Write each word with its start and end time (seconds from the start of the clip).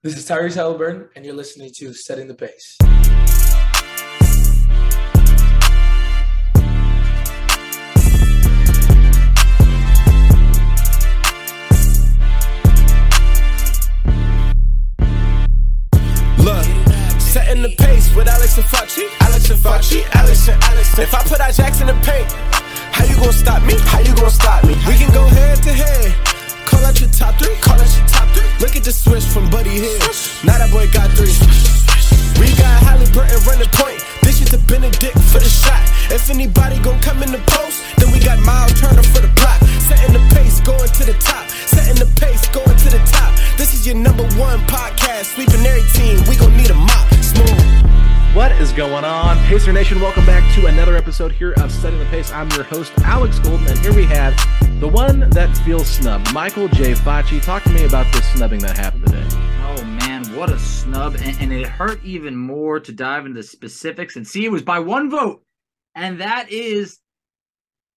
This 0.00 0.16
is 0.16 0.28
Tyrese 0.28 0.54
Halliburton, 0.54 1.08
and 1.16 1.24
you're 1.24 1.34
listening 1.34 1.72
to 1.78 1.92
Setting 1.92 2.28
the 2.28 2.34
Pace. 2.34 2.76
Setting 17.18 17.62
the 17.62 17.74
pace 17.76 18.14
with 18.14 18.28
Alex 18.28 18.56
and 18.56 18.66
Facci. 18.66 19.02
Alex 19.20 19.50
and 19.50 19.58
Facci, 19.58 20.04
Alex 20.14 20.48
and 20.48 20.62
Alex. 20.62 20.96
If 20.96 21.12
I 21.12 21.22
put 21.24 21.40
our 21.40 21.50
jacks 21.50 21.80
in 21.80 21.88
the 21.88 21.94
paint, 21.94 22.30
how 22.94 23.04
you 23.04 23.16
gonna 23.16 23.32
stop 23.32 23.64
me? 23.64 23.74
How 23.80 23.98
you 23.98 24.14
gonna 24.14 24.30
stop 24.30 24.62
me? 24.62 24.74
We 24.86 24.94
can 24.94 25.12
go 25.12 25.26
head 25.26 25.60
to 25.64 25.72
head. 25.72 26.37
Call 26.78 26.86
out 26.86 27.00
your 27.00 27.10
top 27.10 27.34
three. 27.42 27.56
Call 27.56 27.74
out 27.74 27.90
your 27.90 28.06
top 28.06 28.28
three. 28.30 28.46
Look 28.62 28.76
at 28.76 28.84
the 28.84 28.92
switch 28.92 29.24
from 29.24 29.50
Buddy 29.50 29.82
Hield. 29.82 29.98
Now 30.46 30.62
that 30.62 30.70
boy 30.70 30.86
got 30.94 31.10
three. 31.18 31.34
We 32.38 32.54
got 32.54 32.70
Halliburton 32.86 33.42
running 33.50 33.66
point. 33.74 33.98
This 34.22 34.38
is 34.38 34.54
the 34.54 34.62
Bennedict 34.62 35.18
for 35.26 35.42
the 35.42 35.50
shot. 35.50 35.82
If 36.14 36.30
anybody 36.30 36.78
gon' 36.78 37.02
come 37.02 37.18
in 37.26 37.34
the 37.34 37.42
post, 37.50 37.82
then 37.98 38.14
we 38.14 38.22
got 38.22 38.38
Miles 38.46 38.78
Turner 38.78 39.02
for 39.02 39.18
the 39.18 39.32
block. 39.42 39.58
Setting 39.90 40.14
the 40.14 40.22
pace, 40.30 40.62
going 40.62 40.86
to 40.86 41.02
the 41.02 41.18
top. 41.18 41.50
Setting 41.50 41.98
the 41.98 42.06
pace, 42.14 42.46
going 42.54 42.78
to 42.78 42.88
the 42.94 43.02
top. 43.10 43.34
This 43.58 43.74
is 43.74 43.82
your 43.82 43.98
number 43.98 44.22
one 44.38 44.62
podcast. 44.70 45.34
Sweeping 45.34 45.66
every 45.66 45.82
team. 45.98 46.22
We 46.30 46.38
gon' 46.38 46.54
need 46.54 46.70
a 46.70 46.78
mop. 46.78 47.10
Smooth. 47.18 48.07
What 48.38 48.52
is 48.52 48.70
going 48.70 49.04
on, 49.04 49.36
Pacer 49.46 49.72
Nation? 49.72 50.00
Welcome 50.00 50.24
back 50.24 50.54
to 50.54 50.66
another 50.66 50.96
episode 50.96 51.32
here 51.32 51.54
of 51.54 51.72
Setting 51.72 51.98
the 51.98 52.04
Pace. 52.04 52.30
I'm 52.30 52.48
your 52.50 52.62
host, 52.62 52.92
Alex 52.98 53.40
Golden, 53.40 53.66
and 53.66 53.76
here 53.80 53.92
we 53.92 54.04
have 54.04 54.32
the 54.78 54.86
one 54.86 55.28
that 55.30 55.52
feels 55.64 55.88
snubbed, 55.88 56.32
Michael 56.32 56.68
J. 56.68 56.92
Facci. 56.92 57.42
Talk 57.42 57.64
to 57.64 57.70
me 57.70 57.82
about 57.84 58.06
this 58.12 58.24
snubbing 58.34 58.60
that 58.60 58.76
happened 58.76 59.06
today. 59.06 59.26
Oh 59.32 59.84
man, 59.84 60.24
what 60.36 60.52
a 60.52 60.58
snub. 60.60 61.16
And, 61.16 61.36
and 61.40 61.52
it 61.52 61.66
hurt 61.66 62.00
even 62.04 62.36
more 62.36 62.78
to 62.78 62.92
dive 62.92 63.26
into 63.26 63.40
the 63.40 63.42
specifics 63.42 64.14
and 64.14 64.24
see 64.24 64.44
it 64.44 64.52
was 64.52 64.62
by 64.62 64.78
one 64.78 65.10
vote. 65.10 65.42
And 65.96 66.20
that 66.20 66.48
is 66.48 67.00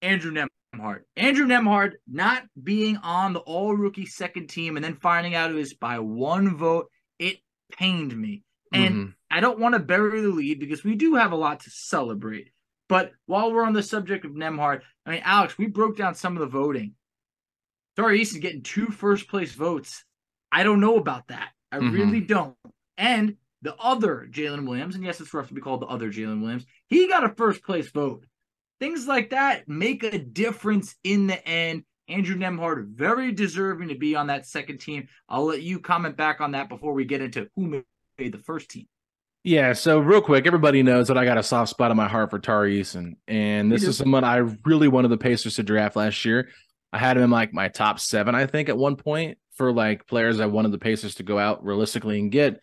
Andrew 0.02 0.32
Nembhard. 0.32 1.02
Andrew 1.16 1.46
Nembhard 1.46 1.92
not 2.12 2.46
being 2.64 2.98
on 3.04 3.34
the 3.34 3.42
all 3.42 3.76
rookie 3.76 4.08
second 4.08 4.48
team 4.48 4.76
and 4.76 4.84
then 4.84 4.96
finding 4.96 5.36
out 5.36 5.52
it 5.52 5.54
was 5.54 5.76
by 5.76 6.00
one 6.00 6.58
vote. 6.58 6.90
It 7.20 7.38
pained 7.72 8.18
me. 8.20 8.42
And 8.72 8.96
Mhm. 8.96 9.14
I 9.30 9.40
don't 9.40 9.60
want 9.60 9.74
to 9.74 9.80
bury 9.80 10.22
the 10.22 10.30
lead 10.30 10.60
because 10.60 10.84
we 10.84 10.96
do 10.96 11.16
have 11.16 11.32
a 11.32 11.38
lot 11.38 11.62
to 11.62 11.70
celebrate. 11.70 12.52
But 12.88 13.14
while 13.26 13.52
we're 13.52 13.66
on 13.66 13.74
the 13.74 13.84
subject 13.84 14.26
of 14.26 14.32
Nembhard, 14.32 14.82
I 15.06 15.12
mean, 15.12 15.22
Alex, 15.24 15.58
we 15.58 15.68
broke 15.68 15.98
down 15.98 16.16
some 16.16 16.36
of 16.36 16.42
the 16.42 16.48
voting. 16.48 16.96
Tari 17.96 18.22
Eason 18.22 18.42
getting 18.42 18.64
two 18.64 18.88
first 18.88 19.28
place 19.28 19.54
votes. 19.54 20.04
I 20.52 20.64
don't 20.64 20.80
know 20.80 20.98
about 20.98 21.28
that. 21.28 21.52
I 21.72 21.80
Mhm. 21.80 21.94
really 21.94 22.22
don't. 22.22 22.58
And 22.98 23.38
the 23.62 23.76
other 23.76 24.28
Jalen 24.30 24.68
Williams, 24.68 24.96
and 24.96 25.04
yes, 25.04 25.22
it's 25.22 25.34
rough 25.34 25.48
to 25.50 25.54
be 25.54 25.62
called 25.62 25.82
the 25.82 25.88
other 25.88 26.12
Jalen 26.12 26.42
Williams, 26.42 26.66
he 26.88 27.08
got 27.08 27.24
a 27.24 27.36
first 27.36 27.64
place 27.64 27.90
vote. 27.90 28.26
Things 28.80 29.08
like 29.08 29.30
that 29.30 29.68
make 29.68 30.04
a 30.04 30.18
difference 30.18 30.96
in 31.04 31.28
the 31.28 31.48
end. 31.48 31.86
Andrew 32.08 32.36
Nembhard, 32.36 32.88
very 32.96 33.32
deserving 33.32 33.88
to 33.90 33.96
be 33.96 34.16
on 34.16 34.28
that 34.28 34.46
second 34.46 34.80
team. 34.80 35.08
I'll 35.30 35.46
let 35.46 35.62
you 35.62 35.80
comment 35.80 36.18
back 36.18 36.42
on 36.42 36.52
that 36.52 36.68
before 36.68 36.94
we 36.94 37.06
get 37.06 37.22
into 37.22 37.48
who 37.56 37.86
the 38.18 38.38
first 38.38 38.70
team. 38.70 38.88
Yeah, 39.44 39.74
so 39.74 40.00
real 40.00 40.22
quick, 40.22 40.46
everybody 40.46 40.84
knows 40.84 41.08
that 41.08 41.18
I 41.18 41.26
got 41.26 41.40
a 41.40 41.44
soft 41.44 41.72
spot 41.72 41.90
in 41.90 41.98
my 41.98 42.08
heart 42.08 42.30
for 42.30 42.38
Tari 42.38 42.80
Eason, 42.80 43.16
and 43.28 43.72
this 43.72 43.84
is 43.84 43.98
someone 43.98 44.24
I 44.24 44.38
really 44.66 44.88
wanted 44.88 45.08
the 45.08 45.18
Pacers 45.18 45.56
to 45.56 45.64
draft 45.64 45.96
last 45.96 46.24
year. 46.26 46.50
I 46.94 47.00
had 47.00 47.18
him 47.18 47.24
in 47.24 47.30
like 47.32 47.54
my 47.54 47.68
top 47.70 48.00
seven, 48.00 48.36
I 48.36 48.46
think, 48.46 48.70
at 48.70 48.78
one 48.78 48.98
point 48.98 49.38
for 49.56 49.72
like 49.72 50.08
players 50.08 50.40
I 50.40 50.46
wanted 50.46 50.72
the 50.72 50.78
Pacers 50.78 51.16
to 51.16 51.24
go 51.24 51.40
out 51.40 51.64
realistically 51.64 52.20
and 52.20 52.32
get. 52.32 52.60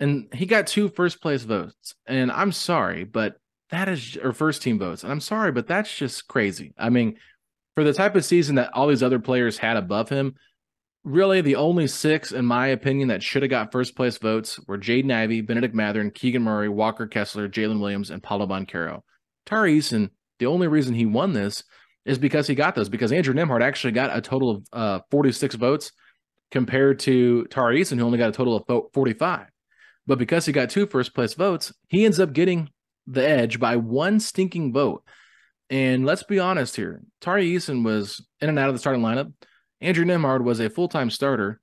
And 0.00 0.28
he 0.32 0.46
got 0.46 0.66
two 0.66 0.88
first 0.88 1.20
place 1.20 1.42
votes. 1.42 1.94
And 2.06 2.32
I'm 2.32 2.50
sorry, 2.52 3.04
but 3.04 3.36
that 3.70 3.88
is 3.88 4.16
or 4.16 4.32
first 4.32 4.62
team 4.62 4.78
votes. 4.78 5.02
And 5.02 5.12
I'm 5.12 5.20
sorry, 5.20 5.52
but 5.52 5.66
that's 5.66 5.94
just 5.94 6.26
crazy. 6.28 6.74
I 6.78 6.90
mean, 6.90 7.16
for 7.74 7.84
the 7.84 7.92
type 7.92 8.16
of 8.16 8.24
season 8.24 8.56
that 8.56 8.72
all 8.74 8.88
these 8.88 9.02
other 9.02 9.18
players 9.18 9.58
had 9.58 9.76
above 9.76 10.08
him, 10.08 10.34
really 11.04 11.40
the 11.40 11.56
only 11.56 11.86
six, 11.86 12.32
in 12.32 12.44
my 12.44 12.68
opinion, 12.68 13.08
that 13.08 13.22
should 13.22 13.42
have 13.42 13.50
got 13.50 13.72
first 13.72 13.96
place 13.96 14.18
votes 14.18 14.58
were 14.66 14.78
Jaden 14.78 15.12
Ivey, 15.12 15.40
Bennedict 15.40 15.74
Mathurin, 15.74 16.10
Keegan 16.10 16.42
Murray, 16.42 16.68
Walker 16.68 17.06
Kessler, 17.06 17.48
Jalen 17.48 17.80
Williams, 17.80 18.10
and 18.10 18.22
Paolo 18.22 18.46
Banchero. 18.46 19.00
Tari 19.46 19.78
Eason, 19.78 20.10
the 20.38 20.46
only 20.46 20.68
reason 20.68 20.94
he 20.94 21.06
won 21.06 21.32
this 21.32 21.64
is 22.04 22.18
because 22.18 22.46
he 22.46 22.54
got 22.54 22.74
those, 22.74 22.88
because 22.88 23.12
Andrew 23.12 23.34
Nembhard 23.34 23.62
actually 23.62 23.92
got 23.92 24.16
a 24.16 24.20
total 24.20 24.50
of 24.50 24.66
uh, 24.72 25.00
46 25.10 25.54
votes 25.56 25.92
compared 26.50 26.98
to 27.00 27.44
Tari 27.46 27.80
Eason, 27.80 27.98
who 27.98 28.04
only 28.04 28.18
got 28.18 28.28
a 28.28 28.32
total 28.32 28.56
of 28.56 28.92
45. 28.92 29.46
But 30.06 30.18
because 30.18 30.46
he 30.46 30.52
got 30.52 30.70
two 30.70 30.86
first 30.86 31.14
place 31.14 31.34
votes, 31.34 31.72
he 31.88 32.04
ends 32.04 32.20
up 32.20 32.32
getting 32.32 32.70
the 33.06 33.26
edge 33.26 33.58
by 33.58 33.76
one 33.76 34.20
stinking 34.20 34.72
vote. 34.72 35.04
And 35.70 36.04
let's 36.04 36.22
be 36.22 36.38
honest 36.38 36.76
here, 36.76 37.02
Tari 37.20 37.50
Eason 37.50 37.84
was 37.84 38.24
in 38.40 38.48
and 38.48 38.58
out 38.58 38.68
of 38.68 38.74
the 38.74 38.78
starting 38.78 39.02
lineup. 39.02 39.32
Andrew 39.82 40.04
Nembhard 40.04 40.42
was 40.42 40.60
a 40.60 40.70
full 40.70 40.88
time 40.88 41.10
starter 41.10 41.60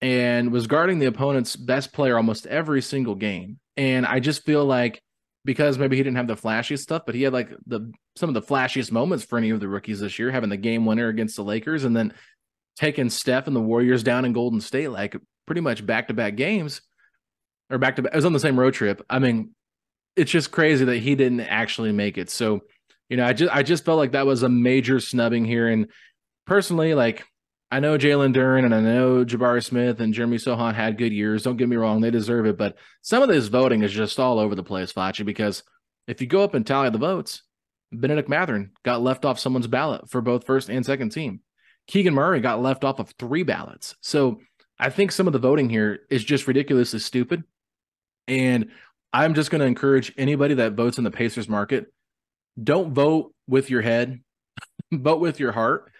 and 0.00 0.50
was 0.50 0.66
guarding 0.66 0.98
the 0.98 1.06
opponent's 1.06 1.54
best 1.54 1.92
player 1.92 2.16
almost 2.16 2.46
every 2.46 2.82
single 2.82 3.14
game. 3.14 3.60
And 3.76 4.04
I 4.04 4.18
just 4.18 4.44
feel 4.44 4.64
like 4.64 5.02
because 5.44 5.78
maybe 5.78 5.96
he 5.96 6.02
didn't 6.02 6.16
have 6.16 6.26
the 6.26 6.36
flashiest 6.36 6.80
stuff, 6.80 7.02
but 7.04 7.14
he 7.14 7.22
had 7.22 7.32
like 7.32 7.50
the 7.66 7.92
some 8.16 8.28
of 8.28 8.34
the 8.34 8.42
flashiest 8.42 8.90
moments 8.90 9.24
for 9.24 9.38
any 9.38 9.50
of 9.50 9.60
the 9.60 9.68
rookies 9.68 10.00
this 10.00 10.18
year, 10.18 10.30
having 10.30 10.50
the 10.50 10.56
game 10.56 10.86
winner 10.86 11.08
against 11.08 11.36
the 11.36 11.44
Lakers 11.44 11.84
and 11.84 11.96
then 11.96 12.14
taking 12.76 13.10
Steph 13.10 13.46
and 13.46 13.54
the 13.54 13.60
Warriors 13.60 14.02
down 14.02 14.24
in 14.24 14.32
Golden 14.32 14.60
State 14.60 14.88
like 14.88 15.16
pretty 15.46 15.60
much 15.60 15.84
back 15.84 16.08
to 16.08 16.14
back 16.14 16.36
games 16.36 16.80
or 17.70 17.78
back 17.78 17.96
to 17.96 18.02
back. 18.02 18.12
It 18.12 18.16
was 18.16 18.24
on 18.24 18.32
the 18.32 18.40
same 18.40 18.58
road 18.58 18.74
trip. 18.74 19.04
I 19.10 19.18
mean, 19.18 19.50
it's 20.16 20.30
just 20.30 20.50
crazy 20.50 20.84
that 20.84 20.98
he 20.98 21.14
didn't 21.14 21.40
actually 21.40 21.92
make 21.92 22.18
it. 22.18 22.30
So, 22.30 22.60
you 23.08 23.16
know, 23.16 23.26
I 23.26 23.32
just 23.32 23.54
I 23.54 23.62
just 23.62 23.84
felt 23.84 23.98
like 23.98 24.12
that 24.12 24.26
was 24.26 24.42
a 24.42 24.48
major 24.48 25.00
snubbing 25.00 25.44
here. 25.44 25.68
And 25.68 25.88
personally, 26.46 26.94
like 26.94 27.24
I 27.72 27.80
know 27.80 27.96
Jalen 27.96 28.34
Duren 28.34 28.66
and 28.66 28.74
I 28.74 28.80
know 28.80 29.24
Jabari 29.24 29.64
Smith 29.64 29.98
and 29.98 30.12
Jeremy 30.12 30.36
Sochan 30.36 30.74
had 30.74 30.98
good 30.98 31.10
years. 31.10 31.42
Don't 31.42 31.56
get 31.56 31.70
me 31.70 31.76
wrong, 31.76 32.02
they 32.02 32.10
deserve 32.10 32.44
it. 32.44 32.58
But 32.58 32.76
some 33.00 33.22
of 33.22 33.30
this 33.30 33.46
voting 33.46 33.82
is 33.82 33.90
just 33.90 34.20
all 34.20 34.38
over 34.38 34.54
the 34.54 34.62
place, 34.62 34.92
Facci, 34.92 35.24
because 35.24 35.62
if 36.06 36.20
you 36.20 36.26
go 36.26 36.44
up 36.44 36.52
and 36.52 36.66
tally 36.66 36.90
the 36.90 36.98
votes, 36.98 37.44
Bennedict 37.90 38.28
Mathurin 38.28 38.72
got 38.84 39.00
left 39.00 39.24
off 39.24 39.38
someone's 39.38 39.68
ballot 39.68 40.10
for 40.10 40.20
both 40.20 40.44
first 40.44 40.68
and 40.68 40.84
second 40.84 41.12
team. 41.12 41.40
Keegan 41.86 42.12
Murray 42.12 42.40
got 42.40 42.60
left 42.60 42.84
off 42.84 42.98
of 42.98 43.14
three 43.18 43.42
ballots. 43.42 43.96
So 44.02 44.40
I 44.78 44.90
think 44.90 45.10
some 45.10 45.26
of 45.26 45.32
the 45.32 45.38
voting 45.38 45.70
here 45.70 46.00
is 46.10 46.22
just 46.22 46.46
ridiculously 46.46 46.98
stupid. 46.98 47.42
And 48.28 48.68
I'm 49.14 49.32
just 49.32 49.50
going 49.50 49.60
to 49.60 49.66
encourage 49.66 50.12
anybody 50.18 50.52
that 50.56 50.74
votes 50.74 50.98
in 50.98 51.04
the 51.04 51.10
Pacers 51.10 51.48
market, 51.48 51.90
don't 52.62 52.92
vote 52.92 53.34
with 53.48 53.70
your 53.70 53.80
head, 53.80 54.20
vote 54.92 55.20
with 55.20 55.40
your 55.40 55.52
heart. 55.52 55.91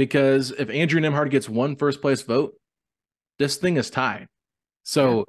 Because 0.00 0.50
if 0.50 0.70
Andrew 0.70 0.98
Nembhard 0.98 1.28
gets 1.28 1.46
one 1.46 1.76
first 1.76 2.00
place 2.00 2.22
vote, 2.22 2.54
this 3.38 3.58
thing 3.58 3.76
is 3.76 3.90
tied. 3.90 4.28
So 4.82 5.26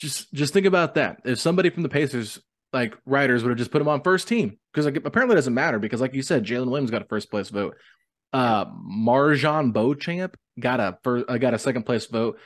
just 0.00 0.32
just 0.32 0.54
think 0.54 0.64
about 0.64 0.94
that. 0.94 1.20
If 1.26 1.38
somebody 1.38 1.68
from 1.68 1.82
the 1.82 1.90
Pacers 1.90 2.40
like 2.72 2.96
writers 3.04 3.42
would 3.42 3.50
have 3.50 3.58
just 3.58 3.70
put 3.70 3.82
him 3.82 3.88
on 3.88 4.00
first 4.00 4.26
team, 4.26 4.56
because 4.72 4.86
like 4.86 4.96
apparently 5.04 5.34
it 5.34 5.36
doesn't 5.36 5.52
matter 5.52 5.78
because 5.78 6.00
like 6.00 6.14
you 6.14 6.22
said, 6.22 6.46
Jalen 6.46 6.70
Williams 6.70 6.90
got 6.90 7.02
a 7.02 7.04
first 7.04 7.30
place 7.30 7.50
vote. 7.50 7.76
Uh 8.32 8.64
MarJon 8.64 9.74
Beauchamp 9.74 10.34
got 10.58 10.80
a 10.80 10.96
first 11.04 11.26
uh, 11.28 11.36
got 11.36 11.52
a 11.52 11.58
second 11.58 11.82
place 11.82 12.06
vote. 12.06 12.38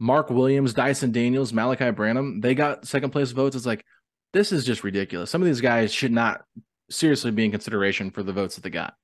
Mark 0.00 0.30
Williams, 0.30 0.72
Dyson 0.72 1.12
Daniels, 1.12 1.52
Malaki 1.52 1.94
Branham, 1.94 2.40
they 2.40 2.54
got 2.54 2.86
second 2.86 3.10
place 3.10 3.32
votes. 3.32 3.54
It's 3.54 3.66
like, 3.66 3.84
this 4.32 4.52
is 4.52 4.64
just 4.64 4.84
ridiculous. 4.84 5.30
Some 5.30 5.42
of 5.42 5.46
these 5.46 5.60
guys 5.60 5.92
should 5.92 6.12
not 6.12 6.44
seriously 6.88 7.30
be 7.30 7.44
in 7.44 7.50
consideration 7.50 8.10
for 8.10 8.22
the 8.22 8.32
votes 8.32 8.54
that 8.54 8.64
they 8.64 8.70
got. 8.70 8.94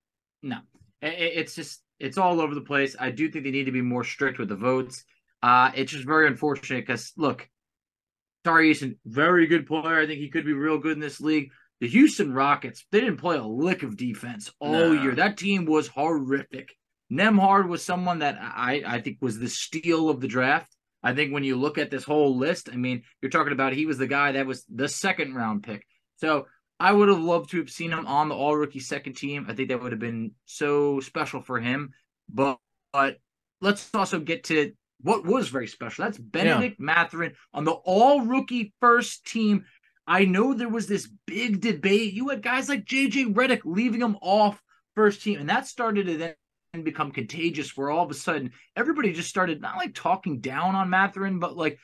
No, 0.42 0.60
it's 1.02 1.54
just 1.54 1.82
it's 1.98 2.18
all 2.18 2.40
over 2.40 2.54
the 2.54 2.60
place. 2.60 2.96
I 2.98 3.10
do 3.10 3.30
think 3.30 3.44
they 3.44 3.50
need 3.50 3.64
to 3.64 3.72
be 3.72 3.82
more 3.82 4.04
strict 4.04 4.38
with 4.38 4.48
the 4.48 4.56
votes. 4.56 5.04
Uh, 5.42 5.70
it's 5.74 5.92
just 5.92 6.06
very 6.06 6.26
unfortunate 6.26 6.86
because 6.86 7.12
look, 7.16 7.48
Tari 8.44 8.72
Eason, 8.72 8.96
very 9.04 9.46
good 9.46 9.66
player. 9.66 10.00
I 10.00 10.06
think 10.06 10.20
he 10.20 10.30
could 10.30 10.44
be 10.44 10.52
real 10.52 10.78
good 10.78 10.92
in 10.92 11.00
this 11.00 11.20
league. 11.20 11.50
The 11.80 11.88
Houston 11.88 12.32
Rockets, 12.32 12.86
they 12.92 13.00
didn't 13.00 13.18
play 13.18 13.36
a 13.36 13.42
lick 13.42 13.82
of 13.82 13.96
defense 13.96 14.50
all 14.60 14.72
no. 14.72 14.92
year. 14.92 15.14
That 15.14 15.36
team 15.36 15.66
was 15.66 15.88
horrific. 15.88 16.74
Nembhard 17.12 17.68
was 17.68 17.84
someone 17.84 18.20
that 18.20 18.38
I, 18.40 18.82
I 18.86 19.00
think 19.00 19.18
was 19.20 19.38
the 19.38 19.48
steal 19.48 20.08
of 20.08 20.20
the 20.20 20.28
draft. 20.28 20.74
I 21.02 21.14
think 21.14 21.32
when 21.32 21.44
you 21.44 21.56
look 21.56 21.76
at 21.76 21.90
this 21.90 22.04
whole 22.04 22.38
list, 22.38 22.70
I 22.72 22.76
mean, 22.76 23.02
you're 23.20 23.30
talking 23.30 23.52
about 23.52 23.74
he 23.74 23.86
was 23.86 23.98
the 23.98 24.06
guy 24.06 24.32
that 24.32 24.46
was 24.46 24.64
the 24.74 24.88
second 24.88 25.34
round 25.34 25.62
pick. 25.62 25.86
So 26.16 26.46
I 26.80 26.92
would 26.92 27.08
have 27.08 27.20
loved 27.20 27.50
to 27.50 27.58
have 27.58 27.70
seen 27.70 27.92
him 27.92 28.06
on 28.06 28.28
the 28.28 28.34
all 28.34 28.56
rookie 28.56 28.80
second 28.80 29.14
team. 29.14 29.46
I 29.48 29.54
think 29.54 29.68
that 29.68 29.80
would 29.80 29.92
have 29.92 30.00
been 30.00 30.32
so 30.44 31.00
special 31.00 31.40
for 31.40 31.60
him. 31.60 31.92
But 32.28 32.58
but 32.92 33.18
let's 33.60 33.88
also 33.94 34.20
get 34.20 34.44
to 34.44 34.72
what 35.00 35.24
was 35.24 35.48
very 35.48 35.66
special. 35.66 36.04
That's 36.04 36.18
Bennedict 36.18 36.76
yeah. 36.78 36.84
Mathurin 36.84 37.34
on 37.52 37.64
the 37.64 37.72
all 37.72 38.22
rookie 38.22 38.72
first 38.80 39.26
team. 39.26 39.64
I 40.06 40.24
know 40.24 40.52
there 40.52 40.68
was 40.68 40.86
this 40.86 41.08
big 41.26 41.60
debate. 41.60 42.12
You 42.12 42.28
had 42.28 42.42
guys 42.42 42.68
like 42.68 42.84
JJ 42.84 43.34
Redick 43.34 43.62
leaving 43.64 44.00
him 44.00 44.16
off 44.20 44.60
first 44.94 45.22
team, 45.22 45.40
and 45.40 45.48
that 45.48 45.66
started 45.66 46.06
to 46.06 46.16
then 46.18 46.82
become 46.82 47.12
contagious 47.12 47.76
where 47.76 47.90
all 47.90 48.04
of 48.04 48.10
a 48.10 48.14
sudden 48.14 48.52
everybody 48.76 49.12
just 49.12 49.28
started 49.28 49.60
not 49.60 49.76
like 49.76 49.94
talking 49.94 50.40
down 50.40 50.74
on 50.74 50.90
Mathurin, 50.90 51.38
but 51.38 51.56
like 51.56 51.78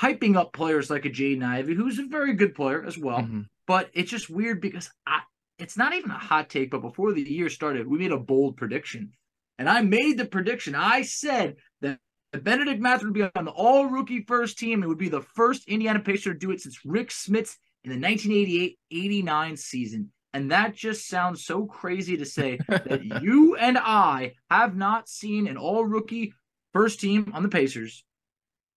hyping 0.00 0.36
up 0.36 0.52
players 0.52 0.90
like 0.90 1.04
a 1.04 1.10
Jaden 1.10 1.44
Ivey, 1.44 1.74
who's 1.74 1.98
a 1.98 2.06
very 2.06 2.34
good 2.34 2.54
player 2.54 2.84
as 2.84 2.98
well. 2.98 3.20
Mm-hmm. 3.20 3.42
But 3.66 3.90
it's 3.94 4.10
just 4.10 4.30
weird 4.30 4.60
because 4.60 4.90
I, 5.06 5.20
it's 5.58 5.76
not 5.76 5.94
even 5.94 6.10
a 6.10 6.18
hot 6.18 6.48
take, 6.48 6.70
but 6.70 6.82
before 6.82 7.12
the 7.12 7.22
year 7.22 7.48
started, 7.48 7.86
we 7.86 7.98
made 7.98 8.12
a 8.12 8.18
bold 8.18 8.56
prediction. 8.56 9.12
And 9.58 9.68
I 9.68 9.80
made 9.80 10.18
the 10.18 10.26
prediction. 10.26 10.74
I 10.74 11.02
said 11.02 11.56
that 11.80 11.98
Bennedict 12.32 12.80
Mathurin 12.80 13.12
would 13.12 13.14
be 13.14 13.38
on 13.38 13.46
the 13.46 13.50
all 13.50 13.86
rookie 13.86 14.22
first 14.22 14.58
team. 14.58 14.82
It 14.82 14.88
would 14.88 14.98
be 14.98 15.08
the 15.08 15.22
first 15.34 15.66
Indiana 15.68 16.00
Pacer 16.00 16.32
to 16.32 16.38
do 16.38 16.50
it 16.50 16.60
since 16.60 16.84
Rick 16.84 17.08
Smits 17.08 17.56
in 17.84 17.90
the 17.90 17.98
1988 17.98 18.78
89 18.90 19.56
season. 19.56 20.12
And 20.34 20.50
that 20.50 20.74
just 20.74 21.08
sounds 21.08 21.46
so 21.46 21.64
crazy 21.64 22.18
to 22.18 22.26
say 22.26 22.58
that 22.68 23.22
you 23.22 23.56
and 23.56 23.78
I 23.78 24.34
have 24.50 24.76
not 24.76 25.08
seen 25.08 25.46
an 25.46 25.56
all 25.56 25.86
rookie 25.86 26.34
first 26.74 27.00
team 27.00 27.30
on 27.32 27.42
the 27.42 27.48
Pacers 27.48 28.04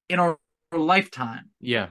in 0.07 0.19
our 0.19 0.37
lifetime. 0.71 1.49
Yeah 1.59 1.89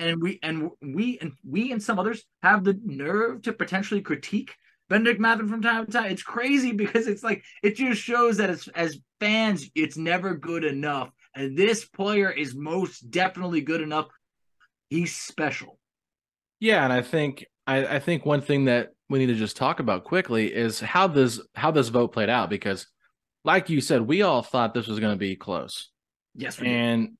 and 0.00 0.20
we 0.20 0.38
and 0.42 0.70
we 0.82 1.18
and 1.20 1.32
we 1.44 1.72
and 1.72 1.82
some 1.82 1.98
others 1.98 2.24
have 2.42 2.64
the 2.64 2.78
nerve 2.84 3.42
to 3.42 3.52
potentially 3.52 4.00
critique 4.00 4.54
Bennedict 4.88 5.20
Mathurin 5.20 5.48
from 5.48 5.62
time 5.62 5.86
to 5.86 5.92
time. 5.92 6.10
It's 6.10 6.22
crazy 6.22 6.72
because 6.72 7.06
it's 7.06 7.22
like 7.22 7.44
it 7.62 7.76
just 7.76 8.02
shows 8.02 8.38
that 8.38 8.50
as 8.50 8.68
as 8.74 8.98
fans, 9.20 9.70
it's 9.74 9.96
never 9.96 10.34
good 10.34 10.64
enough. 10.64 11.10
And 11.34 11.56
this 11.56 11.84
player 11.84 12.30
is 12.30 12.56
most 12.56 13.10
definitely 13.10 13.60
good 13.60 13.80
enough. 13.80 14.06
He's 14.88 15.14
special. 15.14 15.78
Yeah, 16.58 16.82
and 16.82 16.92
I 16.92 17.02
think 17.02 17.46
I, 17.66 17.96
I 17.96 17.98
think 18.00 18.26
one 18.26 18.40
thing 18.40 18.64
that 18.64 18.88
we 19.08 19.20
need 19.20 19.26
to 19.26 19.34
just 19.34 19.56
talk 19.56 19.78
about 19.78 20.04
quickly 20.04 20.52
is 20.52 20.80
how 20.80 21.06
this 21.06 21.40
how 21.54 21.70
this 21.70 21.88
vote 21.88 22.12
played 22.12 22.28
out 22.28 22.50
because, 22.50 22.88
like 23.44 23.70
you 23.70 23.80
said, 23.80 24.02
we 24.02 24.22
all 24.22 24.42
thought 24.42 24.74
this 24.74 24.88
was 24.88 24.98
going 24.98 25.12
to 25.12 25.18
be 25.18 25.36
close. 25.36 25.90
Yes, 26.34 26.60
and 26.60 27.10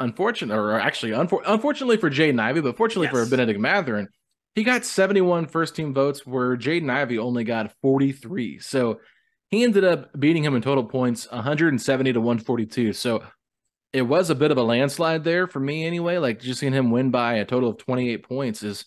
unfortunate, 0.00 0.56
or 0.56 0.78
actually, 0.78 1.12
unfor- 1.12 1.42
unfortunately 1.46 1.96
for 1.96 2.10
Jaden 2.10 2.40
Ivey, 2.40 2.60
but 2.60 2.76
fortunately 2.76 3.08
yes. 3.12 3.12
for 3.12 3.30
Bennedict 3.30 3.60
Mathurin, 3.60 4.08
he 4.54 4.64
got 4.64 4.84
71 4.84 5.46
first 5.46 5.76
team 5.76 5.94
votes 5.94 6.26
where 6.26 6.56
Jaden 6.56 6.90
Ivey 6.90 7.18
only 7.18 7.44
got 7.44 7.72
43. 7.82 8.58
So 8.58 9.00
he 9.50 9.62
ended 9.62 9.84
up 9.84 10.18
beating 10.18 10.44
him 10.44 10.56
in 10.56 10.62
total 10.62 10.84
points 10.84 11.30
170 11.30 12.12
to 12.12 12.20
142. 12.20 12.92
So 12.92 13.22
it 13.92 14.02
was 14.02 14.30
a 14.30 14.34
bit 14.34 14.50
of 14.50 14.58
a 14.58 14.62
landslide 14.62 15.24
there 15.24 15.46
for 15.46 15.60
me 15.60 15.86
anyway. 15.86 16.18
Like 16.18 16.40
just 16.40 16.60
seeing 16.60 16.72
him 16.72 16.90
win 16.90 17.10
by 17.10 17.34
a 17.34 17.44
total 17.44 17.70
of 17.70 17.78
28 17.78 18.22
points 18.22 18.62
is 18.62 18.84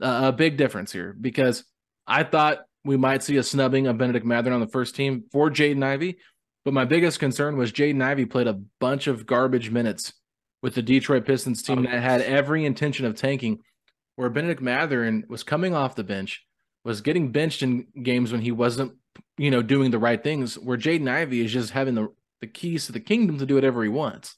a, 0.00 0.28
a 0.28 0.32
big 0.32 0.56
difference 0.56 0.92
here 0.92 1.16
because 1.18 1.64
I 2.06 2.24
thought 2.24 2.58
we 2.84 2.96
might 2.96 3.22
see 3.22 3.36
a 3.36 3.42
snubbing 3.42 3.86
of 3.86 3.98
Bennedict 3.98 4.26
Mathurin 4.26 4.54
on 4.54 4.60
the 4.60 4.66
first 4.66 4.96
team 4.96 5.24
for 5.30 5.50
Jaden 5.50 5.84
Ivey. 5.84 6.18
But 6.64 6.74
my 6.74 6.84
biggest 6.84 7.18
concern 7.18 7.56
was 7.56 7.72
Jaden 7.72 8.02
Ivey 8.02 8.26
played 8.26 8.46
a 8.46 8.60
bunch 8.80 9.06
of 9.06 9.26
garbage 9.26 9.70
minutes 9.70 10.12
with 10.62 10.74
the 10.74 10.82
Detroit 10.82 11.26
Pistons 11.26 11.62
team 11.62 11.80
oh, 11.80 11.82
that 11.82 12.02
had 12.02 12.22
every 12.22 12.64
intention 12.64 13.04
of 13.04 13.16
tanking, 13.16 13.58
where 14.16 14.30
Bennedict 14.30 14.62
Mathurin 14.62 15.24
was 15.28 15.42
coming 15.42 15.74
off 15.74 15.96
the 15.96 16.04
bench, 16.04 16.46
was 16.84 17.00
getting 17.00 17.32
benched 17.32 17.62
in 17.62 17.86
games 18.02 18.30
when 18.30 18.40
he 18.40 18.52
wasn't, 18.52 18.92
you 19.36 19.50
know, 19.50 19.62
doing 19.62 19.90
the 19.90 19.98
right 19.98 20.22
things, 20.22 20.56
where 20.58 20.78
Jaden 20.78 21.10
Ivey 21.10 21.44
is 21.44 21.52
just 21.52 21.70
having 21.70 21.94
the, 21.94 22.08
the 22.40 22.46
keys 22.46 22.86
to 22.86 22.92
the 22.92 23.00
kingdom 23.00 23.38
to 23.38 23.46
do 23.46 23.56
whatever 23.56 23.82
he 23.82 23.88
wants. 23.88 24.36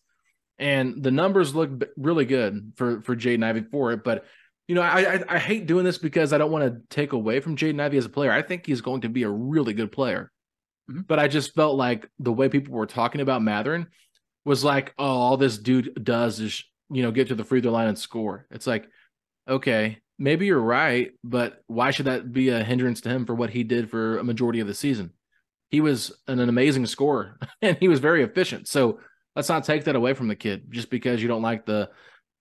And 0.59 1.03
the 1.03 1.11
numbers 1.11 1.55
look 1.55 1.85
really 1.97 2.25
good 2.25 2.73
for, 2.77 3.03
for 3.03 3.15
Jaden 3.15 3.44
Ivey 3.44 3.65
for 3.70 3.93
it. 3.93 4.05
But, 4.05 4.25
you 4.67 4.75
know, 4.75 4.82
I, 4.82 5.15
I, 5.15 5.25
I 5.29 5.38
hate 5.38 5.67
doing 5.67 5.85
this 5.85 5.99
because 5.99 6.32
I 6.32 6.38
don't 6.38 6.53
want 6.53 6.65
to 6.65 6.81
take 6.88 7.12
away 7.12 7.41
from 7.41 7.56
Jaden 7.56 7.81
Ivey 7.81 7.99
as 7.99 8.06
a 8.06 8.11
player. 8.11 8.31
I 8.31 8.41
think 8.41 8.65
he's 8.65 8.81
going 8.81 9.03
to 9.03 9.09
be 9.09 9.25
a 9.25 9.31
really 9.31 9.75
good 9.75 9.93
player. 9.93 10.31
Mm-hmm. 10.91 11.03
But 11.03 11.19
I 11.19 11.29
just 11.29 11.55
felt 11.55 11.77
like 11.77 12.09
the 12.19 12.32
way 12.32 12.49
people 12.49 12.75
were 12.75 12.87
talking 12.87 13.20
about 13.20 13.43
Mathurin– 13.43 13.88
was 14.44 14.64
like, 14.64 14.94
oh, 14.99 15.05
all 15.05 15.37
this 15.37 15.58
dude 15.58 16.02
does 16.02 16.41
is, 16.41 16.64
you 16.91 17.02
know, 17.02 17.11
get 17.11 17.29
to 17.29 17.35
the 17.35 17.44
free 17.44 17.61
throw 17.61 17.73
line 17.73 17.88
and 17.88 17.99
score. 17.99 18.46
It's 18.50 18.67
like, 18.67 18.88
okay, 19.49 19.99
maybe 20.19 20.46
you're 20.46 20.61
right, 20.61 21.12
but 21.23 21.62
why 21.67 21.91
should 21.91 22.06
that 22.06 22.32
be 22.32 22.50
a 22.50 22.62
hindrance 22.62 23.00
to 23.02 23.08
him 23.08 23.26
for 23.26 23.35
what 23.35 23.50
he 23.50 23.64
did 23.64 23.91
for 23.91 24.19
a 24.19 24.25
majority 24.25 24.61
of 24.61 24.67
the 24.67 24.75
season? 24.75 25.12
He 25.70 25.81
was 25.81 26.12
an, 26.29 26.41
an 26.41 26.49
amazing 26.49 26.87
scorer 26.87 27.38
and 27.62 27.76
he 27.79 27.88
was 27.88 28.00
very 28.00 28.23
efficient. 28.23 28.69
So 28.69 29.00
let's 29.35 29.49
not 29.49 29.64
take 29.64 29.85
that 29.85 29.96
away 29.96 30.14
from 30.14 30.29
the 30.29 30.37
kid 30.37 30.67
just 30.70 30.91
because 30.91 31.23
you 31.23 31.29
don't 31.29 31.43
like 31.43 31.67
the 31.67 31.91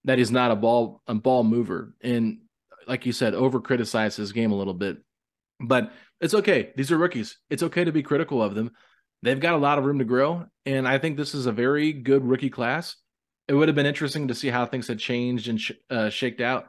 that 0.05 0.17
he's 0.17 0.31
not 0.31 0.51
a 0.51 0.55
ball 0.55 1.01
a 1.07 1.15
ball 1.15 1.45
mover 1.45 1.95
and 2.01 2.39
like 2.85 3.05
you 3.05 3.13
said, 3.13 3.33
over 3.33 3.61
criticize 3.61 4.17
his 4.17 4.33
game 4.33 4.51
a 4.51 4.57
little 4.57 4.73
bit. 4.73 4.97
But 5.59 5.93
it's 6.19 6.33
okay. 6.33 6.71
These 6.75 6.91
are 6.91 6.97
rookies. 6.97 7.37
It's 7.49 7.63
okay 7.63 7.85
to 7.85 7.93
be 7.93 8.03
critical 8.03 8.43
of 8.43 8.55
them 8.55 8.71
they've 9.23 9.39
got 9.39 9.55
a 9.55 9.57
lot 9.57 9.79
of 9.79 9.85
room 9.85 9.99
to 9.99 10.05
grow. 10.05 10.45
And 10.65 10.87
I 10.87 10.99
think 10.99 11.17
this 11.17 11.33
is 11.33 11.47
a 11.47 11.51
very 11.51 11.93
good 11.93 12.23
rookie 12.23 12.49
class. 12.49 12.97
It 13.47 13.53
would 13.53 13.67
have 13.67 13.75
been 13.75 13.85
interesting 13.85 14.27
to 14.27 14.35
see 14.35 14.49
how 14.49 14.65
things 14.65 14.87
had 14.87 14.99
changed 14.99 15.47
and 15.47 15.59
sh- 15.59 15.71
uh, 15.89 16.09
shaked 16.09 16.41
out 16.41 16.67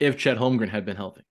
if 0.00 0.18
Chet 0.18 0.38
Holmgren 0.38 0.68
had 0.68 0.84
been 0.84 0.96
healthy. 0.96 1.22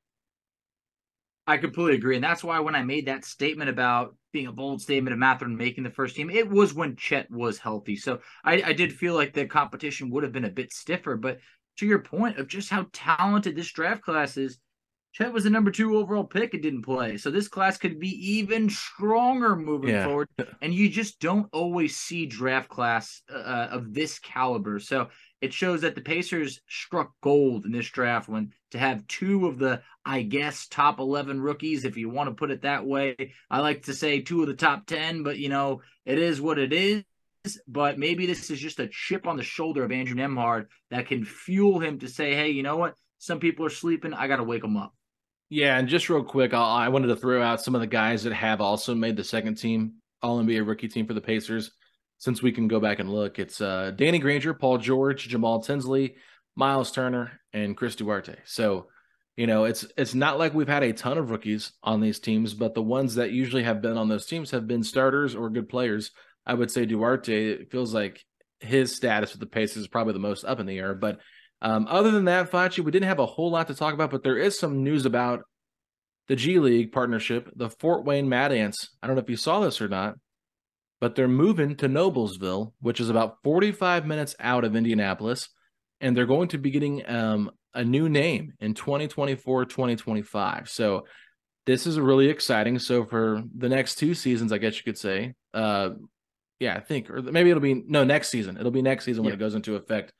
I 1.45 1.57
completely 1.57 1.95
agree. 1.95 2.15
And 2.15 2.23
that's 2.23 2.43
why 2.43 2.59
when 2.59 2.75
I 2.75 2.83
made 2.83 3.07
that 3.07 3.25
statement 3.25 3.71
about 3.71 4.15
being 4.31 4.45
a 4.45 4.51
bold 4.51 4.81
statement 4.81 5.13
of 5.13 5.19
Mathurin 5.19 5.57
making 5.57 5.83
the 5.83 5.89
first 5.89 6.15
team, 6.15 6.29
it 6.29 6.47
was 6.47 6.75
when 6.75 6.95
Chet 6.95 7.29
was 7.31 7.57
healthy. 7.57 7.95
So 7.95 8.19
I, 8.43 8.61
I 8.61 8.73
did 8.73 8.93
feel 8.93 9.15
like 9.15 9.33
the 9.33 9.47
competition 9.47 10.11
would 10.11 10.23
have 10.23 10.31
been 10.31 10.45
a 10.45 10.51
bit 10.51 10.71
stiffer. 10.71 11.17
But 11.17 11.39
to 11.77 11.87
your 11.87 11.99
point 11.99 12.37
of 12.37 12.47
just 12.47 12.69
how 12.69 12.85
talented 12.93 13.55
this 13.55 13.71
draft 13.71 14.03
class 14.03 14.37
is, 14.37 14.59
Chet 15.11 15.33
was 15.33 15.43
the 15.43 15.49
number 15.49 15.71
two 15.71 15.97
overall 15.97 16.23
pick 16.23 16.53
and 16.53 16.61
didn't 16.61 16.83
play. 16.83 17.17
So 17.17 17.31
this 17.31 17.47
class 17.47 17.77
could 17.77 17.99
be 17.99 18.09
even 18.37 18.69
stronger 18.69 19.55
moving 19.55 19.89
yeah. 19.89 20.05
forward. 20.05 20.29
And 20.61 20.73
you 20.73 20.89
just 20.89 21.19
don't 21.19 21.47
always 21.53 21.95
see 21.95 22.25
draft 22.25 22.69
class 22.69 23.21
uh, 23.33 23.37
uh, 23.37 23.69
of 23.71 23.93
this 23.93 24.19
caliber. 24.19 24.79
So 24.79 25.07
it 25.41 25.53
shows 25.53 25.81
that 25.81 25.95
the 25.95 26.01
Pacers 26.01 26.61
struck 26.67 27.13
gold 27.21 27.65
in 27.65 27.71
this 27.71 27.89
draft 27.89 28.27
when 28.27 28.51
to 28.71 28.77
have 28.77 29.07
two 29.07 29.47
of 29.47 29.57
the, 29.57 29.81
I 30.05 30.23
guess, 30.23 30.67
top 30.67 30.99
11 30.99 31.41
rookies, 31.41 31.85
if 31.85 31.95
you 31.95 32.09
want 32.09 32.29
to 32.29 32.35
put 32.35 32.51
it 32.51 32.63
that 32.63 32.85
way. 32.85 33.15
I 33.49 33.61
like 33.61 33.83
to 33.83 33.93
say 33.93 34.21
two 34.21 34.41
of 34.41 34.47
the 34.47 34.53
top 34.53 34.85
10, 34.85 35.23
but 35.23 35.37
you 35.37 35.49
know, 35.49 35.81
it 36.05 36.19
is 36.19 36.41
what 36.41 36.59
it 36.59 36.73
is. 36.73 37.03
But 37.67 37.97
maybe 37.97 38.25
this 38.25 38.49
is 38.49 38.59
just 38.59 38.81
a 38.81 38.89
chip 38.89 39.25
on 39.25 39.37
the 39.37 39.43
shoulder 39.43 39.83
of 39.83 39.93
Andrew 39.93 40.15
Nembhard 40.15 40.67
that 40.91 41.07
can 41.07 41.23
fuel 41.23 41.79
him 41.79 41.99
to 41.99 42.09
say, 42.09 42.35
hey, 42.35 42.49
you 42.49 42.63
know 42.63 42.75
what? 42.75 42.95
Some 43.17 43.39
people 43.39 43.65
are 43.65 43.71
sleeping. 43.71 44.13
I 44.13 44.27
got 44.27 44.37
to 44.37 44.43
wake 44.43 44.61
them 44.61 44.75
up. 44.75 44.93
Yeah, 45.49 45.77
and 45.77 45.87
just 45.87 46.09
real 46.09 46.23
quick, 46.23 46.53
I'll, 46.53 46.63
i 46.63 46.87
wanted 46.89 47.07
to 47.07 47.15
throw 47.15 47.41
out 47.41 47.61
some 47.61 47.73
of 47.73 47.81
the 47.81 47.87
guys 47.87 48.23
that 48.23 48.33
have 48.33 48.61
also 48.61 48.93
made 48.93 49.15
the 49.15 49.23
second 49.23 49.55
team 49.55 49.93
All 50.21 50.39
NBA 50.39 50.65
rookie 50.67 50.87
team 50.87 51.07
for 51.07 51.15
the 51.15 51.21
Pacers. 51.21 51.71
Since 52.19 52.41
we 52.41 52.51
can 52.51 52.67
go 52.67 52.79
back 52.79 52.99
and 52.99 53.09
look, 53.09 53.39
it's 53.39 53.61
uh, 53.61 53.91
Danny 53.95 54.19
Granger, 54.19 54.53
Paul 54.53 54.77
George, 54.77 55.27
Jamal 55.27 55.61
Tinsley, 55.61 56.15
Miles 56.55 56.91
Turner, 56.91 57.39
and 57.53 57.77
Chris 57.77 57.95
Duarte. 57.95 58.35
So, 58.43 58.87
you 59.37 59.47
know, 59.47 59.63
it's 59.63 59.85
it's 59.97 60.13
not 60.13 60.37
like 60.37 60.53
we've 60.53 60.67
had 60.67 60.83
a 60.83 60.91
ton 60.91 61.17
of 61.17 61.31
rookies 61.31 61.71
on 61.81 62.01
these 62.01 62.19
teams, 62.19 62.53
but 62.53 62.75
the 62.75 62.81
ones 62.81 63.15
that 63.15 63.31
usually 63.31 63.63
have 63.63 63.81
been 63.81 63.97
on 63.97 64.09
those 64.09 64.25
teams 64.25 64.51
have 64.51 64.67
been 64.67 64.83
starters 64.83 65.33
or 65.33 65.49
good 65.49 65.69
players. 65.69 66.11
I 66.45 66.53
would 66.53 66.69
say 66.69 66.85
Duarte 66.85 67.65
feels 67.65 67.93
like 67.93 68.23
his 68.59 68.95
status 68.95 69.31
with 69.31 69.39
the 69.39 69.45
Pacers 69.45 69.83
is 69.83 69.87
probably 69.87 70.13
the 70.13 70.19
most 70.19 70.43
up 70.43 70.59
in 70.59 70.65
the 70.65 70.77
air, 70.77 70.93
but 70.93 71.19
um, 71.61 71.87
other 71.89 72.11
than 72.11 72.25
that, 72.25 72.51
Facci, 72.51 72.79
we 72.83 72.91
didn't 72.91 73.07
have 73.07 73.19
a 73.19 73.25
whole 73.25 73.51
lot 73.51 73.67
to 73.67 73.75
talk 73.75 73.93
about, 73.93 74.11
but 74.11 74.23
there 74.23 74.37
is 74.37 74.57
some 74.57 74.83
news 74.83 75.05
about 75.05 75.41
the 76.27 76.35
G 76.35 76.59
League 76.59 76.91
partnership, 76.91 77.49
the 77.55 77.69
Fort 77.69 78.05
Wayne 78.05 78.29
Mad 78.29 78.51
Ants. 78.51 78.89
I 79.01 79.07
don't 79.07 79.15
know 79.15 79.21
if 79.21 79.29
you 79.29 79.35
saw 79.35 79.59
this 79.61 79.81
or 79.81 79.87
not, 79.87 80.15
but 81.01 81.15
they're 81.15 81.27
moving 81.27 81.75
to 81.77 81.87
Noblesville, 81.89 82.73
which 82.81 82.99
is 82.99 83.09
about 83.09 83.37
45 83.43 84.05
minutes 84.05 84.35
out 84.39 84.63
of 84.63 84.75
Indianapolis, 84.75 85.49
and 86.01 86.15
they're 86.15 86.25
going 86.25 86.49
to 86.49 86.57
be 86.57 86.71
getting 86.71 87.07
um, 87.09 87.51
a 87.73 87.83
new 87.83 88.09
name 88.09 88.53
in 88.59 88.73
2024 88.73 89.65
2025. 89.65 90.69
So 90.69 91.05
this 91.65 91.85
is 91.85 91.99
really 91.99 92.29
exciting. 92.29 92.79
So 92.79 93.05
for 93.05 93.43
the 93.57 93.69
next 93.69 93.95
two 93.95 94.13
seasons, 94.13 94.51
I 94.51 94.57
guess 94.59 94.77
you 94.77 94.83
could 94.83 94.97
say, 94.97 95.33
uh, 95.53 95.91
yeah, 96.59 96.75
I 96.75 96.79
think, 96.79 97.09
or 97.09 97.21
maybe 97.21 97.49
it'll 97.49 97.61
be 97.61 97.83
no 97.87 98.03
next 98.03 98.29
season. 98.29 98.57
It'll 98.57 98.71
be 98.71 98.81
next 98.81 99.05
season 99.05 99.23
when 99.23 99.31
Yeah. 99.31 99.35
it 99.35 99.39
goes 99.39 99.55
into 99.55 99.75
effect. 99.75 100.13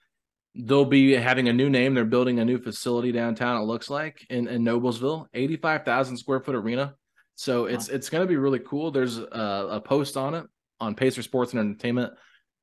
They'll 0.55 0.85
be 0.85 1.13
having 1.13 1.47
a 1.47 1.53
new 1.53 1.69
name. 1.69 1.93
They're 1.93 2.05
building 2.05 2.39
a 2.39 2.45
new 2.45 2.57
facility 2.57 3.11
downtown. 3.11 3.61
It 3.61 3.65
looks 3.65 3.89
like 3.89 4.25
in, 4.29 4.47
in 4.47 4.63
Noblesville, 4.63 5.27
eighty-five 5.33 5.85
thousand 5.85 6.17
square 6.17 6.39
foot 6.39 6.55
arena. 6.55 6.95
So 7.35 7.65
it's 7.65 7.87
it's 7.87 8.09
going 8.09 8.23
to 8.23 8.27
be 8.27 8.35
really 8.35 8.59
cool. 8.59 8.91
There's 8.91 9.17
a, 9.17 9.67
a 9.71 9.81
post 9.81 10.17
on 10.17 10.33
it 10.33 10.45
on 10.79 10.95
Pacer 10.95 11.21
Sports 11.21 11.53
and 11.53 11.59
Entertainment 11.59 12.13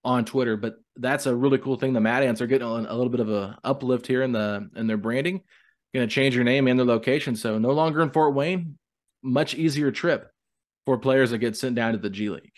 on 0.05 0.25
Twitter, 0.25 0.57
but 0.57 0.75
that's 0.97 1.27
a 1.27 1.35
really 1.35 1.59
cool 1.59 1.77
thing. 1.77 1.93
The 1.93 2.01
Mad 2.01 2.23
Ants 2.23 2.41
are 2.41 2.47
getting 2.47 2.67
a, 2.67 2.71
a 2.71 2.95
little 2.95 3.09
bit 3.09 3.21
of 3.21 3.31
a 3.31 3.59
uplift 3.65 4.07
here 4.07 4.23
in 4.23 4.33
the 4.33 4.69
in 4.77 4.87
their 4.87 4.97
branding. 4.97 5.43
Going 5.95 6.07
to 6.07 6.15
change 6.15 6.35
your 6.35 6.45
name 6.45 6.69
and 6.69 6.79
their 6.79 6.87
location, 6.87 7.37
so 7.37 7.57
no 7.59 7.71
longer 7.71 8.03
in 8.03 8.11
Fort 8.11 8.35
Wayne. 8.35 8.79
Much 9.23 9.55
easier 9.55 9.91
trip 9.91 10.31
for 10.85 10.99
players 10.99 11.31
that 11.31 11.39
get 11.39 11.57
sent 11.57 11.75
down 11.75 11.93
to 11.93 11.99
the 11.99 12.11
G 12.11 12.29
League. 12.29 12.53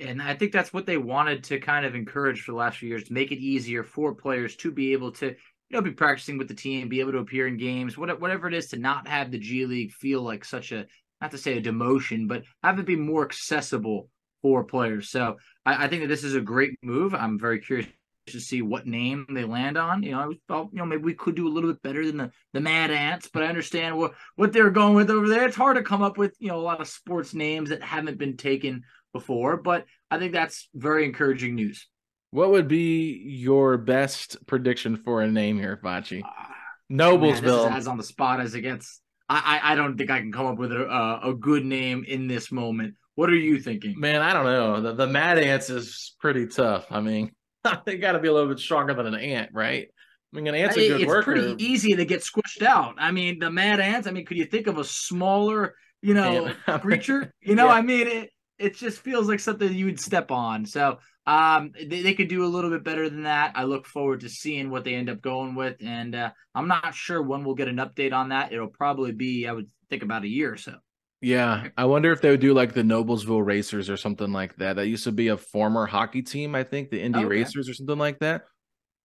And 0.00 0.22
I 0.22 0.34
think 0.34 0.52
that's 0.52 0.72
what 0.72 0.86
they 0.86 0.96
wanted 0.96 1.44
to 1.44 1.58
kind 1.58 1.86
of 1.86 1.94
encourage 1.94 2.42
for 2.42 2.52
the 2.52 2.58
last 2.58 2.78
few 2.78 2.88
years 2.88 3.04
to 3.04 3.12
make 3.12 3.32
it 3.32 3.38
easier 3.38 3.82
for 3.82 4.14
players 4.14 4.56
to 4.56 4.70
be 4.70 4.92
able 4.92 5.12
to, 5.12 5.26
you 5.26 5.34
know, 5.70 5.80
be 5.80 5.90
practicing 5.90 6.38
with 6.38 6.48
the 6.48 6.54
team, 6.54 6.88
be 6.88 7.00
able 7.00 7.12
to 7.12 7.18
appear 7.18 7.46
in 7.46 7.56
games, 7.56 7.96
whatever, 7.96 8.48
it 8.48 8.54
is, 8.54 8.68
to 8.68 8.78
not 8.78 9.08
have 9.08 9.30
the 9.30 9.38
G 9.38 9.66
League 9.66 9.92
feel 9.92 10.22
like 10.22 10.44
such 10.44 10.72
a, 10.72 10.86
not 11.20 11.30
to 11.30 11.38
say 11.38 11.56
a 11.56 11.62
demotion, 11.62 12.28
but 12.28 12.44
have 12.62 12.78
it 12.78 12.86
be 12.86 12.96
more 12.96 13.24
accessible 13.24 14.08
for 14.42 14.64
players. 14.64 15.08
So 15.08 15.36
I, 15.64 15.84
I 15.84 15.88
think 15.88 16.02
that 16.02 16.08
this 16.08 16.24
is 16.24 16.34
a 16.34 16.40
great 16.40 16.78
move. 16.82 17.14
I'm 17.14 17.38
very 17.38 17.60
curious 17.60 17.86
to 18.26 18.40
see 18.40 18.62
what 18.62 18.86
name 18.86 19.26
they 19.30 19.44
land 19.44 19.76
on. 19.76 20.02
You 20.02 20.12
know, 20.12 20.20
I 20.20 20.34
thought, 20.48 20.70
you 20.72 20.78
know, 20.78 20.86
maybe 20.86 21.02
we 21.02 21.14
could 21.14 21.34
do 21.34 21.46
a 21.46 21.52
little 21.52 21.70
bit 21.70 21.82
better 21.82 22.06
than 22.06 22.16
the, 22.16 22.30
the 22.52 22.60
Mad 22.60 22.90
Ants, 22.90 23.28
but 23.32 23.42
I 23.42 23.48
understand 23.48 23.96
what, 23.96 24.14
what 24.36 24.52
they're 24.52 24.70
going 24.70 24.94
with 24.94 25.10
over 25.10 25.28
there. 25.28 25.46
It's 25.46 25.56
hard 25.56 25.76
to 25.76 25.82
come 25.82 26.02
up 26.02 26.16
with, 26.16 26.34
you 26.38 26.48
know, 26.48 26.58
a 26.58 26.62
lot 26.62 26.80
of 26.80 26.88
sports 26.88 27.34
names 27.34 27.70
that 27.70 27.82
haven't 27.82 28.18
been 28.18 28.36
taken 28.36 28.82
before, 29.14 29.56
but 29.56 29.86
I 30.10 30.18
think 30.18 30.32
that's 30.34 30.68
very 30.74 31.06
encouraging 31.06 31.54
news. 31.54 31.86
What 32.32 32.50
would 32.50 32.68
be 32.68 33.22
your 33.24 33.78
best 33.78 34.44
prediction 34.46 34.98
for 34.98 35.22
a 35.22 35.30
name 35.30 35.58
here, 35.58 35.80
Facci? 35.82 36.20
Ah, 36.22 36.54
Man, 36.90 37.20
this 37.20 37.38
is 37.38 37.66
as 37.70 37.86
on 37.88 37.96
the 37.96 38.02
spot 38.02 38.40
as 38.40 38.54
it 38.54 38.60
gets. 38.60 39.00
I, 39.30 39.60
I 39.62 39.72
I 39.72 39.74
don't 39.76 39.96
think 39.96 40.10
I 40.10 40.18
can 40.20 40.32
come 40.32 40.46
up 40.46 40.58
with 40.58 40.72
a 40.72 40.84
a, 40.84 41.30
a 41.30 41.34
good 41.34 41.64
name 41.64 42.04
in 42.06 42.26
this 42.26 42.52
moment. 42.52 42.96
What 43.14 43.30
are 43.30 43.36
you 43.36 43.60
thinking? 43.60 43.94
Man, 43.98 44.20
I 44.20 44.32
don't 44.34 44.44
know. 44.44 44.80
The, 44.82 44.92
the 44.94 45.06
Mad 45.06 45.38
Ants 45.38 45.70
is 45.70 46.14
pretty 46.20 46.48
tough. 46.48 46.86
I 46.90 47.00
mean, 47.00 47.30
they 47.86 47.96
got 47.96 48.12
to 48.12 48.18
be 48.18 48.28
a 48.28 48.32
little 48.32 48.48
bit 48.48 48.58
stronger 48.58 48.92
than 48.94 49.06
an 49.06 49.14
ant, 49.14 49.50
right? 49.54 49.86
I 50.32 50.36
mean, 50.36 50.48
an 50.48 50.56
ant's 50.56 50.76
a 50.76 50.88
good 50.88 51.00
it's 51.02 51.08
worker. 51.08 51.32
pretty 51.32 51.64
easy 51.64 51.94
to 51.94 52.04
get 52.04 52.22
squished 52.22 52.62
out. 52.66 52.96
I 52.98 53.12
mean, 53.12 53.38
the 53.38 53.50
mad 53.50 53.78
ants. 53.78 54.08
I 54.08 54.10
mean, 54.10 54.26
could 54.26 54.36
you 54.36 54.46
think 54.46 54.66
of 54.66 54.78
a 54.78 54.84
smaller, 54.84 55.74
you 56.02 56.14
know, 56.14 56.52
creature? 56.80 57.32
You 57.40 57.54
know, 57.54 57.66
Yeah. 57.66 57.74
I 57.74 57.82
mean, 57.82 58.08
it 58.08 58.30
it 58.58 58.76
just 58.76 59.00
feels 59.00 59.28
like 59.28 59.40
something 59.40 59.72
you 59.72 59.86
would 59.86 60.00
step 60.00 60.30
on. 60.30 60.66
So, 60.66 60.98
um, 61.26 61.72
they, 61.74 62.02
they 62.02 62.14
could 62.14 62.28
do 62.28 62.44
a 62.44 62.46
little 62.46 62.70
bit 62.70 62.84
better 62.84 63.08
than 63.08 63.22
that. 63.22 63.52
I 63.54 63.64
look 63.64 63.86
forward 63.86 64.20
to 64.20 64.28
seeing 64.28 64.70
what 64.70 64.84
they 64.84 64.94
end 64.94 65.08
up 65.08 65.22
going 65.22 65.54
with, 65.54 65.76
and 65.80 66.14
uh, 66.14 66.30
I'm 66.54 66.68
not 66.68 66.94
sure 66.94 67.22
when 67.22 67.44
we'll 67.44 67.54
get 67.54 67.68
an 67.68 67.76
update 67.76 68.12
on 68.12 68.28
that. 68.28 68.52
It'll 68.52 68.68
probably 68.68 69.12
be, 69.12 69.46
I 69.46 69.52
would 69.52 69.68
think, 69.88 70.02
about 70.02 70.24
a 70.24 70.28
year 70.28 70.52
or 70.52 70.56
so. 70.58 70.76
Yeah, 71.20 71.68
I 71.78 71.86
wonder 71.86 72.12
if 72.12 72.20
they 72.20 72.28
would 72.28 72.40
do 72.40 72.52
like 72.52 72.74
the 72.74 72.82
Noblesville 72.82 73.46
Racers 73.46 73.88
or 73.88 73.96
something 73.96 74.30
like 74.30 74.56
that. 74.56 74.76
That 74.76 74.88
used 74.88 75.04
to 75.04 75.12
be 75.12 75.28
a 75.28 75.38
former 75.38 75.86
hockey 75.86 76.20
team, 76.20 76.54
I 76.54 76.64
think, 76.64 76.90
the 76.90 77.00
Indy 77.00 77.20
Okay. 77.20 77.28
Racers 77.28 77.66
or 77.66 77.72
something 77.72 77.96
like 77.96 78.18
that. 78.18 78.42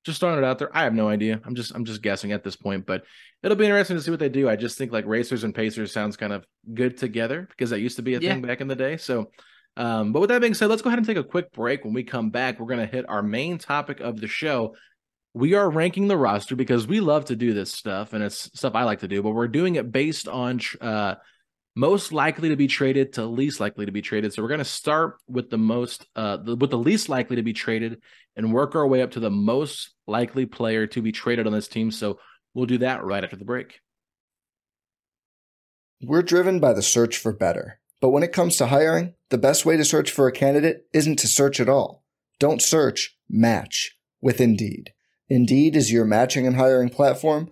Just 0.09 0.21
throwing 0.21 0.39
it 0.39 0.43
out 0.43 0.57
there. 0.57 0.75
I 0.75 0.83
have 0.85 0.95
no 0.95 1.07
idea. 1.07 1.39
I'm 1.45 1.53
just 1.53 1.71
I'm 1.75 1.85
just 1.85 2.01
guessing 2.01 2.31
at 2.31 2.43
this 2.43 2.55
point, 2.55 2.87
but 2.87 3.03
it'll 3.43 3.55
be 3.55 3.65
interesting 3.65 3.95
to 3.95 4.01
see 4.01 4.09
what 4.09 4.19
they 4.19 4.27
do. 4.27 4.49
I 4.49 4.55
just 4.55 4.75
think 4.75 4.91
like 4.91 5.05
Racers 5.05 5.43
and 5.43 5.53
Pacers 5.53 5.91
sounds 5.93 6.17
kind 6.17 6.33
of 6.33 6.47
good 6.73 6.97
together 6.97 7.47
because 7.47 7.69
that 7.69 7.79
used 7.79 7.97
to 7.97 8.01
be 8.01 8.15
a 8.15 8.19
Yeah. 8.19 8.33
thing 8.33 8.41
back 8.41 8.59
in 8.59 8.67
the 8.67 8.75
day. 8.75 8.97
So, 8.97 9.29
um, 9.77 10.11
but 10.11 10.19
with 10.21 10.29
that 10.31 10.41
being 10.41 10.55
said, 10.55 10.67
let's 10.67 10.81
go 10.81 10.89
ahead 10.89 10.97
and 10.97 11.05
take 11.05 11.17
a 11.17 11.23
quick 11.23 11.51
break. 11.51 11.85
When 11.85 11.93
we 11.93 12.03
come 12.03 12.31
back, 12.31 12.59
we're 12.59 12.65
gonna 12.65 12.87
hit 12.87 13.07
our 13.07 13.21
main 13.21 13.59
topic 13.59 13.99
of 13.99 14.19
the 14.19 14.27
show. 14.27 14.73
We 15.35 15.53
are 15.53 15.69
ranking 15.69 16.07
the 16.07 16.17
roster 16.17 16.55
because 16.55 16.87
we 16.87 17.01
love 17.01 17.25
to 17.25 17.35
do 17.35 17.53
this 17.53 17.71
stuff, 17.71 18.13
and 18.13 18.23
it's 18.23 18.49
stuff 18.57 18.73
I 18.73 18.83
like 18.85 19.01
to 19.01 19.07
do. 19.07 19.21
But 19.21 19.35
we're 19.35 19.47
doing 19.47 19.75
it 19.75 19.91
based 19.91 20.27
on 20.27 20.59
uh, 20.81 21.15
most 21.75 22.11
likely 22.11 22.49
to 22.49 22.55
be 22.55 22.67
traded 22.67 23.13
to 23.13 23.25
least 23.25 23.59
likely 23.59 23.85
to 23.85 23.91
be 23.91 24.01
traded. 24.01 24.33
So 24.33 24.41
we're 24.41 24.49
going 24.49 24.59
to 24.59 24.65
start 24.65 25.17
with 25.27 25.49
the 25.49 25.57
most, 25.57 26.05
uh, 26.15 26.37
the, 26.37 26.55
with 26.55 26.71
the 26.71 26.77
least 26.77 27.09
likely 27.09 27.35
to 27.35 27.43
be 27.43 27.53
traded, 27.53 28.01
and 28.35 28.53
work 28.53 28.75
our 28.75 28.87
way 28.87 29.01
up 29.01 29.11
to 29.11 29.19
the 29.19 29.29
most 29.29 29.93
likely 30.07 30.45
player 30.45 30.87
to 30.87 31.01
be 31.01 31.11
traded 31.11 31.47
on 31.47 31.53
this 31.53 31.67
team. 31.67 31.91
So 31.91 32.19
we'll 32.53 32.65
do 32.65 32.79
that 32.79 33.03
right 33.03 33.23
after 33.23 33.35
the 33.35 33.45
break. 33.45 33.79
We're 36.01 36.21
driven 36.21 36.59
by 36.59 36.73
the 36.73 36.81
search 36.81 37.17
for 37.17 37.33
better. 37.33 37.79
But 38.01 38.09
when 38.09 38.23
it 38.23 38.31
comes 38.31 38.55
to 38.57 38.67
hiring, 38.67 39.15
the 39.29 39.37
best 39.37 39.65
way 39.65 39.75
to 39.75 39.83
search 39.83 40.11
for 40.11 40.27
a 40.27 40.31
candidate 40.31 40.85
isn't 40.93 41.19
to 41.19 41.27
search 41.27 41.59
at 41.59 41.67
all. 41.67 42.03
Don't 42.39 42.61
search, 42.61 43.17
match 43.29 43.97
with 44.21 44.39
Indeed. 44.39 44.93
Indeed 45.27 45.75
is 45.75 45.91
your 45.91 46.05
matching 46.05 46.47
and 46.47 46.55
hiring 46.55 46.89
platform 46.89 47.51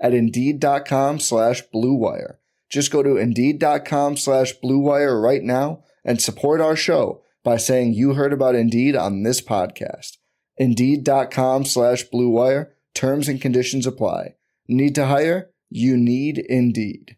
at 0.00 0.14
Indeed.com 0.14 1.20
slash 1.20 1.62
BlueWire. 1.74 2.36
Just 2.70 2.90
go 2.90 3.02
to 3.02 3.16
Indeed.com 3.16 4.16
slash 4.16 4.54
BlueWire 4.62 5.20
right 5.20 5.42
now 5.42 5.82
and 6.04 6.20
support 6.20 6.60
our 6.60 6.76
show 6.76 7.22
by 7.42 7.56
saying 7.56 7.94
you 7.94 8.14
heard 8.14 8.32
about 8.32 8.54
Indeed 8.54 8.94
on 8.94 9.22
this 9.22 9.40
podcast. 9.40 10.18
Indeed.com 10.56 11.64
slash 11.64 12.04
BlueWire. 12.12 12.70
Terms 12.94 13.28
and 13.28 13.40
conditions 13.40 13.86
apply. 13.86 14.34
Need 14.66 14.94
to 14.96 15.06
hire? 15.06 15.50
You 15.70 15.96
need 15.96 16.38
Indeed. 16.38 17.16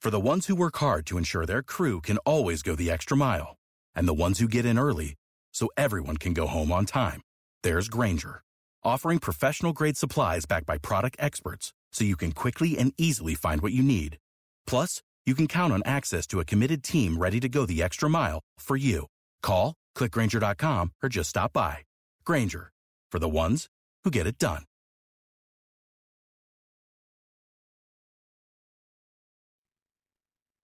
For 0.00 0.10
the 0.10 0.20
ones 0.20 0.46
who 0.46 0.54
work 0.54 0.76
hard 0.78 1.06
to 1.06 1.18
ensure 1.18 1.46
their 1.46 1.62
crew 1.62 2.00
can 2.00 2.18
always 2.18 2.62
go 2.62 2.74
the 2.74 2.90
extra 2.90 3.16
mile, 3.16 3.56
and 3.94 4.08
the 4.08 4.14
ones 4.14 4.38
who 4.38 4.48
get 4.48 4.64
in 4.64 4.78
early 4.78 5.14
so 5.52 5.68
everyone 5.76 6.16
can 6.16 6.32
go 6.32 6.46
home 6.46 6.72
on 6.72 6.86
time, 6.86 7.20
there's 7.62 7.88
Grainger, 7.88 8.42
offering 8.82 9.18
professional 9.18 9.72
grade 9.72 9.96
supplies 9.96 10.46
backed 10.46 10.66
by 10.66 10.78
product 10.78 11.16
experts 11.18 11.72
so 11.92 12.04
you 12.04 12.16
can 12.16 12.32
quickly 12.32 12.78
and 12.78 12.92
easily 12.96 13.34
find 13.34 13.60
what 13.60 13.72
you 13.72 13.82
need. 13.82 14.18
Plus, 14.66 15.02
you 15.26 15.34
can 15.34 15.46
count 15.46 15.72
on 15.72 15.82
access 15.84 16.26
to 16.28 16.40
a 16.40 16.44
committed 16.44 16.82
team 16.82 17.18
ready 17.18 17.38
to 17.40 17.48
go 17.48 17.66
the 17.66 17.82
extra 17.82 18.08
mile 18.08 18.40
for 18.58 18.76
you. 18.76 19.06
Call, 19.42 19.74
clickgrainger.com, 19.96 20.92
or 21.02 21.08
just 21.08 21.30
stop 21.30 21.52
by. 21.52 21.78
Grainger, 22.24 22.72
for 23.12 23.18
the 23.18 23.28
ones 23.28 23.68
who 24.04 24.10
get 24.10 24.26
it 24.26 24.38
done. 24.38 24.62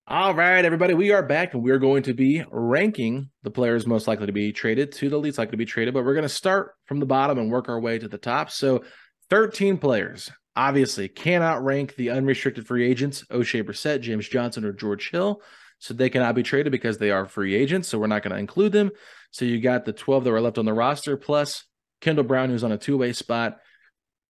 All 0.09 0.35
right, 0.35 0.64
everybody, 0.64 0.95
we 0.95 1.11
are 1.11 1.23
back 1.23 1.52
and 1.52 1.64
we're 1.64 1.80
going 1.80 2.04
to 2.04 2.14
be 2.14 2.45
ranking 2.52 3.28
the 3.42 3.50
players 3.50 3.88
most 3.88 4.06
likely 4.06 4.26
to 4.26 4.33
be 4.33 4.52
traded 4.52 4.92
to 4.92 5.09
the 5.09 5.18
least 5.18 5.37
likely 5.37 5.50
to 5.50 5.56
be 5.56 5.64
traded, 5.64 5.95
but 5.95 6.04
we're 6.04 6.14
going 6.14 6.23
to 6.23 6.28
start 6.28 6.75
from 6.85 7.00
the 7.00 7.06
bottom 7.06 7.38
and 7.38 7.50
work 7.50 7.68
our 7.68 7.80
way 7.80 7.99
to 7.99 8.06
the 8.06 8.16
top. 8.16 8.52
So, 8.52 8.85
13 9.30 9.78
players 9.78 10.30
obviously 10.57 11.09
cannot 11.09 11.65
rank 11.65 11.95
the 11.95 12.11
unrestricted 12.11 12.67
free 12.67 12.89
agents 12.89 13.25
Oshae 13.31 13.63
Brissett, 13.63 14.01
James 14.01 14.29
Johnson, 14.29 14.65
or 14.65 14.73
George 14.73 15.11
Hill. 15.11 15.43
So, 15.79 15.93
they 15.95 16.11
cannot 16.11 16.35
be 16.35 16.43
traded 16.43 16.73
because 16.73 16.99
they 16.99 17.11
are 17.11 17.27
free 17.27 17.55
agents. 17.55 17.89
So, 17.89 17.99
we're 17.99 18.07
not 18.07 18.23
going 18.23 18.33
to 18.33 18.41
include 18.41 18.73
them. 18.73 18.91
So, 19.31 19.45
you 19.45 19.61
got 19.61 19.85
the 19.85 19.93
12 19.93 20.25
that 20.25 20.31
were 20.31 20.41
left 20.41 20.59
on 20.59 20.65
the 20.65 20.73
roster 20.73 21.17
plus 21.17 21.65
Kendall 22.01 22.25
Brown, 22.25 22.51
who's 22.51 22.65
on 22.65 22.73
a 22.73 22.79
two 22.79 22.97
way 22.97 23.13
spot. 23.13 23.59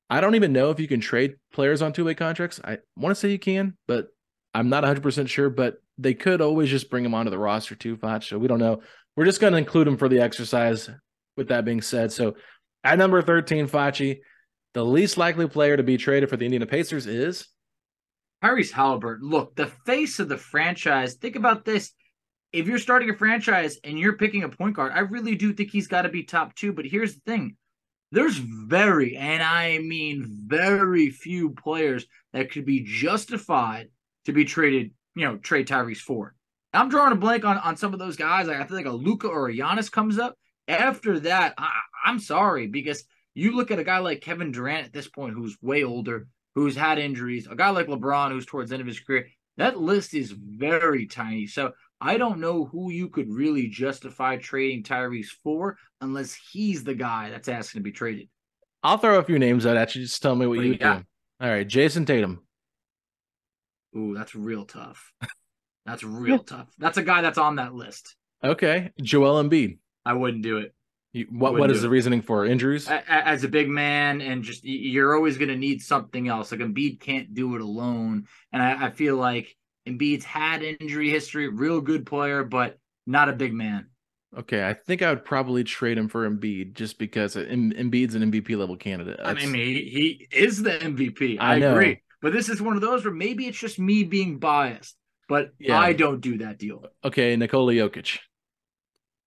I 0.09 0.21
don't 0.21 0.35
even 0.37 0.53
know 0.53 0.71
if 0.71 0.79
you 0.81 0.89
can 0.89 1.01
trade 1.01 1.35
players 1.53 1.83
on 1.83 1.93
two 1.93 2.05
way 2.05 2.15
contracts. 2.15 2.61
I 2.63 2.79
want 2.97 3.15
to 3.15 3.21
say 3.21 3.31
you 3.31 3.39
can, 3.39 3.77
but 3.87 4.09
I'm 4.55 4.69
not 4.69 4.85
100% 4.85 5.29
sure, 5.29 5.51
but 5.51 5.77
they 5.99 6.15
could 6.15 6.41
always 6.41 6.71
just 6.71 6.91
bring 6.91 7.05
him 7.05 7.15
onto 7.15 7.31
the 7.31 7.39
roster 7.39 7.75
too, 7.75 7.97
Foch. 7.97 8.23
So 8.23 8.39
we 8.39 8.49
don't 8.49 8.59
know. 8.59 8.83
We're 9.17 9.25
just 9.25 9.41
going 9.41 9.53
to 9.53 9.59
include 9.59 9.89
him 9.89 9.97
for 9.97 10.09
the 10.09 10.21
exercise. 10.21 10.89
With 11.37 11.49
that 11.49 11.67
being 11.67 11.83
said, 11.83 12.13
so 12.13 12.37
at 12.83 12.97
number 12.97 13.21
13, 13.21 13.69
Facci, 13.69 14.21
the 14.77 14.85
least 14.85 15.17
likely 15.17 15.49
player 15.49 15.75
to 15.75 15.83
be 15.83 15.97
traded 15.97 16.29
for 16.29 16.37
the 16.37 16.45
Indiana 16.45 16.67
Pacers 16.67 17.07
is 17.07 17.49
Tyrese 18.45 18.73
Halliburton, 18.73 19.27
look, 19.27 19.57
the 19.57 19.69
face 19.87 20.19
of 20.19 20.29
the 20.29 20.37
franchise. 20.37 21.15
Think 21.15 21.35
about 21.35 21.65
this. 21.65 21.93
if 22.53 22.67
you're 22.67 22.79
starting 22.79 23.09
a 23.09 23.17
franchise 23.17 23.79
and 23.85 23.99
you're 23.99 24.19
picking 24.19 24.43
a 24.43 24.51
point 24.51 24.77
guard, 24.77 24.93
I 24.95 24.99
really 24.99 25.35
do 25.35 25.55
think 25.55 25.71
he's 25.71 25.87
got 25.87 26.03
to 26.03 26.11
be 26.11 26.25
top 26.25 26.55
two. 26.55 26.75
But 26.75 26.85
here's 26.85 27.15
the 27.15 27.21
thing 27.21 27.57
there's 28.13 28.37
very, 28.37 29.17
and 29.17 29.43
I 29.43 29.79
mean 29.79 30.43
very 30.47 31.09
few 31.09 31.55
players 31.55 32.05
that 32.35 32.51
could 32.51 32.67
be 32.67 32.85
justified 32.87 33.89
to 34.27 34.33
be 34.33 34.45
traded, 34.45 34.91
you 35.15 35.25
know, 35.25 35.39
trade 35.39 35.69
Tyrese 35.69 35.97
for. 36.01 36.35
I'm 36.75 36.91
drawing 36.91 37.13
a 37.13 37.17
blank 37.17 37.47
on, 37.47 37.57
on 37.57 37.79
some 37.79 37.95
of 37.95 37.99
those 37.99 38.17
guys. 38.17 38.47
Like 38.47 38.61
I 38.61 38.67
feel 38.67 38.77
like 38.77 38.85
a 38.85 38.91
Luka 38.91 39.27
or 39.27 39.49
a 39.49 39.55
Giannis 39.55 39.91
comes 39.91 40.19
up. 40.19 40.37
After 40.69 41.19
that, 41.21 41.55
I, 41.57 41.71
I'm 42.05 42.19
sorry 42.19 42.67
because 42.67 43.05
you 43.37 43.55
look 43.55 43.71
at 43.71 43.79
a 43.79 43.85
guy 43.85 43.99
like 43.99 44.21
Kevin 44.23 44.51
Durant 44.51 44.87
at 44.87 44.93
this 44.93 45.09
point, 45.09 45.35
who's 45.35 45.57
way 45.63 45.85
older, 45.85 46.27
who's 46.55 46.75
had 46.75 46.99
injuries, 46.99 47.47
a 47.49 47.55
guy 47.55 47.71
like 47.71 47.87
LeBron, 47.87 48.31
who's 48.31 48.47
towards 48.47 48.71
the 48.71 48.75
end 48.77 48.81
of 48.81 48.87
his 48.87 48.99
career. 48.99 49.29
That 49.59 49.79
list 49.79 50.15
is 50.15 50.33
very 50.33 51.07
tiny. 51.07 51.47
So 51.47 51.73
I 52.01 52.19
don't 52.19 52.41
know 52.41 52.65
who 52.65 52.91
you 52.91 53.09
could 53.09 53.31
really 53.31 53.69
justify 53.69 54.37
trading 54.37 54.83
Tyrese 54.83 55.29
for 55.45 55.77
unless 56.01 56.35
he's 56.35 56.85
the 56.85 56.95
guy 56.95 57.31
that's 57.31 57.49
asking 57.49 57.81
to 57.81 57.85
be 57.85 57.93
traded. 57.93 58.29
I'll 58.83 58.99
throw 58.99 59.19
a 59.19 59.25
few 59.25 59.39
names 59.39 59.67
out 59.67 59.77
at 59.77 59.95
you. 59.95 60.03
Just 60.03 60.23
tell 60.23 60.35
me 60.35 60.47
what, 60.47 60.57
What 60.59 60.65
you 60.65 60.73
do 60.73 60.73
you 60.75 60.79
got? 60.79 60.99
do. 61.01 61.05
All 61.41 61.51
right, 61.51 61.67
Jayson 61.67 62.07
Tatum. 62.07 62.43
Ooh, 63.97 64.15
that's 64.15 64.35
real 64.35 64.65
tough. 64.65 65.13
That's 65.85 66.03
real 66.05 66.39
tough. 66.45 66.69
That's 66.79 66.99
a 66.99 67.03
guy 67.03 67.23
that's 67.23 67.39
on 67.39 67.57
that 67.57 67.75
list. 67.75 68.15
Okay, 68.45 68.93
Joel 69.01 69.43
Embiid. 69.43 69.79
I 70.05 70.13
wouldn't 70.13 70.43
do 70.43 70.59
it. 70.59 70.75
You, 71.13 71.27
what 71.31 71.55
Wouldn't 71.55 71.73
do 71.73 71.81
the 71.81 71.89
reasoning 71.89 72.21
for 72.21 72.45
injuries? 72.45 72.89
As 72.89 73.43
a 73.43 73.49
big 73.49 73.69
man, 73.69 74.21
and 74.21 74.43
just 74.43 74.65
you're 74.65 75.17
always 75.17 75.39
going 75.39 75.49
to 75.49 75.57
need 75.57 75.81
something 75.81 76.29
else. 76.29 76.53
Like 76.53 76.61
Embiid 76.61 77.01
can't 77.01 77.33
do 77.33 77.55
it 77.55 77.63
alone, 77.63 78.27
and 78.53 78.63
I, 78.63 78.87
I 78.87 78.91
feel 78.91 79.17
like 79.17 79.57
Embiid's 79.89 80.25
had 80.25 80.63
injury 80.63 81.09
history, 81.09 81.49
real 81.49 81.81
good 81.81 82.05
player, 82.05 82.45
but 82.45 82.79
not 83.07 83.29
a 83.31 83.33
big 83.33 83.55
man. 83.55 83.87
Okay, 84.37 84.67
I 84.69 84.75
think 84.75 85.01
I 85.01 85.09
would 85.09 85.25
probably 85.25 85.65
trade 85.65 85.97
him 85.97 86.09
for 86.09 86.29
Embiid 86.29 86.75
just 86.75 86.99
because 86.99 87.35
Em- 87.37 87.73
Embiid's 87.73 88.15
an 88.15 88.31
MVP 88.31 88.55
level 88.59 88.77
candidate. 88.77 89.19
I 89.25 89.33
mean, 89.33 89.55
he, 89.55 90.27
he 90.31 90.37
is 90.37 90.63
the 90.63 90.73
MVP. 90.73 91.39
I, 91.41 91.55
I 91.55 91.57
agree, 91.59 92.03
but 92.21 92.35
this 92.35 92.51
is 92.51 92.61
one 92.61 92.75
of 92.77 92.83
those 92.83 93.05
where 93.07 93.15
maybe 93.15 93.47
it's 93.47 93.59
just 93.59 93.79
me 93.79 94.05
being 94.05 94.39
biased, 94.39 94.97
but 95.31 95.53
Yeah. 95.59 95.79
I 95.81 95.95
don't 95.95 96.21
do 96.21 96.39
that 96.39 96.59
deal. 96.59 96.85
okay, 97.03 97.35
Nikola 97.37 97.73
Jokic. 97.73 98.19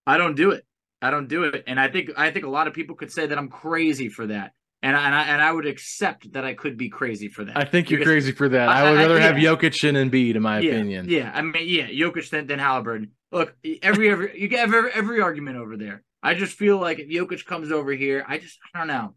I 0.05 0.17
don't 0.17 0.35
do 0.35 0.51
it. 0.51 0.65
I 1.01 1.11
don't 1.11 1.27
do 1.27 1.43
it, 1.45 1.63
and 1.67 1.79
I 1.79 1.87
think 1.89 2.11
I 2.17 2.31
think 2.31 2.45
a 2.45 2.49
lot 2.49 2.67
of 2.67 2.73
people 2.73 2.95
could 2.95 3.11
say 3.11 3.27
that 3.27 3.37
I'm 3.37 3.47
crazy 3.49 4.09
for 4.09 4.27
that, 4.27 4.51
and 4.81 4.95
I, 4.95 5.05
and 5.05 5.15
I 5.15 5.23
and 5.23 5.41
I 5.41 5.51
would 5.51 5.65
accept 5.65 6.33
that 6.33 6.43
I 6.43 6.53
could 6.53 6.77
be 6.77 6.89
crazy 6.89 7.29
for 7.29 7.45
that. 7.45 7.57
I 7.57 7.63
think 7.63 7.89
you're 7.89 8.03
crazy 8.03 8.31
for 8.33 8.49
that. 8.49 8.67
I- 8.69 8.81
I, 8.81 8.91
would 8.91 8.99
I- 8.99 9.03
rather 9.03 9.19
have 9.19 9.39
yeah. 9.39 9.51
Jokic 9.51 9.87
and 9.87 10.11
Embiid, 10.11 10.35
in 10.35 10.41
my 10.41 10.59
yeah, 10.59 10.71
opinion. 10.71 11.09
Yeah, 11.09 11.31
I 11.33 11.41
mean, 11.41 11.63
yeah, 11.67 11.87
Jokic 11.87 12.29
than, 12.29 12.47
than 12.47 12.59
Halliburton. 12.59 13.11
Look, 13.31 13.55
every 13.81 14.09
every 14.09 14.39
you 14.41 14.47
get 14.47 14.59
every, 14.67 14.91
every 14.91 15.21
argument 15.21 15.57
over 15.57 15.77
there. 15.77 16.03
I 16.21 16.33
just 16.33 16.57
feel 16.57 16.77
like 16.77 16.99
if 16.99 17.07
Jokic 17.07 17.45
comes 17.45 17.71
over 17.71 17.93
here, 17.93 18.25
I 18.27 18.37
just 18.39 18.57
I 18.73 18.79
don't 18.79 18.87
know. 18.87 19.15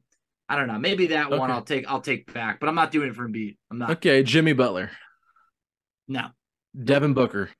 I 0.48 0.56
don't 0.56 0.68
know. 0.68 0.78
Maybe 0.78 1.08
that 1.08 1.30
one 1.30 1.50
I'll 1.50 1.62
take 1.62 1.90
I'll 1.90 2.00
take 2.02 2.32
back, 2.32 2.60
but 2.60 2.68
I'm 2.68 2.74
not 2.74 2.92
doing 2.92 3.08
it 3.08 3.16
for 3.16 3.26
Embiid. 3.28 3.56
I'm 3.70 3.78
not. 3.78 3.90
Okay, 3.92 4.22
Jimmy 4.22 4.52
Butler, 4.52 4.90
No. 6.06 6.28
Devin 6.84 7.14
Booker. 7.14 7.50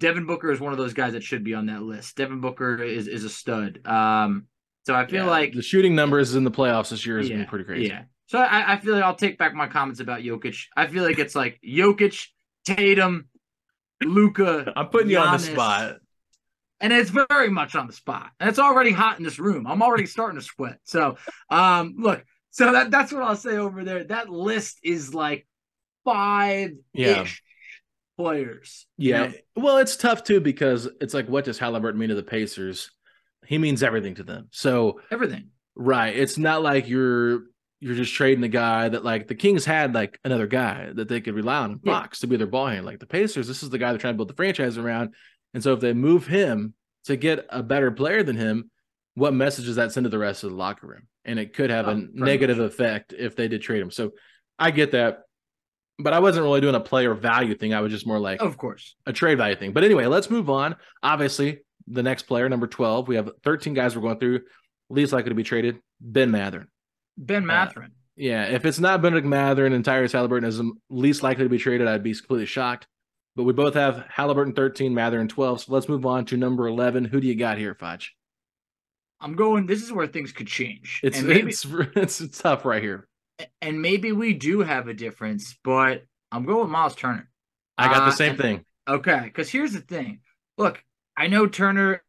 Devin 0.00 0.26
Booker 0.26 0.50
is 0.50 0.60
one 0.60 0.72
of 0.72 0.78
those 0.78 0.92
guys 0.94 1.12
that 1.12 1.22
should 1.22 1.44
be 1.44 1.54
on 1.54 1.66
that 1.66 1.82
list. 1.82 2.16
Devin 2.16 2.40
Booker 2.40 2.82
is 2.82 3.06
is 3.08 3.24
a 3.24 3.30
stud. 3.30 3.86
Um 3.86 4.46
so 4.86 4.94
I 4.94 5.06
feel 5.06 5.24
Yeah, 5.24 5.30
like 5.30 5.52
the 5.54 5.62
shooting 5.62 5.94
numbers 5.94 6.34
in 6.34 6.44
the 6.44 6.50
playoffs 6.50 6.90
this 6.90 7.06
year 7.06 7.18
has 7.18 7.28
yeah, 7.28 7.36
been 7.38 7.46
pretty 7.46 7.64
crazy. 7.64 7.88
Yeah. 7.88 8.02
So 8.26 8.38
I, 8.38 8.74
I 8.74 8.80
feel 8.80 8.94
like 8.94 9.04
I'll 9.04 9.14
take 9.14 9.38
back 9.38 9.54
my 9.54 9.66
comments 9.66 10.00
about 10.00 10.20
Jokic. 10.20 10.64
I 10.76 10.86
feel 10.86 11.04
like 11.04 11.18
it's 11.18 11.34
like 11.34 11.58
Jokic, 11.66 12.26
Tatum, 12.64 13.28
Luka. 14.02 14.72
I'm 14.76 14.88
putting 14.88 15.10
you 15.10 15.18
on 15.18 15.32
the 15.32 15.38
spot. 15.38 15.96
and 16.80 16.92
it's 16.92 17.10
very 17.10 17.48
much 17.50 17.74
on 17.76 17.86
the 17.86 17.92
spot. 17.92 18.30
And 18.40 18.48
it's 18.48 18.58
already 18.58 18.90
hot 18.90 19.18
in 19.18 19.24
this 19.24 19.38
room. 19.38 19.66
I'm 19.66 19.82
already 19.82 20.06
starting 20.06 20.38
to 20.38 20.44
sweat. 20.44 20.78
So, 20.84 21.16
um, 21.50 21.94
look, 21.98 22.24
so 22.50 22.72
that 22.72 22.90
that's 22.90 23.12
what 23.12 23.22
I'll 23.22 23.36
say 23.36 23.56
over 23.56 23.84
there. 23.84 24.04
That 24.04 24.28
list 24.28 24.78
is 24.82 25.14
like 25.14 25.46
five 26.04 26.70
Yeah. 26.92 27.26
Players. 28.16 28.86
Yeah. 28.96 29.32
Well, 29.56 29.78
it's 29.78 29.96
tough 29.96 30.24
too 30.24 30.40
because 30.40 30.88
it's 31.00 31.14
like, 31.14 31.28
what 31.28 31.44
does 31.44 31.58
Halliburton 31.58 31.98
mean 31.98 32.10
to 32.10 32.14
the 32.14 32.22
Pacers? 32.22 32.90
He 33.46 33.58
means 33.58 33.82
everything 33.82 34.14
to 34.16 34.22
them. 34.24 34.48
So, 34.52 35.00
everything. 35.10 35.48
right, 35.74 36.16
it's 36.16 36.38
not 36.38 36.62
like 36.62 36.88
you're 36.88 37.42
you're 37.80 37.94
just 37.96 38.14
trading 38.14 38.42
a 38.44 38.48
guy 38.48 38.88
that 38.88 39.04
like 39.04 39.26
the 39.28 39.34
Kings 39.34 39.64
had 39.66 39.94
like 39.94 40.18
another 40.24 40.46
guy 40.46 40.90
that 40.94 41.08
they 41.08 41.20
could 41.20 41.34
rely 41.34 41.58
on 41.58 41.72
in 41.72 41.80
Yeah. 41.82 42.06
To 42.12 42.26
be 42.26 42.36
their 42.36 42.46
ball 42.46 42.68
handler. 42.68 42.92
Like 42.92 43.00
the 43.00 43.06
Pacers, 43.06 43.46
this 43.46 43.62
is 43.62 43.68
the 43.68 43.76
guy 43.78 43.90
they're 43.92 43.98
trying 43.98 44.14
to 44.14 44.16
build 44.16 44.30
the 44.30 44.34
franchise 44.34 44.78
around. 44.78 45.14
And 45.52 45.62
so 45.62 45.74
if 45.74 45.80
they 45.80 45.92
move 45.92 46.26
him 46.26 46.72
to 47.04 47.16
get 47.16 47.44
a 47.50 47.62
better 47.62 47.90
player 47.90 48.22
than 48.22 48.36
him, 48.36 48.70
what 49.14 49.34
message 49.34 49.66
does 49.66 49.76
that 49.76 49.92
send 49.92 50.04
to 50.04 50.10
the 50.10 50.18
rest 50.18 50.44
of 50.44 50.50
the 50.50 50.56
locker 50.56 50.86
room? 50.86 51.06
And 51.26 51.38
it 51.38 51.52
could 51.52 51.68
have 51.68 51.86
Oh, 51.86 51.90
a 51.90 51.94
negative 52.14 52.56
much. 52.56 52.68
effect 52.72 53.12
if 53.12 53.36
they 53.36 53.48
did 53.48 53.60
trade 53.60 53.82
him. 53.82 53.90
So 53.90 54.12
I 54.58 54.70
get 54.70 54.92
that. 54.92 55.18
But 55.98 56.12
I 56.12 56.18
wasn't 56.18 56.44
really 56.44 56.60
doing 56.60 56.74
a 56.74 56.80
player 56.80 57.14
value 57.14 57.54
thing. 57.54 57.72
I 57.72 57.80
was 57.80 57.92
just 57.92 58.06
more 58.06 58.18
like 58.18 58.40
Of 58.42 58.56
course. 58.56 58.96
a 59.06 59.12
trade 59.12 59.38
value 59.38 59.54
thing. 59.56 59.72
But 59.72 59.84
anyway, 59.84 60.06
let's 60.06 60.28
move 60.28 60.50
on. 60.50 60.74
Obviously, 61.02 61.60
the 61.86 62.02
next 62.02 62.24
player, 62.24 62.48
number 62.48 62.66
12, 62.66 63.06
we 63.06 63.14
have 63.16 63.30
13 63.44 63.74
guys 63.74 63.94
we're 63.94 64.02
going 64.02 64.18
through. 64.18 64.40
Least 64.90 65.12
likely 65.12 65.28
to 65.30 65.34
be 65.34 65.44
traded, 65.44 65.78
Ben 66.00 66.30
Mathurin. 66.30 66.66
Ben 67.16 67.44
Uh, 67.44 67.46
Mathurin. 67.46 67.92
Yeah, 68.16 68.44
if 68.46 68.64
it's 68.64 68.78
not 68.78 69.02
Bennedict 69.02 69.26
Mathurin 69.26 69.72
and 69.72 69.84
Tyrese 69.84 70.12
Halliburton 70.12 70.48
is 70.48 70.60
least 70.90 71.22
likely 71.22 71.44
to 71.44 71.48
be 71.50 71.58
traded, 71.58 71.88
I'd 71.88 72.02
be 72.02 72.14
completely 72.14 72.46
shocked. 72.46 72.86
But 73.36 73.42
we 73.44 73.52
both 73.52 73.74
have 73.74 74.04
Halliburton 74.08 74.52
13, 74.54 74.94
Mathurin 74.94 75.26
12. 75.26 75.62
So 75.62 75.72
let's 75.72 75.88
move 75.88 76.06
on 76.06 76.24
to 76.26 76.36
number 76.36 76.68
11. 76.68 77.06
Who 77.06 77.20
do 77.20 77.26
you 77.26 77.34
got 77.34 77.58
here, 77.58 77.74
Fudge? 77.74 78.14
I'm 79.20 79.34
going. 79.34 79.66
This 79.66 79.82
is 79.82 79.92
where 79.92 80.06
things 80.06 80.32
could 80.32 80.46
change. 80.46 81.00
It's, 81.02 81.18
and 81.18 81.26
maybe 81.28 81.48
it's 81.50 81.64
it's 82.20 82.38
tough 82.38 82.64
right 82.64 82.82
here. 82.82 83.08
And 83.60 83.80
maybe 83.82 84.12
we 84.12 84.32
do 84.34 84.60
have 84.60 84.88
a 84.88 84.94
difference, 84.94 85.56
but 85.64 86.04
I'm 86.30 86.44
going 86.44 86.62
with 86.62 86.70
Miles 86.70 86.94
Turner. 86.94 87.30
I 87.76 87.88
got 87.88 88.02
Uh, 88.02 88.06
the 88.06 88.12
same 88.12 88.30
and- 88.32 88.38
thing. 88.40 88.64
Okay, 88.86 89.20
because 89.24 89.50
here's 89.50 89.72
the 89.72 89.80
thing. 89.80 90.20
Look, 90.58 90.84
I 91.16 91.26
know 91.26 91.46
Turner 91.46 92.04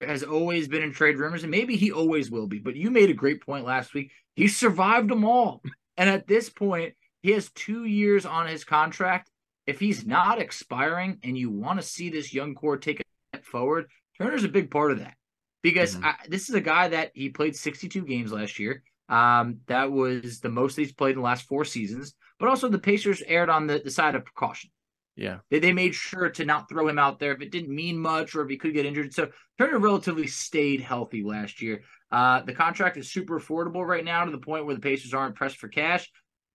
has 0.00 0.22
always 0.22 0.68
been 0.68 0.82
in 0.82 0.92
trade 0.92 1.18
rumors, 1.18 1.42
and 1.42 1.50
maybe 1.50 1.76
he 1.76 1.90
always 1.92 2.30
will 2.30 2.46
be. 2.46 2.58
But 2.58 2.76
you 2.76 2.90
made 2.90 3.10
a 3.10 3.14
great 3.14 3.42
point 3.42 3.64
last 3.66 3.92
week. 3.94 4.12
He 4.36 4.46
survived 4.48 5.10
them 5.10 5.24
all, 5.24 5.62
and 5.96 6.08
at 6.08 6.26
this 6.26 6.48
point, 6.48 6.94
he 7.22 7.32
has 7.32 7.50
two 7.50 7.84
years 7.84 8.24
on 8.24 8.46
his 8.46 8.64
contract. 8.64 9.30
If 9.66 9.78
he's 9.80 10.06
not 10.06 10.40
expiring, 10.40 11.18
and 11.22 11.36
you 11.36 11.50
want 11.50 11.80
to 11.80 11.86
see 11.86 12.08
this 12.08 12.32
young 12.32 12.54
core 12.54 12.78
take 12.78 13.00
a 13.00 13.04
step 13.34 13.44
forward, 13.44 13.88
Turner's 14.18 14.44
a 14.44 14.48
big 14.48 14.70
part 14.70 14.92
of 14.92 15.00
that 15.00 15.16
because 15.62 15.96
Mhm. 15.96 16.04
I, 16.04 16.14
this 16.28 16.48
is 16.48 16.54
a 16.54 16.60
guy 16.60 16.88
that 16.88 17.10
he 17.14 17.28
played 17.28 17.54
62 17.56 18.02
games 18.06 18.32
last 18.32 18.58
year. 18.58 18.82
Um, 19.10 19.58
that 19.66 19.90
was 19.90 20.40
the 20.40 20.48
most 20.48 20.76
he's 20.76 20.92
played 20.92 21.10
in 21.10 21.16
the 21.16 21.24
last 21.24 21.46
four 21.46 21.64
seasons. 21.64 22.14
But 22.38 22.48
also, 22.48 22.68
the 22.68 22.78
Pacers 22.78 23.22
aired 23.26 23.50
on 23.50 23.66
the, 23.66 23.82
the 23.84 23.90
side 23.90 24.14
of 24.14 24.24
precaution. 24.24 24.70
Yeah. 25.16 25.38
They, 25.50 25.58
they 25.58 25.72
made 25.72 25.94
sure 25.94 26.30
to 26.30 26.44
not 26.46 26.68
throw 26.68 26.88
him 26.88 26.98
out 26.98 27.18
there 27.18 27.32
if 27.32 27.42
it 27.42 27.50
didn't 27.50 27.74
mean 27.74 27.98
much 27.98 28.34
or 28.34 28.42
if 28.42 28.48
he 28.48 28.56
could 28.56 28.72
get 28.72 28.86
injured. 28.86 29.12
So 29.12 29.28
Turner 29.58 29.78
relatively 29.78 30.26
stayed 30.26 30.80
healthy 30.80 31.22
last 31.22 31.60
year. 31.60 31.82
Uh, 32.10 32.40
the 32.42 32.54
contract 32.54 32.96
is 32.96 33.12
super 33.12 33.38
affordable 33.38 33.86
right 33.86 34.04
now 34.04 34.24
to 34.24 34.30
the 34.30 34.38
point 34.38 34.64
where 34.64 34.74
the 34.74 34.80
Pacers 34.80 35.12
aren't 35.12 35.34
pressed 35.34 35.58
for 35.58 35.68
cash. 35.68 36.10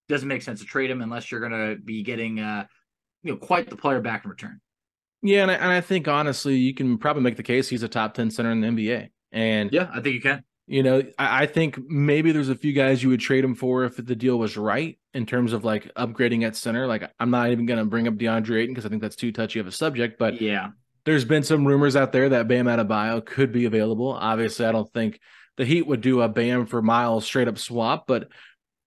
Doesn't 0.09 0.27
make 0.27 0.41
sense 0.41 0.61
to 0.61 0.65
trade 0.65 0.89
him 0.89 1.01
unless 1.01 1.31
you're 1.31 1.47
going 1.47 1.51
to 1.51 1.81
be 1.81 2.03
getting, 2.03 2.39
uh, 2.39 2.65
you 3.21 3.31
know, 3.31 3.37
quite 3.37 3.69
the 3.69 3.75
player 3.75 4.01
back 4.01 4.23
in 4.23 4.31
return. 4.31 4.59
Yeah, 5.21 5.41
and 5.41 5.51
I, 5.51 5.55
and 5.55 5.71
I 5.71 5.81
think 5.81 6.07
honestly, 6.07 6.55
you 6.55 6.73
can 6.73 6.97
probably 6.97 7.23
make 7.23 7.37
the 7.37 7.43
case 7.43 7.67
he's 7.67 7.83
a 7.83 7.87
top 7.87 8.13
10 8.13 8.31
center 8.31 8.51
in 8.51 8.61
the 8.61 8.67
NBA. 8.67 9.09
And 9.31 9.71
Yeah, 9.71 9.89
I 9.91 10.01
think 10.01 10.15
you 10.15 10.21
can. 10.21 10.43
You 10.67 10.81
know, 10.83 11.03
I, 11.17 11.43
I 11.43 11.45
think 11.45 11.77
maybe 11.87 12.31
there's 12.31 12.49
a 12.49 12.55
few 12.55 12.73
guys 12.73 13.03
you 13.03 13.09
would 13.09 13.19
trade 13.19 13.43
him 13.43 13.55
for 13.55 13.83
if 13.83 13.97
the 13.97 14.15
deal 14.15 14.37
was 14.37 14.57
right 14.57 14.97
in 15.13 15.25
terms 15.25 15.53
of 15.53 15.63
like 15.63 15.93
upgrading 15.95 16.43
at 16.43 16.55
center. 16.55 16.87
Like, 16.87 17.11
I'm 17.19 17.29
not 17.29 17.51
even 17.51 17.65
going 17.65 17.79
to 17.79 17.85
bring 17.85 18.07
up 18.07 18.15
DeAndre 18.15 18.61
Ayton 18.61 18.73
because 18.73 18.85
I 18.85 18.89
think 18.89 19.01
that's 19.01 19.15
too 19.15 19.31
touchy 19.31 19.59
of 19.59 19.67
a 19.67 19.71
subject. 19.71 20.17
But 20.17 20.41
yeah, 20.41 20.69
there's 21.05 21.25
been 21.25 21.43
some 21.43 21.65
rumors 21.65 21.95
out 21.95 22.11
there 22.11 22.29
that 22.29 22.47
Bam 22.47 22.65
Adebayo 22.65 23.23
could 23.23 23.51
be 23.51 23.65
available. 23.65 24.11
Obviously, 24.11 24.65
I 24.65 24.71
don't 24.71 24.91
think 24.91 25.19
the 25.57 25.65
Heat 25.65 25.87
would 25.87 26.01
do 26.01 26.21
a 26.21 26.27
Bam 26.27 26.65
for 26.65 26.81
Miles 26.81 27.25
straight 27.25 27.47
up 27.47 27.57
swap, 27.57 28.07
but 28.07 28.27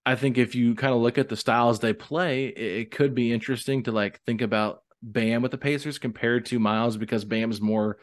I 0.05 0.15
think 0.15 0.37
if 0.37 0.55
you 0.55 0.75
kind 0.75 0.93
of 0.93 1.01
look 1.01 1.17
at 1.17 1.29
the 1.29 1.37
styles 1.37 1.79
they 1.79 1.93
play, 1.93 2.47
it, 2.47 2.57
it 2.57 2.91
could 2.91 3.15
be 3.15 3.31
interesting 3.31 3.83
to 3.83 3.91
like 3.91 4.19
think 4.25 4.41
about 4.41 4.83
Bam 5.01 5.41
with 5.41 5.51
the 5.51 5.57
Pacers 5.57 5.97
compared 5.97 6.45
to 6.47 6.59
Miles 6.59 6.97
because 6.97 7.25
Bam's 7.25 7.61
more 7.61 7.97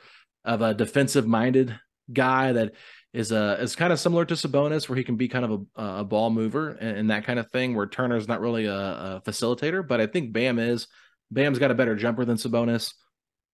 of 0.45 0.63
a 0.63 0.75
defensive 0.75 1.27
minded 1.27 1.79
guy 2.13 2.53
that 2.53 2.73
is 3.17 3.33
uh 3.33 3.57
is 3.61 3.75
kind 3.75 3.95
of 3.95 3.99
similar 3.99 4.27
to 4.27 4.35
Sabonis 4.35 4.89
where 4.89 4.97
he 4.97 5.03
can 5.03 5.17
be 5.17 5.27
kind 5.27 5.45
of 5.47 5.67
a, 5.75 5.83
a 6.01 6.05
ball 6.05 6.29
mover 6.29 6.71
and, 6.71 6.99
and 6.99 7.11
that 7.11 7.25
kind 7.25 7.39
of 7.39 7.51
thing 7.51 7.75
where 7.75 7.87
Turner's 7.87 8.29
not 8.29 8.43
really 8.43 8.67
a, 8.67 8.75
a 8.77 9.23
facilitator, 9.25 9.87
but 9.87 10.01
I 10.01 10.07
think 10.07 10.33
Bam 10.33 10.59
is. 10.59 10.87
Bam's 11.31 11.59
got 11.59 11.71
a 11.71 11.75
better 11.75 11.97
jumper 11.97 12.27
than 12.27 12.37
Sabonis 12.37 12.93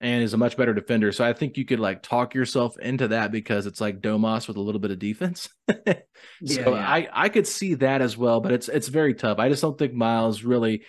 and 0.01 0.25
is 0.25 0.35
a 0.35 0.37
much 0.37 0.57
better 0.57 0.75
defender. 0.75 1.13
So 1.13 1.25
I 1.25 1.33
think 1.33 1.57
you 1.57 1.65
could 1.65 1.79
like 1.79 2.03
talk 2.03 2.35
yourself 2.35 2.77
into 2.77 3.09
that 3.09 3.31
because 3.31 3.67
it's 3.67 3.81
like 3.81 4.01
Domas 4.01 4.49
with 4.49 4.57
a 4.57 4.61
little 4.61 4.81
bit 4.81 4.91
of 4.91 4.99
defense. 4.99 5.49
so 5.71 5.95
Yeah, 6.41 6.69
yeah. 6.69 6.71
I 6.71 7.09
I 7.13 7.29
could 7.29 7.47
see 7.47 7.75
that 7.75 8.03
as 8.03 8.17
well, 8.17 8.41
but 8.41 8.51
it's 8.51 8.69
it's 8.69 8.89
very 8.89 9.15
tough. 9.15 9.39
I 9.39 9.49
just 9.49 9.63
don't 9.63 9.79
think 9.79 9.95
Miles 9.95 10.43
really 10.43 10.83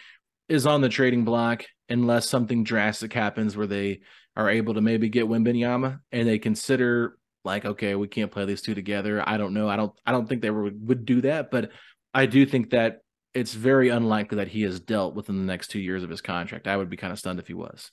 is 0.49 0.65
on 0.65 0.81
the 0.81 0.89
trading 0.89 1.25
block 1.25 1.63
unless 1.89 2.27
something 2.27 2.63
drastic 2.63 3.13
happens 3.13 3.55
where 3.55 3.67
they 3.67 3.99
are 4.35 4.49
able 4.49 4.73
to 4.73 4.81
maybe 4.81 5.09
get 5.09 5.25
Wembanyama 5.25 5.99
and 6.11 6.27
they 6.27 6.39
consider 6.39 7.17
like, 7.43 7.65
okay, 7.65 7.95
we 7.95 8.07
can't 8.07 8.31
play 8.31 8.45
these 8.45 8.61
two 8.61 8.75
together. 8.75 9.23
I 9.27 9.37
don't 9.37 9.53
know. 9.53 9.67
I 9.69 9.75
don't. 9.75 9.93
I 10.05 10.11
don't 10.11 10.27
think 10.27 10.41
they 10.41 10.51
would 10.51 10.87
would 10.87 11.05
do 11.05 11.21
that, 11.21 11.51
but 11.51 11.71
I 12.13 12.25
do 12.25 12.45
think 12.45 12.71
that 12.71 12.99
it's 13.33 13.53
very 13.53 13.89
unlikely 13.89 14.37
that 14.37 14.47
he 14.47 14.61
has 14.61 14.79
dealt 14.79 15.15
within 15.15 15.37
the 15.37 15.43
next 15.45 15.69
two 15.69 15.79
years 15.79 16.03
of 16.03 16.09
his 16.09 16.21
contract. 16.21 16.67
I 16.67 16.77
would 16.77 16.89
be 16.89 16.97
kind 16.97 17.11
of 17.11 17.19
stunned 17.19 17.39
if 17.39 17.47
he 17.47 17.53
was. 17.53 17.91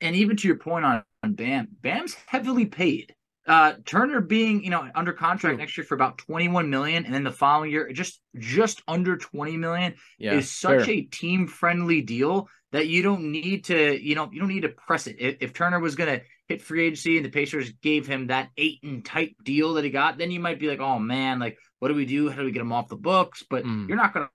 And 0.00 0.16
even 0.16 0.36
to 0.38 0.48
your 0.48 0.56
point 0.56 0.84
on, 0.84 1.02
on 1.22 1.34
Bam, 1.34 1.68
Bam's 1.82 2.14
heavily 2.26 2.64
paid. 2.66 3.14
Uh, 3.46 3.74
Turner 3.84 4.20
being, 4.20 4.62
you 4.62 4.70
know, 4.70 4.88
under 4.94 5.12
contract 5.12 5.58
next 5.58 5.76
year 5.76 5.84
for 5.84 5.94
about 5.94 6.18
21 6.18 6.70
million, 6.70 7.04
and 7.04 7.12
then 7.12 7.24
the 7.24 7.32
following 7.32 7.70
year, 7.70 7.90
just 7.92 8.20
just 8.38 8.82
under 8.86 9.16
20 9.16 9.56
million 9.56 9.94
Yeah, 10.18 10.34
is 10.34 10.50
such 10.50 10.84
fair. 10.84 10.90
a 10.90 11.02
team 11.02 11.46
friendly 11.46 12.00
deal 12.00 12.48
that 12.72 12.86
you 12.86 13.02
don't 13.02 13.30
need 13.32 13.64
to, 13.64 14.00
you 14.00 14.14
know, 14.14 14.30
you 14.32 14.38
don't 14.40 14.48
need 14.48 14.62
to 14.62 14.68
press 14.68 15.06
it. 15.06 15.16
If, 15.18 15.36
if 15.40 15.52
Turner 15.52 15.80
was 15.80 15.96
gonna 15.96 16.20
hit 16.50 16.60
free 16.60 16.84
agency 16.86 17.16
and 17.16 17.24
the 17.24 17.30
Pacers 17.30 17.70
gave 17.80 18.06
him 18.08 18.26
that 18.26 18.50
eight 18.56 18.80
and 18.82 19.04
type 19.04 19.30
deal 19.44 19.74
that 19.74 19.84
he 19.84 19.90
got, 19.90 20.18
then 20.18 20.30
you 20.32 20.40
might 20.40 20.58
be 20.58 20.66
like, 20.68 20.80
oh 20.80 20.98
man, 20.98 21.38
like 21.38 21.56
what 21.78 21.88
do 21.88 21.94
we 21.94 22.04
do? 22.06 22.28
How 22.28 22.38
do 22.40 22.44
we 22.44 22.50
get 22.50 22.60
him 22.60 22.72
off 22.72 22.88
the 22.88 22.96
books? 22.96 23.44
But 23.48 23.64
Mm. 23.64 23.86
you're 23.88 23.96
not 23.96 24.12
gonna 24.12 24.28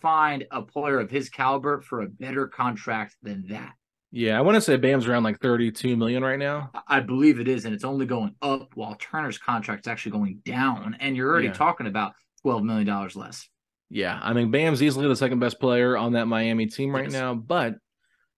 find 0.00 0.44
a 0.50 0.62
player 0.62 0.98
of 0.98 1.10
his 1.10 1.28
caliber 1.30 1.80
for 1.80 2.02
a 2.02 2.08
better 2.08 2.48
contract 2.48 3.16
than 3.22 3.46
that. 3.48 3.72
Yeah, 4.12 4.36
I 4.36 4.40
want 4.40 4.56
to 4.56 4.60
say 4.60 4.76
Bam's 4.76 5.06
around 5.06 5.22
like 5.22 5.40
32 5.40 5.96
million 5.96 6.24
right 6.24 6.38
now. 6.38 6.72
I 6.88 6.98
believe 6.98 7.38
it 7.38 7.46
is, 7.46 7.64
and 7.64 7.72
it's 7.72 7.84
only 7.84 8.06
going 8.06 8.34
up 8.42 8.72
while 8.74 8.96
Turner's 8.96 9.38
contract's 9.38 9.86
actually 9.86 10.10
going 10.12 10.42
down, 10.44 10.96
and 10.98 11.16
you're 11.16 11.28
already 11.30 11.46
Yeah. 11.46 11.52
talking 11.52 11.86
about 11.86 12.14
twelve 12.42 12.64
million 12.64 12.86
dollars 12.88 13.14
less. 13.14 13.48
Yeah, 13.88 14.18
I 14.20 14.32
mean 14.32 14.50
Bam's 14.50 14.82
easily 14.82 15.06
the 15.06 15.14
second 15.14 15.38
best 15.38 15.60
player 15.60 15.96
on 15.96 16.12
that 16.14 16.26
Miami 16.26 16.66
team 16.66 16.92
right 16.92 17.04
Yes. 17.04 17.12
now, 17.12 17.34
but 17.34 17.74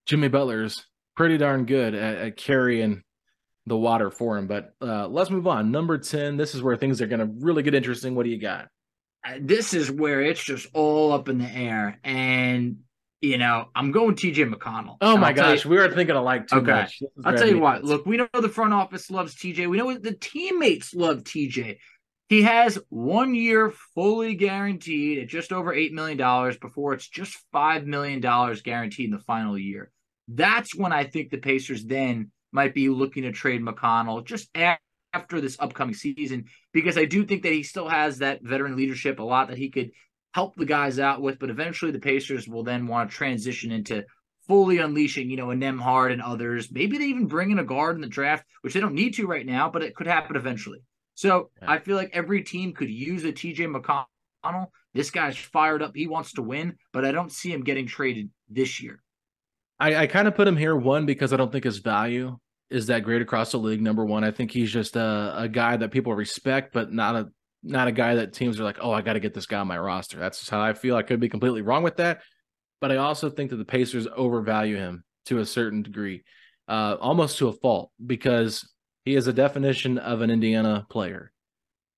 Jimmy 0.05 0.29
Butler's 0.29 0.87
pretty 1.17 1.39
darn 1.39 1.65
good 1.67 1.95
at, 1.95 2.17
at 2.19 2.37
carrying 2.37 3.03
the 3.67 3.77
water 3.77 4.11
for 4.11 4.37
him. 4.39 4.47
But 4.47 4.75
uh, 4.81 5.07
let's 5.09 5.31
move 5.31 5.47
on. 5.47 5.71
Number 5.71 5.99
10. 5.99 6.37
This 6.37 6.55
is 6.55 6.63
where 6.63 6.77
things 6.77 7.01
are 7.01 7.07
going 7.07 7.21
to 7.21 7.33
really 7.45 7.63
get 7.63 7.75
interesting. 7.75 8.15
What 8.15 8.25
do 8.25 8.31
you 8.31 8.39
got? 8.39 8.69
Uh, 9.27 9.35
This 9.41 9.73
is 9.75 9.91
where 9.91 10.21
it's 10.23 10.43
just 10.43 10.67
all 10.75 11.13
up 11.13 11.29
in 11.29 11.39
the 11.39 11.49
air, 11.49 11.99
and 12.03 12.79
you 13.21 13.39
know 13.39 13.69
I'm 13.75 13.93
going 13.93 14.17
T.J. 14.17 14.47
McConnell. 14.47 14.97
Oh 15.01 15.17
my 15.17 15.33
tell 15.33 15.51
you- 15.51 15.57
gosh, 15.57 15.65
we 15.67 15.79
are 15.79 15.89
thinking 15.93 16.17
alike 16.17 16.49
too 16.49 16.57
Okay. 16.57 16.73
much. 16.73 17.03
I'll 17.25 17.37
tell 17.37 17.49
you 17.49 17.61
what. 17.61 17.85
Look, 17.85 18.05
we 18.05 18.17
know 18.17 18.29
the 18.33 18.49
front 18.49 18.73
office 18.75 19.11
loves 19.11 19.37
TJ. 19.37 19.69
We 19.69 19.77
know 19.77 19.97
the 19.97 20.15
teammates 20.15 20.93
love 20.93 21.23
TJ. 21.23 21.79
He 22.29 22.43
has 22.43 22.79
one 22.89 23.35
year 23.35 23.73
fully 23.95 24.35
guaranteed 24.35 25.19
at 25.19 25.29
just 25.29 25.53
over 25.53 25.73
$8 25.75 25.93
million 25.93 26.17
before 26.63 26.95
it's 26.95 27.07
just 27.07 27.37
$5 27.55 27.85
million 27.85 28.21
guaranteed 28.21 29.05
in 29.05 29.11
the 29.11 29.19
final 29.19 29.59
year. 29.59 29.91
That's 30.29 30.75
when 30.75 30.93
I 30.93 31.05
think 31.05 31.31
the 31.31 31.37
Pacers 31.37 31.85
then 31.85 32.31
might 32.53 32.75
be 32.75 32.89
looking 32.89 33.25
to 33.25 33.33
trade 33.33 33.63
McConnell 33.63 34.25
just 34.25 34.49
after 34.55 35.41
this 35.41 35.57
upcoming 35.59 35.95
season 35.95 36.45
because 36.73 36.97
I 36.97 37.05
do 37.05 37.25
think 37.25 37.43
that 37.43 37.53
he 37.53 37.63
still 37.63 37.89
has 37.89 38.19
that 38.19 38.43
veteran 38.43 38.77
leadership, 38.77 39.19
a 39.19 39.23
lot 39.23 39.49
that 39.49 39.59
he 39.59 39.71
could 39.71 39.91
help 40.33 40.55
the 40.57 40.65
guys 40.65 40.99
out 40.99 41.21
with. 41.21 41.39
But 41.39 41.51
eventually 41.51 41.93
the 41.93 41.99
Pacers 41.99 42.47
will 42.49 42.63
then 42.63 42.87
want 42.87 43.11
to 43.11 43.17
transition 43.17 43.73
into 43.73 44.05
fully 44.47 44.79
unleashing, 44.79 45.31
you 45.31 45.37
know, 45.37 45.51
a 45.51 45.55
Nembhard 45.55 46.13
and 46.13 46.23
others. 46.23 46.71
Maybe 46.71 46.99
they 46.99 47.05
even 47.05 47.27
bring 47.27 47.51
in 47.51 47.59
a 47.59 47.65
guard 47.65 47.97
in 47.97 48.03
the 48.03 48.09
draft, 48.09 48.45
which 48.63 48.75
they 48.75 48.81
don't 48.81 48.95
need 48.95 49.15
to 49.15 49.27
right 49.27 49.47
now, 49.47 49.71
but 49.71 49.83
it 49.83 49.95
could 49.95 50.07
happen 50.07 50.37
eventually. 50.37 50.81
So 51.15 51.51
Yeah. 51.61 51.73
I 51.73 51.79
feel 51.79 51.97
like 51.97 52.11
every 52.13 52.43
team 52.43 52.73
could 52.73 52.91
use 52.91 53.25
a 53.25 53.33
TJ 53.33 53.67
McConnell. 53.67 54.67
This 54.95 55.11
guy's 55.11 55.37
fired 55.37 55.83
up. 55.83 55.93
He 55.95 56.07
wants 56.07 56.33
to 56.33 56.43
win, 56.43 56.77
but 56.93 57.05
I 57.05 57.13
don't 57.13 57.33
see 57.33 57.53
him 57.53 57.63
getting 57.63 57.87
traded 57.87 58.31
this 58.49 58.83
year. 58.83 59.03
I, 59.83 60.03
I 60.03 60.07
kind 60.07 60.29
of 60.29 60.37
put 60.37 60.47
him 60.47 60.57
here 60.57 60.77
one 60.77 61.07
because 61.07 61.33
I 61.33 61.37
don't 61.37 61.51
think 61.51 61.65
his 61.65 61.79
value 61.79 62.39
is 62.71 62.87
that 62.87 63.03
great 63.03 63.21
across 63.21 63.51
the 63.51 63.59
league. 63.59 63.83
Number 63.83 64.05
one, 64.05 64.23
I 64.23 64.31
think 64.31 64.53
he's 64.53 64.71
just 64.71 64.95
a, 64.95 65.35
a 65.37 65.49
guy 65.49 65.77
that 65.77 65.91
people 65.91 66.15
respect, 66.15 66.73
but 66.73 66.93
not 66.93 67.17
a 67.17 67.29
not 67.65 67.89
a 67.89 67.93
guy 67.93 68.15
that 68.17 68.33
teams 68.33 68.61
are 68.61 68.65
like, 68.65 68.79
oh, 68.81 68.93
I 68.93 69.03
got 69.03 69.15
to 69.15 69.21
get 69.21 69.35
this 69.35 69.47
guy 69.47 69.59
on 69.59 69.67
my 69.67 69.79
roster. 69.79 70.19
That's 70.19 70.39
just 70.39 70.51
how 70.51 70.61
I 70.61 70.73
feel. 70.73 70.95
I 70.95 71.03
could 71.03 71.19
be 71.19 71.29
completely 71.29 71.63
wrong 71.63 71.83
with 71.83 71.97
that, 71.97 72.23
but 72.81 72.93
I 72.93 72.97
also 72.97 73.29
think 73.29 73.51
that 73.51 73.57
the 73.57 73.65
Pacers 73.65 74.07
overvalue 74.17 74.77
him 74.77 75.03
to 75.27 75.39
a 75.39 75.47
certain 75.47 75.83
degree, 75.83 76.23
uh, 76.69 76.97
almost 77.01 77.39
to 77.39 77.49
a 77.49 77.53
fault, 77.53 77.91
because 78.05 78.69
he 79.05 79.17
is 79.17 79.27
a 79.27 79.33
definition 79.33 79.99
of 79.99 80.23
an 80.23 80.31
Indiana 80.31 80.87
player, 80.91 81.33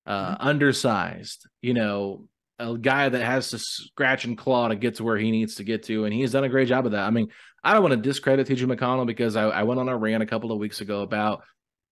uh, 0.07 0.35
undersized. 0.39 1.47
You 1.61 1.75
know, 1.75 2.27
a 2.59 2.77
guy 2.77 3.09
that 3.09 3.23
has 3.23 3.49
to 3.51 3.59
scratch 3.59 4.25
and 4.25 4.37
claw 4.37 4.67
to 4.69 4.75
get 4.75 4.95
to 4.95 5.03
where 5.03 5.17
he 5.17 5.31
needs 5.31 5.55
to 5.55 5.63
get 5.63 5.83
to, 5.83 6.05
and 6.05 6.13
he's 6.13 6.31
done 6.31 6.43
a 6.43 6.49
great 6.49 6.67
job 6.67 6.85
of 6.85 6.93
that. 6.93 7.03
I 7.03 7.09
mean, 7.09 7.29
I 7.63 7.73
don't 7.73 7.81
want 7.83 7.93
to 7.93 7.97
discredit 8.01 8.47
TJ 8.47 8.65
McConnell 8.73 9.05
because 9.07 9.35
I, 9.35 9.43
I 9.43 9.63
went 9.63 9.79
on 9.79 9.89
a 9.89 9.97
rant 9.97 10.23
a 10.23 10.27
couple 10.27 10.51
of 10.51 10.59
weeks 10.59 10.81
ago 10.81 11.01
about, 11.01 11.43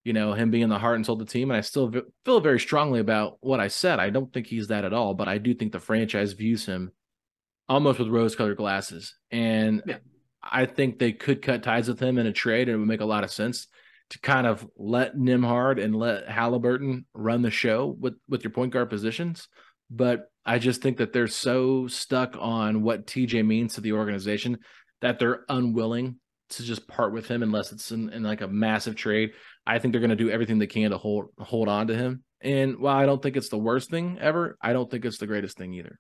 you 0.04 0.13
know, 0.13 0.34
him 0.34 0.52
being 0.52 0.69
the 0.69 0.80
heart 0.80 0.95
and 0.95 1.06
soul 1.06 1.19
of 1.19 1.26
the 1.28 1.32
team, 1.32 1.52
and 1.52 1.58
I 1.58 1.62
still 1.62 1.88
v- 1.88 2.02
feel 2.26 2.39
very 2.39 2.60
strongly 2.60 2.99
about 2.99 3.38
what 3.41 3.60
I 3.60 3.67
said. 3.67 3.99
I 3.99 4.10
don't 4.10 4.32
think 4.32 4.47
he's 4.47 4.67
that 4.67 4.86
at 4.86 4.93
all, 4.93 5.13
but 5.13 5.28
I 5.28 5.38
do 5.38 5.54
think 5.54 5.71
the 5.71 5.80
franchise 5.80 6.34
views 6.34 6.65
him 6.65 6.91
almost 7.67 7.99
with 7.99 8.10
rose-colored 8.10 8.58
glasses, 8.58 9.15
and 9.32 9.82
Yeah. 9.86 9.97
I 10.45 10.65
think 10.65 10.99
they 10.99 11.13
could 11.13 11.41
cut 11.41 11.63
ties 11.63 11.88
with 11.88 12.02
him 12.02 12.17
in 12.17 12.28
a 12.28 12.34
trade, 12.34 12.67
and 12.67 12.76
it 12.76 12.80
would 12.80 12.88
make 12.88 12.99
a 13.02 13.06
lot 13.06 13.23
of 13.23 13.32
sense 13.32 13.67
to 14.10 14.19
kind 14.19 14.45
of 14.45 14.67
let 14.78 15.15
Nembhard 15.15 15.82
and 15.82 15.95
let 15.95 16.28
Halliburton 16.28 17.06
run 17.13 17.41
the 17.41 17.49
show 17.49 17.95
with 17.99 18.15
with 18.28 18.43
your 18.43 18.52
point 18.52 18.73
guard 18.73 18.89
positions. 18.89 19.47
But 19.89 20.30
I 20.46 20.60
just 20.60 20.82
think 20.82 20.98
that 20.98 21.13
they're 21.13 21.28
so 21.28 21.88
stuck 21.88 22.36
on 22.39 22.82
what 22.82 23.08
TJ 23.08 23.46
means 23.46 23.76
to 23.76 23.82
the 23.82 23.93
organization 23.93 24.60
that 25.02 25.19
they're 25.19 25.46
unwilling 25.50 26.19
to 26.52 26.63
just 26.63 26.88
part 26.88 27.13
with 27.13 27.28
him 27.28 27.43
unless 27.43 27.72
it's 27.72 27.91
in, 27.91 28.10
in 28.10 28.24
like 28.24 28.41
a 28.41 28.48
massive 28.48 28.96
trade. 28.96 29.32
I 29.65 29.80
think 29.80 29.91
they're 29.91 30.02
going 30.02 30.10
to 30.10 30.15
do 30.15 30.30
everything 30.30 30.60
they 30.60 30.67
can 30.67 30.91
to 30.91 30.98
hold 30.98 31.28
hold 31.39 31.67
on 31.67 31.88
to 31.88 31.96
him. 31.96 32.24
And 32.41 32.80
while 32.80 32.98
I 32.98 33.06
don't 33.06 33.22
think 33.22 33.38
it's 33.38 33.50
the 33.50 33.58
worst 33.58 33.89
thing 33.89 34.17
ever, 34.19 34.58
I 34.62 34.74
don't 34.74 34.89
think 34.91 35.06
it's 35.06 35.17
the 35.17 35.28
greatest 35.28 35.58
thing 35.58 35.74
either. 35.74 36.00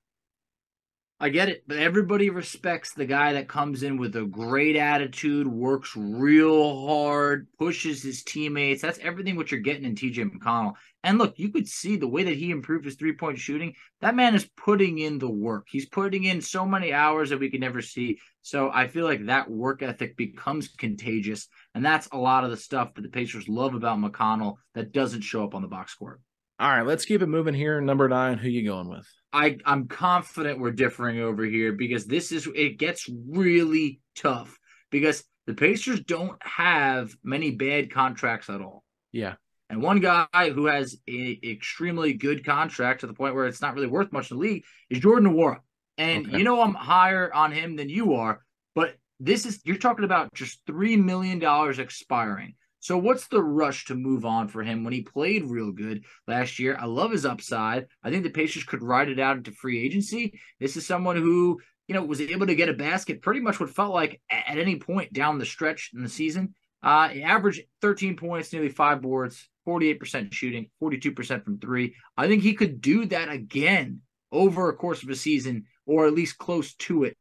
I 1.19 1.29
get 1.29 1.47
it, 1.47 1.63
but 1.65 1.77
everybody 1.77 2.29
respects 2.29 2.93
the 2.93 3.05
guy 3.05 3.33
that 3.33 3.47
comes 3.47 3.81
in 3.83 3.95
with 3.97 4.13
a 4.17 4.25
great 4.25 4.75
attitude, 4.75 5.47
works 5.47 5.95
real 5.95 6.85
hard, 6.85 7.47
pushes 7.57 8.03
his 8.03 8.23
teammates. 8.23 8.81
That's 8.81 8.99
everything 8.99 9.37
what 9.37 9.49
you're 9.49 9.61
getting 9.61 9.85
in 9.85 9.95
TJ 9.95 10.29
McConnell. 10.31 10.73
And 11.03 11.17
look, 11.17 11.37
you 11.37 11.49
could 11.49 11.67
see 11.67 11.97
the 11.97 12.07
way 12.07 12.23
that 12.23 12.37
he 12.37 12.49
improved 12.49 12.85
his 12.85 12.95
three 12.95 13.13
point 13.13 13.37
shooting. 13.37 13.73
That 14.01 14.15
man 14.15 14.35
is 14.35 14.49
putting 14.55 14.99
in 14.99 15.19
the 15.19 15.29
work. 15.29 15.67
He's 15.69 15.87
putting 15.87 16.23
in 16.23 16.41
so 16.41 16.65
many 16.65 16.93
hours 16.93 17.29
that 17.29 17.39
we 17.39 17.49
can 17.49 17.59
never 17.59 17.81
see. 17.81 18.19
So 18.41 18.71
I 18.73 18.87
feel 18.87 19.05
like 19.05 19.25
that 19.25 19.49
work 19.49 19.81
ethic 19.81 20.15
becomes 20.15 20.69
contagious. 20.69 21.47
And 21.75 21.83
that's 21.83 22.07
a 22.11 22.17
lot 22.17 22.45
of 22.45 22.51
the 22.51 22.57
stuff 22.57 22.93
that 22.93 23.01
the 23.01 23.09
Pacers 23.09 23.49
love 23.49 23.73
about 23.73 23.99
McConnell 23.99 24.55
that 24.75 24.93
doesn't 24.93 25.21
show 25.21 25.43
up 25.43 25.55
on 25.55 25.61
the 25.61 25.67
box 25.67 25.91
score. 25.91 26.19
All 26.59 26.69
right, 26.69 26.85
let's 26.85 27.05
keep 27.05 27.21
it 27.21 27.27
moving 27.27 27.53
here. 27.53 27.81
Number 27.81 28.07
nine, 28.07 28.37
who 28.37 28.47
you 28.47 28.63
going 28.63 28.87
with? 28.87 29.07
I 29.33 29.57
I'm 29.65 29.87
confident 29.87 30.59
we're 30.59 30.71
differing 30.71 31.19
over 31.19 31.43
here 31.43 31.73
because 31.73 32.05
this 32.05 32.31
is 32.31 32.47
it 32.55 32.77
gets 32.77 33.09
really 33.27 33.99
tough 34.15 34.57
because 34.91 35.23
the 35.47 35.55
Pacers 35.55 35.99
don't 36.01 36.37
have 36.41 37.13
many 37.23 37.51
bad 37.51 37.91
contracts 37.91 38.49
at 38.49 38.61
all. 38.61 38.83
Yeah. 39.11 39.33
And 39.73 39.81
one 39.81 40.01
guy 40.01 40.27
who 40.51 40.67
has 40.67 40.95
an 41.07 41.37
extremely 41.43 42.13
good 42.13 42.45
contract 42.45 42.99
to 43.01 43.07
the 43.07 43.13
point 43.13 43.33
where 43.33 43.47
it's 43.47 43.59
not 43.59 43.73
really 43.73 43.87
worth 43.87 44.11
much 44.11 44.29
in 44.29 44.37
the 44.37 44.41
league 44.41 44.63
is 44.91 44.99
Jordan 44.99 45.33
Nwora. 45.33 45.61
And 45.97 46.27
Okay. 46.27 46.37
you 46.37 46.43
know 46.43 46.61
I'm 46.61 46.75
higher 46.75 47.33
on 47.33 47.51
him 47.51 47.75
than 47.75 47.89
you 47.89 48.13
are, 48.13 48.43
but 48.75 48.95
this 49.19 49.47
is 49.47 49.61
you're 49.65 49.77
talking 49.77 50.05
about 50.05 50.31
just 50.35 50.61
three 50.67 50.95
million 50.95 51.39
dollars 51.39 51.79
expiring. 51.79 52.53
So 52.81 52.99
what's 52.99 53.27
the 53.29 53.41
rush 53.41 53.85
to 53.85 53.95
move 53.95 54.25
on 54.25 54.47
for 54.47 54.61
him 54.61 54.83
when 54.83 54.93
he 54.93 55.01
played 55.01 55.45
real 55.45 55.71
good 55.71 56.03
last 56.27 56.59
year? 56.59 56.77
I 56.79 56.85
love 56.85 57.09
his 57.11 57.25
upside. 57.25 57.87
I 58.03 58.11
think 58.11 58.23
the 58.23 58.29
Pacers 58.29 58.65
could 58.65 58.83
ride 58.83 59.09
it 59.09 59.19
out 59.19 59.37
into 59.37 59.53
free 59.53 59.83
agency. 59.83 60.39
This 60.59 60.77
is 60.77 60.85
someone 60.85 61.15
who, 61.15 61.59
you 61.87 61.95
know, 61.95 62.03
was 62.03 62.21
able 62.21 62.45
to 62.45 62.55
get 62.55 62.69
a 62.69 62.73
basket 62.73 63.23
pretty 63.23 63.39
much 63.39 63.59
what 63.59 63.71
felt 63.71 63.93
like 63.93 64.21
at 64.29 64.59
any 64.59 64.75
point 64.75 65.13
down 65.13 65.39
the 65.39 65.47
stretch 65.47 65.89
in 65.95 66.03
the 66.03 66.09
season. 66.09 66.53
Uh, 66.83 67.07
he 67.07 67.23
averaged 67.23 67.61
13 67.81 68.17
points, 68.17 68.51
nearly 68.51 68.67
five 68.69 69.01
boards, 69.01 69.49
48% 69.67 70.33
shooting, 70.33 70.69
42% 70.81 71.43
from 71.43 71.59
three. 71.59 71.95
I 72.17 72.27
think 72.27 72.43
he 72.43 72.53
could 72.53 72.81
do 72.81 73.05
that 73.07 73.29
again 73.29 74.01
over 74.31 74.69
a 74.69 74.75
course 74.75 75.03
of 75.03 75.09
a 75.09 75.15
season, 75.15 75.65
or 75.85 76.07
at 76.07 76.13
least 76.13 76.37
close 76.37 76.73
to 76.75 77.03
it. 77.03 77.17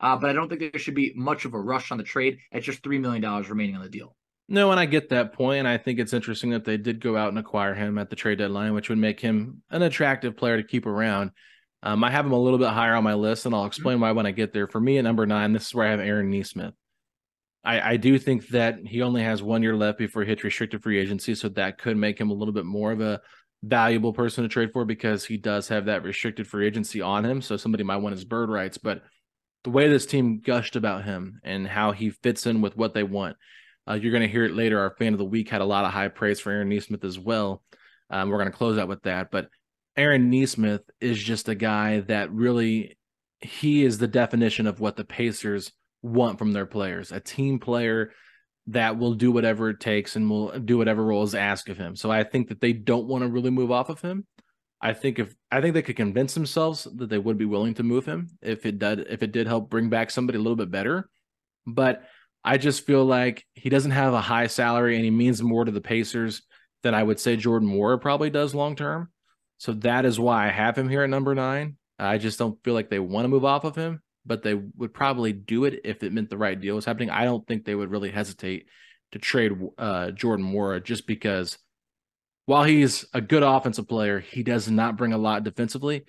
Uh, 0.00 0.16
but 0.16 0.30
I 0.30 0.32
don't 0.32 0.48
think 0.48 0.60
there 0.60 0.80
should 0.80 0.94
be 0.94 1.12
much 1.16 1.44
of 1.44 1.54
a 1.54 1.60
rush 1.60 1.90
on 1.90 1.98
the 1.98 2.04
trade 2.04 2.38
at 2.52 2.62
just 2.62 2.82
$3 2.82 3.00
million 3.00 3.22
remaining 3.44 3.76
on 3.76 3.82
the 3.82 3.88
deal. 3.88 4.14
No, 4.48 4.70
and 4.70 4.78
I 4.78 4.84
get 4.84 5.08
that 5.08 5.32
point. 5.32 5.66
I 5.66 5.78
think 5.78 5.98
it's 5.98 6.12
interesting 6.12 6.50
that 6.50 6.64
they 6.64 6.76
did 6.76 7.00
go 7.00 7.16
out 7.16 7.30
and 7.30 7.38
acquire 7.38 7.74
him 7.74 7.96
at 7.96 8.10
the 8.10 8.16
trade 8.16 8.38
deadline, 8.38 8.74
which 8.74 8.90
would 8.90 8.98
make 8.98 9.18
him 9.18 9.62
an 9.70 9.80
attractive 9.82 10.36
player 10.36 10.58
to 10.60 10.68
keep 10.68 10.84
around. 10.84 11.30
Um, 11.82 12.04
I 12.04 12.10
have 12.10 12.26
him 12.26 12.32
a 12.32 12.38
little 12.38 12.58
bit 12.58 12.68
higher 12.68 12.94
on 12.94 13.04
my 13.04 13.14
list, 13.14 13.46
and 13.46 13.54
I'll 13.54 13.64
explain 13.64 14.00
why 14.00 14.12
when 14.12 14.26
I 14.26 14.32
get 14.32 14.52
there. 14.52 14.66
For 14.66 14.80
me, 14.80 14.98
at 14.98 15.04
number 15.04 15.26
nine, 15.26 15.52
this 15.52 15.66
is 15.66 15.74
where 15.74 15.86
I 15.86 15.90
have 15.90 16.00
Aaron 16.00 16.30
Nesmith. 16.30 16.74
I, 17.64 17.92
I 17.92 17.96
do 17.96 18.18
think 18.18 18.48
that 18.48 18.78
he 18.84 19.02
only 19.02 19.22
has 19.22 19.42
one 19.42 19.62
year 19.62 19.76
left 19.76 19.98
before 19.98 20.22
he 20.22 20.28
hits 20.28 20.44
restricted 20.44 20.82
free 20.82 20.98
agency, 20.98 21.34
so 21.34 21.48
that 21.50 21.78
could 21.78 21.96
make 21.96 22.20
him 22.20 22.30
a 22.30 22.34
little 22.34 22.54
bit 22.54 22.66
more 22.66 22.92
of 22.92 23.00
a 23.00 23.20
valuable 23.62 24.12
person 24.12 24.42
to 24.42 24.48
trade 24.48 24.70
for 24.72 24.84
because 24.84 25.24
he 25.24 25.38
does 25.38 25.68
have 25.68 25.86
that 25.86 26.02
restricted 26.02 26.46
free 26.46 26.66
agency 26.66 27.00
on 27.00 27.24
him. 27.24 27.40
So 27.40 27.56
somebody 27.56 27.82
might 27.82 27.96
want 27.96 28.14
his 28.14 28.24
bird 28.24 28.50
rights, 28.50 28.76
but 28.76 29.02
the 29.64 29.70
way 29.70 29.88
this 29.88 30.04
team 30.04 30.40
gushed 30.40 30.76
about 30.76 31.04
him 31.04 31.40
and 31.42 31.66
how 31.66 31.92
he 31.92 32.10
fits 32.10 32.46
in 32.46 32.60
with 32.60 32.76
what 32.76 32.92
they 32.92 33.02
want. 33.02 33.36
Uh, 33.88 33.94
you're 33.94 34.12
going 34.12 34.22
to 34.22 34.28
hear 34.28 34.44
it 34.44 34.54
later. 34.54 34.78
Our 34.78 34.94
fan 34.98 35.14
of 35.14 35.18
the 35.18 35.24
week 35.24 35.48
had 35.48 35.62
a 35.62 35.66
lot 35.66 35.86
of 35.86 35.90
high 35.90 36.08
praise 36.08 36.40
for 36.40 36.52
Aaron 36.52 36.68
Nesmith 36.68 37.04
as 37.04 37.18
well. 37.18 37.62
Um, 38.10 38.28
we're 38.28 38.38
going 38.38 38.50
to 38.50 38.56
close 38.56 38.78
out 38.78 38.88
with 38.88 39.02
that. 39.02 39.30
But 39.30 39.48
Aaron 39.96 40.30
Nesmith 40.30 40.82
is 41.00 41.22
just 41.22 41.48
a 41.48 41.54
guy 41.54 42.00
that 42.00 42.30
really, 42.30 42.98
he 43.40 43.84
is 43.84 43.98
the 43.98 44.08
definition 44.08 44.66
of 44.66 44.80
what 44.80 44.96
the 44.96 45.04
Pacers 45.04 45.72
want 46.04 46.38
from 46.38 46.52
their 46.52 46.66
players 46.66 47.12
a 47.12 47.18
team 47.18 47.58
player 47.58 48.12
that 48.66 48.98
will 48.98 49.14
do 49.14 49.32
whatever 49.32 49.70
it 49.70 49.80
takes 49.80 50.16
and 50.16 50.28
will 50.28 50.58
do 50.58 50.78
whatever 50.78 51.04
role 51.04 51.22
is 51.22 51.34
asked 51.34 51.68
of 51.68 51.78
him. 51.78 51.96
So 51.96 52.10
I 52.10 52.24
think 52.24 52.48
that 52.48 52.60
they 52.60 52.72
don't 52.72 53.06
want 53.06 53.22
to 53.22 53.28
really 53.28 53.50
move 53.50 53.70
off 53.70 53.88
of 53.88 54.00
him. 54.00 54.26
I 54.80 54.92
think 54.92 55.18
if 55.18 55.34
I 55.50 55.60
think 55.60 55.72
they 55.72 55.82
could 55.82 55.96
convince 55.96 56.34
themselves 56.34 56.86
that 56.96 57.08
they 57.08 57.18
would 57.18 57.38
be 57.38 57.46
willing 57.46 57.74
to 57.74 57.82
move 57.82 58.04
him 58.04 58.28
if 58.42 58.66
it 58.66 58.78
did 58.78 59.00
if 59.00 59.22
it 59.22 59.32
did 59.32 59.46
help 59.46 59.70
bring 59.70 59.88
back 59.88 60.10
somebody 60.10 60.38
a 60.38 60.42
little 60.42 60.56
bit 60.56 60.70
better. 60.70 61.08
But 61.66 62.04
I 62.44 62.58
just 62.58 62.84
feel 62.84 63.04
like 63.04 63.46
he 63.54 63.70
doesn't 63.70 63.92
have 63.92 64.12
a 64.12 64.20
high 64.20 64.48
salary 64.48 64.96
and 64.96 65.04
he 65.04 65.10
means 65.10 65.42
more 65.42 65.64
to 65.64 65.72
the 65.72 65.80
Pacers 65.80 66.42
than 66.82 66.94
I 66.94 67.02
would 67.02 67.18
say 67.18 67.36
Jordan 67.36 67.68
Moore 67.68 67.98
probably 67.98 68.28
does 68.28 68.54
long 68.54 68.76
term. 68.76 69.10
So 69.56 69.72
that 69.72 70.04
is 70.04 70.20
why 70.20 70.46
I 70.46 70.50
have 70.50 70.76
him 70.76 70.90
here 70.90 71.02
at 71.02 71.10
number 71.10 71.34
nine. 71.34 71.76
I 71.98 72.18
just 72.18 72.38
don't 72.38 72.62
feel 72.62 72.74
like 72.74 72.90
they 72.90 72.98
want 72.98 73.24
to 73.24 73.28
move 73.28 73.46
off 73.46 73.64
of 73.64 73.76
him, 73.76 74.02
but 74.26 74.42
they 74.42 74.54
would 74.54 74.94
probably 74.94 75.32
do 75.32 75.64
it 75.64 75.80
if 75.84 76.02
it 76.02 76.12
meant 76.12 76.30
the 76.30 76.38
right 76.38 76.60
deal 76.60 76.74
was 76.74 76.84
happening. 76.84 77.10
I 77.10 77.24
don't 77.24 77.46
think 77.46 77.64
they 77.64 77.74
would 77.74 77.90
really 77.90 78.10
hesitate 78.10 78.66
to 79.12 79.18
trade 79.18 79.52
uh, 79.78 80.10
Jordan 80.10 80.52
Nwora 80.52 80.82
just 80.82 81.06
because 81.06 81.58
while 82.46 82.64
he's 82.64 83.04
a 83.12 83.20
good 83.20 83.42
offensive 83.42 83.88
player, 83.88 84.20
he 84.20 84.42
does 84.42 84.70
not 84.70 84.96
bring 84.96 85.12
a 85.12 85.18
lot 85.18 85.44
defensively. 85.44 86.04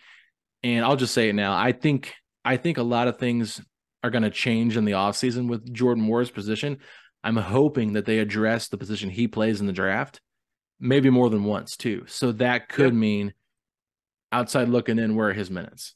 And 0.64 0.84
I'll 0.84 0.96
just 0.96 1.14
say 1.14 1.30
it 1.30 1.34
now. 1.34 1.56
I 1.56 1.72
think 1.72 2.14
I 2.44 2.58
think 2.58 2.78
a 2.78 2.84
lot 2.84 3.08
of 3.08 3.18
things 3.18 3.62
are 4.04 4.10
going 4.10 4.24
to 4.24 4.30
change 4.30 4.78
in 4.78 4.86
the 4.86 4.94
offseason 4.94 5.48
with 5.48 5.72
Jordan 5.74 6.08
Nwora's 6.08 6.32
position. 6.32 6.78
I'm 7.24 7.38
hoping 7.38 7.94
that 7.94 8.06
they 8.06 8.20
address 8.20 8.68
the 8.68 8.78
position 8.78 9.10
he 9.10 9.28
plays 9.28 9.60
in 9.60 9.68
the 9.68 9.74
draft, 9.74 10.22
maybe 10.80 11.10
more 11.10 11.30
than 11.30 11.44
once 11.44 11.76
too. 11.76 12.04
So 12.08 12.32
that 12.34 12.70
could 12.70 12.94
yep. 12.94 12.94
mean 12.94 13.34
outside 14.32 14.70
looking 14.70 15.00
in 15.00 15.16
where 15.16 15.34
his 15.34 15.50
minutes. 15.50 15.96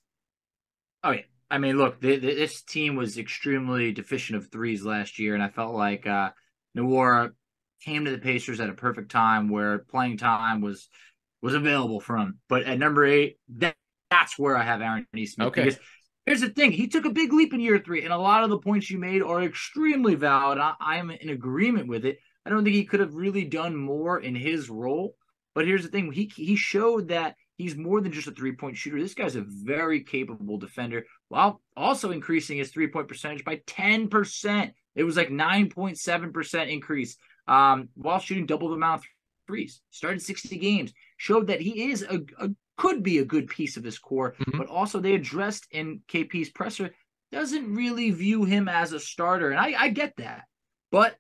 Oh 1.03 1.11
yeah. 1.11 1.21
I 1.51 1.57
mean, 1.57 1.77
look, 1.77 1.99
the, 1.99 2.17
the, 2.17 2.35
this 2.35 2.61
team 2.61 2.95
was 2.95 3.17
extremely 3.17 3.91
deficient 3.91 4.37
of 4.37 4.51
threes 4.51 4.83
last 4.85 5.17
year, 5.17 5.33
and 5.33 5.43
I 5.43 5.49
felt 5.49 5.73
like 5.73 6.05
uh, 6.05 6.29
Nwora 6.77 7.31
came 7.81 8.05
to 8.05 8.11
the 8.11 8.19
Pacers 8.19 8.59
at 8.59 8.69
a 8.69 8.73
perfect 8.73 9.09
time 9.11 9.49
where 9.49 9.79
playing 9.79 10.17
time 10.17 10.61
was 10.61 10.87
was 11.41 11.55
available 11.55 11.99
for 12.01 12.17
him. 12.17 12.39
But 12.49 12.63
at 12.63 12.77
number 12.77 13.05
eight, 13.05 13.37
that, 13.57 13.75
that's 14.11 14.37
where 14.37 14.57
I 14.57 14.63
have 14.63 14.81
Aaron 14.81 15.07
Nesmith. 15.13 15.47
Okay. 15.47 15.63
Because 15.63 15.79
here's 16.25 16.41
the 16.41 16.49
thing: 16.49 16.71
he 16.71 16.87
took 16.87 17.05
a 17.05 17.11
big 17.11 17.33
leap 17.33 17.53
in 17.53 17.61
year 17.61 17.79
three, 17.79 18.03
and 18.03 18.13
a 18.13 18.17
lot 18.17 18.43
of 18.43 18.49
the 18.49 18.59
points 18.59 18.91
you 18.91 18.99
made 18.99 19.23
are 19.23 19.41
extremely 19.41 20.15
valid. 20.15 20.59
I, 20.59 20.73
I'm 20.79 21.09
in 21.09 21.29
agreement 21.29 21.87
with 21.87 22.05
it. 22.05 22.19
I 22.45 22.49
don't 22.49 22.63
think 22.63 22.75
he 22.75 22.85
could 22.85 22.99
have 22.99 23.15
really 23.15 23.45
done 23.45 23.75
more 23.75 24.19
in 24.19 24.35
his 24.35 24.69
role. 24.69 25.15
But 25.55 25.65
here's 25.65 25.83
the 25.83 25.89
thing: 25.89 26.11
he 26.11 26.31
he 26.35 26.55
showed 26.55 27.07
that 27.07 27.35
he's 27.59 27.75
more 27.75 28.01
than 28.01 28.11
just 28.11 28.27
a 28.27 28.31
three 28.31 28.53
point 28.53 28.75
shooter. 28.75 28.99
This 28.99 29.13
guy's 29.13 29.35
a 29.35 29.45
very 29.45 30.01
capable 30.01 30.57
defender, 30.57 31.05
while 31.27 31.61
also 31.77 32.09
increasing 32.09 32.57
his 32.57 32.71
three 32.71 32.87
point 32.87 33.07
percentage 33.07 33.45
by 33.45 33.61
ten 33.67 34.07
percent. 34.07 34.73
It 34.95 35.03
was 35.03 35.17
like 35.17 35.29
nine 35.29 35.69
point 35.69 35.99
seven 35.99 36.33
percent 36.33 36.71
increase 36.71 37.17
um, 37.47 37.89
while 37.93 38.19
shooting 38.19 38.47
double 38.47 38.69
the 38.69 38.75
amount 38.75 39.01
of 39.01 39.07
threes. 39.45 39.81
Started 39.91 40.21
60 40.21 40.57
games, 40.57 40.93
showed 41.17 41.47
that 41.47 41.61
he 41.61 41.91
is 41.91 42.03
a, 42.03 42.21
a 42.39 42.49
could 42.77 43.03
be 43.03 43.17
a 43.17 43.25
good 43.25 43.47
piece 43.47 43.75
of 43.75 43.83
this 43.83 43.99
core, 43.99 44.35
mm-hmm. 44.39 44.57
but 44.57 44.67
also 44.67 44.99
they 44.99 45.13
addressed 45.13 45.67
in 45.71 46.01
KP's 46.07 46.49
presser 46.49 46.91
doesn't 47.31 47.75
really 47.75 48.09
view 48.09 48.45
him 48.45 48.67
as 48.67 48.93
a 48.93 48.99
starter, 48.99 49.51
and 49.51 49.59
I, 49.59 49.75
I 49.77 49.89
get 49.89 50.15
that, 50.17 50.45
but 50.91 51.15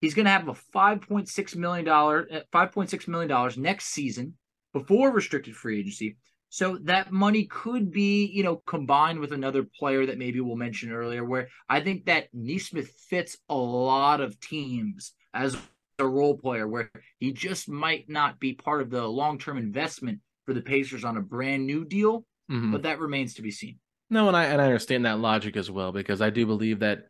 he's 0.00 0.14
going 0.14 0.26
to 0.26 0.32
have 0.32 0.48
a 0.48 0.56
5.6 0.74 1.56
million 1.56 1.84
dollar, 1.84 2.26
uh, 2.30 2.40
5.6 2.52 3.08
million 3.08 3.28
dollars 3.28 3.56
next 3.56 3.86
season 3.86 4.34
before 4.76 5.10
restricted 5.10 5.56
free 5.56 5.80
agency. 5.80 6.16
So 6.50 6.78
that 6.84 7.10
money 7.10 7.44
could 7.46 7.90
be, 7.90 8.26
you 8.26 8.42
know, 8.42 8.56
combined 8.66 9.18
with 9.18 9.32
another 9.32 9.64
player 9.64 10.04
that 10.04 10.18
maybe 10.18 10.40
we'll 10.40 10.56
mention 10.56 10.92
earlier, 10.92 11.24
where 11.24 11.48
I 11.68 11.80
think 11.80 12.04
that 12.06 12.28
Nesmith 12.34 12.90
fits 13.08 13.38
a 13.48 13.56
lot 13.56 14.20
of 14.20 14.38
teams 14.38 15.12
as 15.32 15.56
a 15.98 16.06
role 16.06 16.36
player 16.36 16.68
where 16.68 16.90
he 17.18 17.32
just 17.32 17.70
might 17.70 18.08
not 18.08 18.38
be 18.38 18.52
part 18.52 18.82
of 18.82 18.90
the 18.90 19.06
long 19.06 19.38
term 19.38 19.56
investment 19.56 20.20
for 20.44 20.52
the 20.52 20.60
Pacers 20.60 21.04
on 21.04 21.16
a 21.16 21.22
brand 21.22 21.66
new 21.66 21.86
deal, 21.86 22.26
mm-hmm. 22.50 22.70
but 22.70 22.82
that 22.82 23.00
remains 23.00 23.34
to 23.34 23.42
be 23.42 23.50
seen. 23.50 23.78
No, 24.10 24.28
and 24.28 24.36
I 24.36 24.44
and 24.44 24.60
I 24.60 24.66
understand 24.66 25.06
that 25.06 25.18
logic 25.18 25.56
as 25.56 25.70
well 25.70 25.90
because 25.90 26.20
I 26.20 26.28
do 26.28 26.44
believe 26.44 26.80
that 26.80 27.08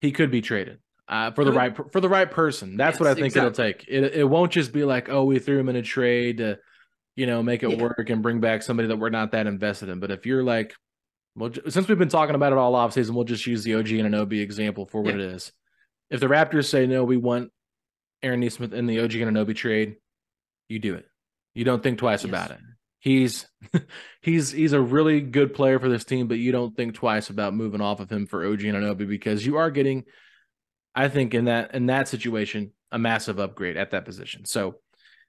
he 0.00 0.10
could 0.10 0.32
be 0.32 0.42
traded 0.42 0.78
uh, 1.08 1.30
for 1.30 1.44
the 1.44 1.52
right 1.52 1.74
for 1.92 2.00
the 2.00 2.08
right 2.08 2.30
person. 2.30 2.76
That's 2.76 2.96
yes, 2.96 3.00
what 3.00 3.08
I 3.08 3.14
think 3.14 3.26
exactly. 3.26 3.46
it'll 3.46 3.72
take. 3.72 3.88
It 3.88 4.14
it 4.14 4.24
won't 4.24 4.52
just 4.52 4.72
be 4.72 4.84
like, 4.84 5.08
oh, 5.08 5.24
we 5.24 5.38
threw 5.38 5.58
him 5.58 5.68
in 5.68 5.76
a 5.76 5.82
trade 5.82 6.38
to, 6.38 6.58
you 7.18 7.26
know, 7.26 7.42
make 7.42 7.64
it 7.64 7.70
yeah. 7.70 7.82
work 7.82 8.10
and 8.10 8.22
bring 8.22 8.38
back 8.38 8.62
somebody 8.62 8.86
that 8.86 8.96
we're 8.96 9.10
not 9.10 9.32
that 9.32 9.48
invested 9.48 9.88
in. 9.88 9.98
But 9.98 10.12
if 10.12 10.24
you're 10.24 10.44
like, 10.44 10.72
well, 11.34 11.50
since 11.68 11.88
we've 11.88 11.98
been 11.98 12.08
talking 12.08 12.36
about 12.36 12.52
it 12.52 12.58
all 12.58 12.76
off 12.76 12.92
season, 12.92 13.16
we'll 13.16 13.24
just 13.24 13.44
use 13.44 13.64
the 13.64 13.74
OG 13.74 13.86
Anunoby 13.86 14.40
example 14.40 14.86
for 14.86 15.02
what 15.02 15.16
yeah. 15.16 15.22
it 15.22 15.32
is. 15.32 15.50
If 16.10 16.20
the 16.20 16.28
Raptors 16.28 16.66
say 16.66 16.86
no, 16.86 17.02
we 17.02 17.16
want 17.16 17.50
Aaron 18.22 18.38
Nesmith 18.38 18.72
in 18.72 18.86
the 18.86 19.00
OG 19.00 19.10
Anunoby 19.10 19.56
trade, 19.56 19.96
you 20.68 20.78
do 20.78 20.94
it. 20.94 21.06
You 21.54 21.64
don't 21.64 21.82
think 21.82 21.98
twice 21.98 22.22
yes. 22.22 22.28
about 22.28 22.52
it. 22.52 22.58
He's 23.00 23.48
he's 24.22 24.52
he's 24.52 24.72
a 24.72 24.80
really 24.80 25.20
good 25.20 25.54
player 25.54 25.80
for 25.80 25.88
this 25.88 26.04
team, 26.04 26.28
but 26.28 26.38
you 26.38 26.52
don't 26.52 26.76
think 26.76 26.94
twice 26.94 27.30
about 27.30 27.52
moving 27.52 27.80
off 27.80 27.98
of 27.98 28.08
him 28.08 28.26
for 28.26 28.46
OG 28.46 28.60
Anunoby 28.60 29.08
because 29.08 29.44
you 29.44 29.56
are 29.56 29.72
getting, 29.72 30.04
I 30.94 31.08
think, 31.08 31.34
in 31.34 31.46
that 31.46 31.74
in 31.74 31.86
that 31.86 32.06
situation, 32.06 32.74
a 32.92 32.98
massive 32.98 33.40
upgrade 33.40 33.76
at 33.76 33.90
that 33.90 34.04
position. 34.04 34.44
So 34.44 34.76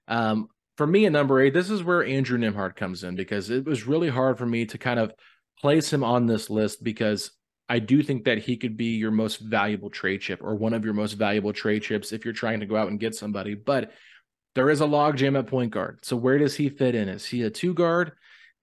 um, 0.08 0.50
for 0.80 0.88
me 0.88 1.06
at 1.06 1.12
number 1.12 1.42
eight, 1.42 1.54
this 1.54 1.70
is 1.70 1.84
where 1.84 2.06
Andrew 2.06 2.38
Nembhard 2.38 2.78
comes 2.78 3.04
in 3.04 3.18
because 3.18 3.50
it 3.50 3.66
was 3.66 3.86
really 3.86 4.08
hard 4.08 4.38
for 4.38 4.46
me 4.46 4.66
to 4.68 4.78
kind 4.78 4.98
of 4.98 5.12
place 5.60 5.92
him 5.92 6.06
on 6.06 6.26
this 6.26 6.50
list 6.50 6.86
because 6.86 7.32
I 7.68 7.80
do 7.80 8.02
think 8.02 8.24
that 8.24 8.38
he 8.38 8.56
could 8.56 8.78
be 8.78 8.96
your 8.96 9.12
most 9.12 9.42
valuable 9.42 9.90
trade 9.90 10.22
chip 10.22 10.42
or 10.42 10.56
one 10.56 10.74
of 10.74 10.86
your 10.86 10.94
most 10.94 11.16
valuable 11.16 11.52
trade 11.52 11.84
chips 11.84 12.14
if 12.14 12.24
you're 12.24 12.34
trying 12.34 12.62
to 12.62 12.66
go 12.66 12.78
out 12.78 12.88
and 12.88 12.98
get 12.98 13.14
somebody. 13.14 13.56
But 13.56 13.92
there 14.56 14.70
is 14.70 14.80
a 14.80 14.86
logjam 14.86 15.38
at 15.38 15.48
point 15.48 15.72
guard. 15.72 16.00
So 16.04 16.16
where 16.16 16.38
does 16.38 16.56
he 16.56 16.70
fit 16.70 16.96
in? 16.96 17.10
Is 17.10 17.26
he 17.26 17.44
a 17.44 17.50
two 17.50 17.74
guard? 17.74 18.14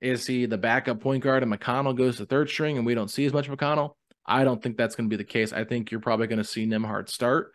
Is 0.01 0.27
he 0.27 0.47
the 0.47 0.57
backup 0.57 1.03
point 1.03 1.23
guard 1.23 1.43
and 1.43 1.53
McConnell 1.53 1.99
goes 1.99 2.17
to 2.17 2.25
third 2.25 2.49
string 2.49 2.79
and 2.79 2.87
we 2.87 2.95
don't 2.95 3.11
see 3.11 3.27
as 3.27 3.35
much 3.35 3.51
McConnell? 3.51 3.91
I 4.25 4.43
don't 4.43 4.63
think 4.63 4.79
that's 4.79 4.97
going 4.97 5.11
to 5.11 5.15
be 5.15 5.23
the 5.23 5.29
case. 5.29 5.53
I 5.53 5.65
think 5.65 5.91
you're 5.91 6.01
probably 6.01 6.29
going 6.29 6.39
to 6.39 6.45
see 6.45 6.67
Nembhard 6.67 7.11
start. 7.11 7.53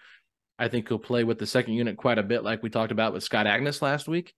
I 0.60 0.68
think 0.68 0.88
he'll 0.88 1.00
play 1.00 1.24
with 1.24 1.40
the 1.40 1.48
second 1.48 1.74
unit 1.74 1.98
quite 1.98 2.20
a 2.20 2.24
bit, 2.24 2.44
like 2.44 2.62
we 2.62 2.70
talked 2.70 2.92
about 2.92 3.14
with 3.14 3.24
Scott 3.24 3.48
Agness 3.48 3.82
last 3.82 4.08
week. 4.08 4.36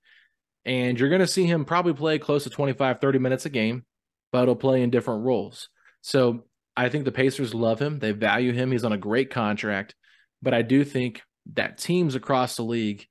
And 0.65 0.99
you're 0.99 1.09
going 1.09 1.21
to 1.21 1.27
see 1.27 1.45
him 1.45 1.65
probably 1.65 1.93
play 1.93 2.19
close 2.19 2.43
to 2.45 2.49
25, 2.49 3.01
30 3.01 3.19
minutes 3.19 3.45
a 3.45 3.49
game, 3.49 3.85
but 4.31 4.45
he'll 4.45 4.55
play 4.55 4.81
in 4.81 4.89
different 4.89 5.23
roles. 5.23 5.69
So 6.01 6.45
I 6.75 6.89
think 6.89 7.05
the 7.05 7.11
Pacers 7.11 7.53
love 7.53 7.79
him. 7.79 7.99
They 7.99 8.11
value 8.11 8.53
him. 8.53 8.71
He's 8.71 8.85
on 8.85 8.93
a 8.93 8.97
great 8.97 9.29
contract. 9.29 9.95
But 10.41 10.53
I 10.53 10.61
do 10.61 10.83
think 10.83 11.21
that 11.53 11.77
teams 11.77 12.15
across 12.15 12.55
the 12.55 12.63
league 12.63 13.05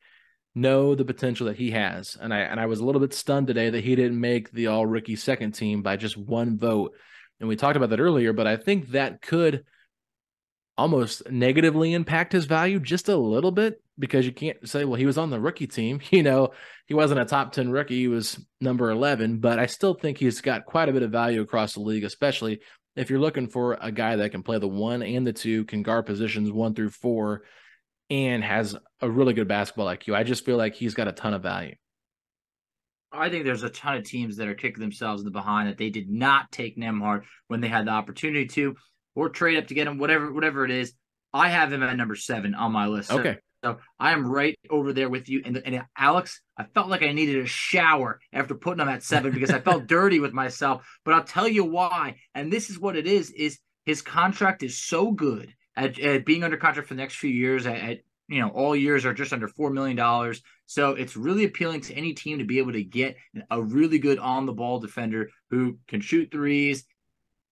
know 0.55 0.95
the 0.95 1.05
potential 1.05 1.47
that 1.47 1.57
he 1.57 1.71
has. 1.71 2.17
And 2.21 2.33
I 2.33 2.41
and 2.41 2.61
I 2.61 2.67
was 2.67 2.81
a 2.81 2.85
little 2.85 3.01
bit 3.01 3.15
stunned 3.15 3.47
today 3.47 3.71
that 3.71 3.85
he 3.85 3.97
didn't 3.97 4.21
make 4.21 4.51
the 4.51 4.67
all 4.67 4.87
rookie 4.87 5.17
second 5.17 5.53
team 5.53 5.83
by 5.83 5.97
just 5.97 6.17
one 6.17 6.59
vote. 6.59 6.95
And 7.41 7.49
we 7.49 7.57
talked 7.57 7.77
about 7.77 7.91
that 7.91 8.01
earlier, 8.01 8.33
but 8.33 8.47
I 8.47 8.57
think 8.57 8.91
that 8.91 9.23
could 9.23 9.65
almost 10.79 11.31
negatively 11.31 11.93
impact 11.93 12.33
his 12.33 12.47
value 12.47 12.81
just 12.81 13.09
a 13.09 13.17
little 13.17 13.51
bit 13.51 13.83
because 13.99 14.25
you 14.25 14.33
can't 14.33 14.69
say, 14.69 14.85
well, 14.85 14.99
he 14.99 15.07
was 15.07 15.19
on 15.19 15.31
the 15.31 15.41
rookie 15.41 15.67
team. 15.67 16.01
You 16.11 16.23
know, 16.23 16.53
he 16.87 16.95
wasn't 16.95 17.21
a 17.21 17.25
top 17.25 17.53
10 17.53 17.71
rookie, 17.71 18.01
he 18.01 18.09
was 18.09 18.39
number 18.61 18.91
11, 18.91 19.39
but 19.39 19.59
I 19.59 19.67
still 19.67 19.95
think 19.95 20.19
he's 20.19 20.41
got 20.41 20.67
quite 20.67 20.89
a 20.89 20.93
bit 20.93 21.03
of 21.03 21.11
value 21.11 21.41
across 21.41 21.75
the 21.75 21.81
league, 21.81 22.05
especially 22.05 22.61
if 22.97 23.09
you're 23.09 23.19
looking 23.19 23.49
for 23.49 23.79
a 23.81 23.91
guy 23.91 24.17
that 24.17 24.31
can 24.31 24.43
play 24.43 24.59
the 24.59 24.69
one 24.69 25.03
and 25.03 25.27
the 25.27 25.33
two, 25.33 25.65
can 25.65 25.83
guard 25.83 26.07
positions 26.07 26.51
one 26.51 26.75
through 26.75 26.91
four, 26.91 27.43
and 28.11 28.45
has 28.45 28.77
a 29.01 29.09
really 29.09 29.33
good 29.33 29.49
basketball 29.49 29.87
IQ, 29.87 30.15
I 30.15 30.23
just 30.23 30.45
feel 30.45 30.59
like 30.59 30.75
he's 30.75 30.95
got 30.95 31.09
a 31.09 31.13
ton 31.13 31.33
of 31.33 31.43
value. 31.43 31.75
I 33.11 33.31
think 33.31 33.45
there's 33.45 33.63
a 33.63 33.71
ton 33.71 33.97
of 33.97 34.05
teams 34.05 34.37
that 34.37 34.49
are 34.49 34.55
kicking 34.55 34.81
themselves 34.81 35.23
in 35.23 35.25
the 35.25 35.31
behind 35.31 35.69
that 35.69 35.79
they 35.79 35.91
did 35.91 36.11
not 36.11 36.51
take 36.51 36.77
Nembhard 36.77 37.23
when 37.49 37.61
they 37.61 37.69
had 37.69 37.87
the 37.87 37.91
opportunity 37.91 38.47
to, 38.47 38.75
or 39.15 39.29
trade 39.29 39.59
up 39.59 39.69
to 39.69 39.75
get 39.75 39.87
him, 39.87 39.99
whatever, 39.99 40.33
whatever 40.33 40.65
it 40.65 40.71
is. 40.71 40.93
I 41.33 41.49
have 41.49 41.73
him 41.73 41.83
at 41.83 41.97
number 41.97 42.15
seven 42.15 42.55
on 42.55 42.73
my 42.73 42.87
list. 42.87 43.11
Okay. 43.11 43.39
So 43.65 43.79
I 43.99 44.13
am 44.13 44.27
right 44.27 44.59
over 44.71 44.93
there 44.93 45.09
with 45.09 45.29
you. 45.29 45.43
And, 45.45 45.63
and 45.65 45.83
Alex, 45.97 46.41
I 46.59 46.65
felt 46.65 46.89
like 46.89 47.03
I 47.03 47.13
needed 47.13 47.43
a 47.43 47.47
shower 47.47 48.21
after 48.33 48.55
putting 48.55 48.81
him 48.81 48.89
at 48.89 49.03
seven 49.03 49.33
because 49.35 49.51
I 49.51 49.61
felt 49.61 49.87
dirty 49.87 50.19
with 50.19 50.33
myself. 50.33 50.85
But 51.05 51.15
I'll 51.15 51.25
tell 51.25 51.49
you 51.49 51.65
why. 51.65 52.17
And 52.35 52.53
this 52.53 52.71
is 52.71 52.79
what 52.79 52.97
it 52.97 53.07
is: 53.07 53.31
is 53.31 53.59
his 53.87 54.03
contract 54.03 54.63
is 54.63 54.79
so 54.79 55.13
good 55.13 55.55
at, 55.77 55.99
at 55.99 56.27
being 56.27 56.45
under 56.45 56.57
contract 56.57 56.89
for 56.89 56.95
the 56.95 57.01
next 57.01 57.17
few 57.17 57.31
years. 57.31 57.67
At, 57.67 57.77
at 57.77 57.99
you 58.29 58.41
know, 58.41 58.49
all 58.49 58.75
years 58.75 59.05
are 59.05 59.15
just 59.15 59.33
under 59.33 59.49
four 59.49 59.71
million 59.71 59.97
dollars. 59.97 60.43
So 60.67 60.91
it's 60.91 61.17
really 61.17 61.45
appealing 61.45 61.83
to 61.83 61.95
any 61.95 62.15
team 62.15 62.39
to 62.39 62.45
be 62.45 62.59
able 62.59 62.73
to 62.73 62.83
get 62.83 63.17
a 63.51 63.63
really 63.63 63.99
good 63.99 64.19
on 64.19 64.47
the 64.47 64.53
ball 64.53 64.81
defender 64.81 65.29
who 65.51 65.79
can 65.87 66.01
shoot 66.01 66.31
threes, 66.33 66.85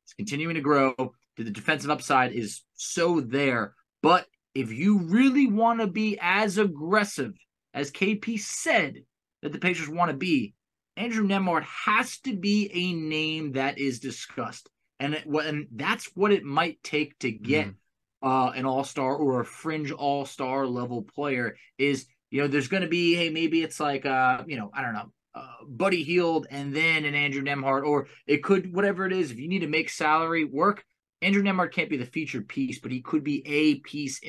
It's 0.05 0.14
continuing 0.14 0.55
to 0.55 0.61
grow, 0.61 0.94
The 1.36 1.44
defensive 1.44 1.90
upside 1.90 2.32
is 2.32 2.62
so 2.74 3.20
there. 3.20 3.74
But 4.02 4.26
if 4.54 4.72
you 4.72 4.98
really 4.98 5.46
want 5.46 5.80
to 5.80 5.86
be 5.86 6.18
as 6.20 6.58
aggressive 6.58 7.32
as 7.72 7.90
KP 7.90 8.38
said 8.40 8.96
that 9.42 9.52
the 9.52 9.58
Pacers 9.58 9.88
want 9.88 10.10
to 10.10 10.16
be, 10.16 10.54
Andrew 10.96 11.26
Nembhard 11.26 11.62
has 11.62 12.18
to 12.20 12.36
be 12.36 12.70
a 12.72 12.92
name 12.92 13.52
that 13.52 13.78
is 13.78 14.00
discussed. 14.00 14.68
And, 14.98 15.14
it, 15.14 15.24
and 15.24 15.66
that's 15.74 16.10
what 16.14 16.32
it 16.32 16.44
might 16.44 16.82
take 16.82 17.18
to 17.20 17.30
get 17.30 17.68
mm 17.68 17.74
uh, 18.22 18.52
an 18.54 18.66
all 18.66 18.84
star 18.84 19.16
or 19.16 19.40
a 19.40 19.44
fringe 19.44 19.92
all 19.92 20.24
star 20.24 20.66
level 20.66 21.02
player 21.02 21.56
is, 21.78 22.06
you 22.30 22.40
know, 22.40 22.48
there's 22.48 22.68
going 22.68 22.82
to 22.82 22.88
be, 22.88 23.14
hey, 23.14 23.30
maybe 23.30 23.62
it's 23.62 23.80
like, 23.80 24.04
uh, 24.06 24.42
you 24.46 24.56
know, 24.56 24.70
I 24.74 24.82
don't 24.82 24.92
know, 24.92 25.12
uh, 25.34 25.64
Buddy 25.66 26.02
Hield 26.02 26.46
and 26.50 26.74
then 26.74 27.04
an 27.04 27.14
Andrew 27.14 27.42
Nembhard, 27.42 27.86
or 27.86 28.08
it 28.26 28.42
could, 28.42 28.74
whatever 28.74 29.06
it 29.06 29.12
is, 29.12 29.30
if 29.30 29.38
you 29.38 29.48
need 29.48 29.60
to 29.60 29.68
make 29.68 29.88
salary 29.88 30.44
work, 30.44 30.84
Andrew 31.22 31.42
Nembhard 31.42 31.72
can't 31.72 31.90
be 31.90 31.96
the 31.96 32.06
featured 32.06 32.48
piece, 32.48 32.78
but 32.78 32.92
he 32.92 33.00
could 33.00 33.24
be 33.24 33.46
a 33.46 33.76
piece 33.80 34.20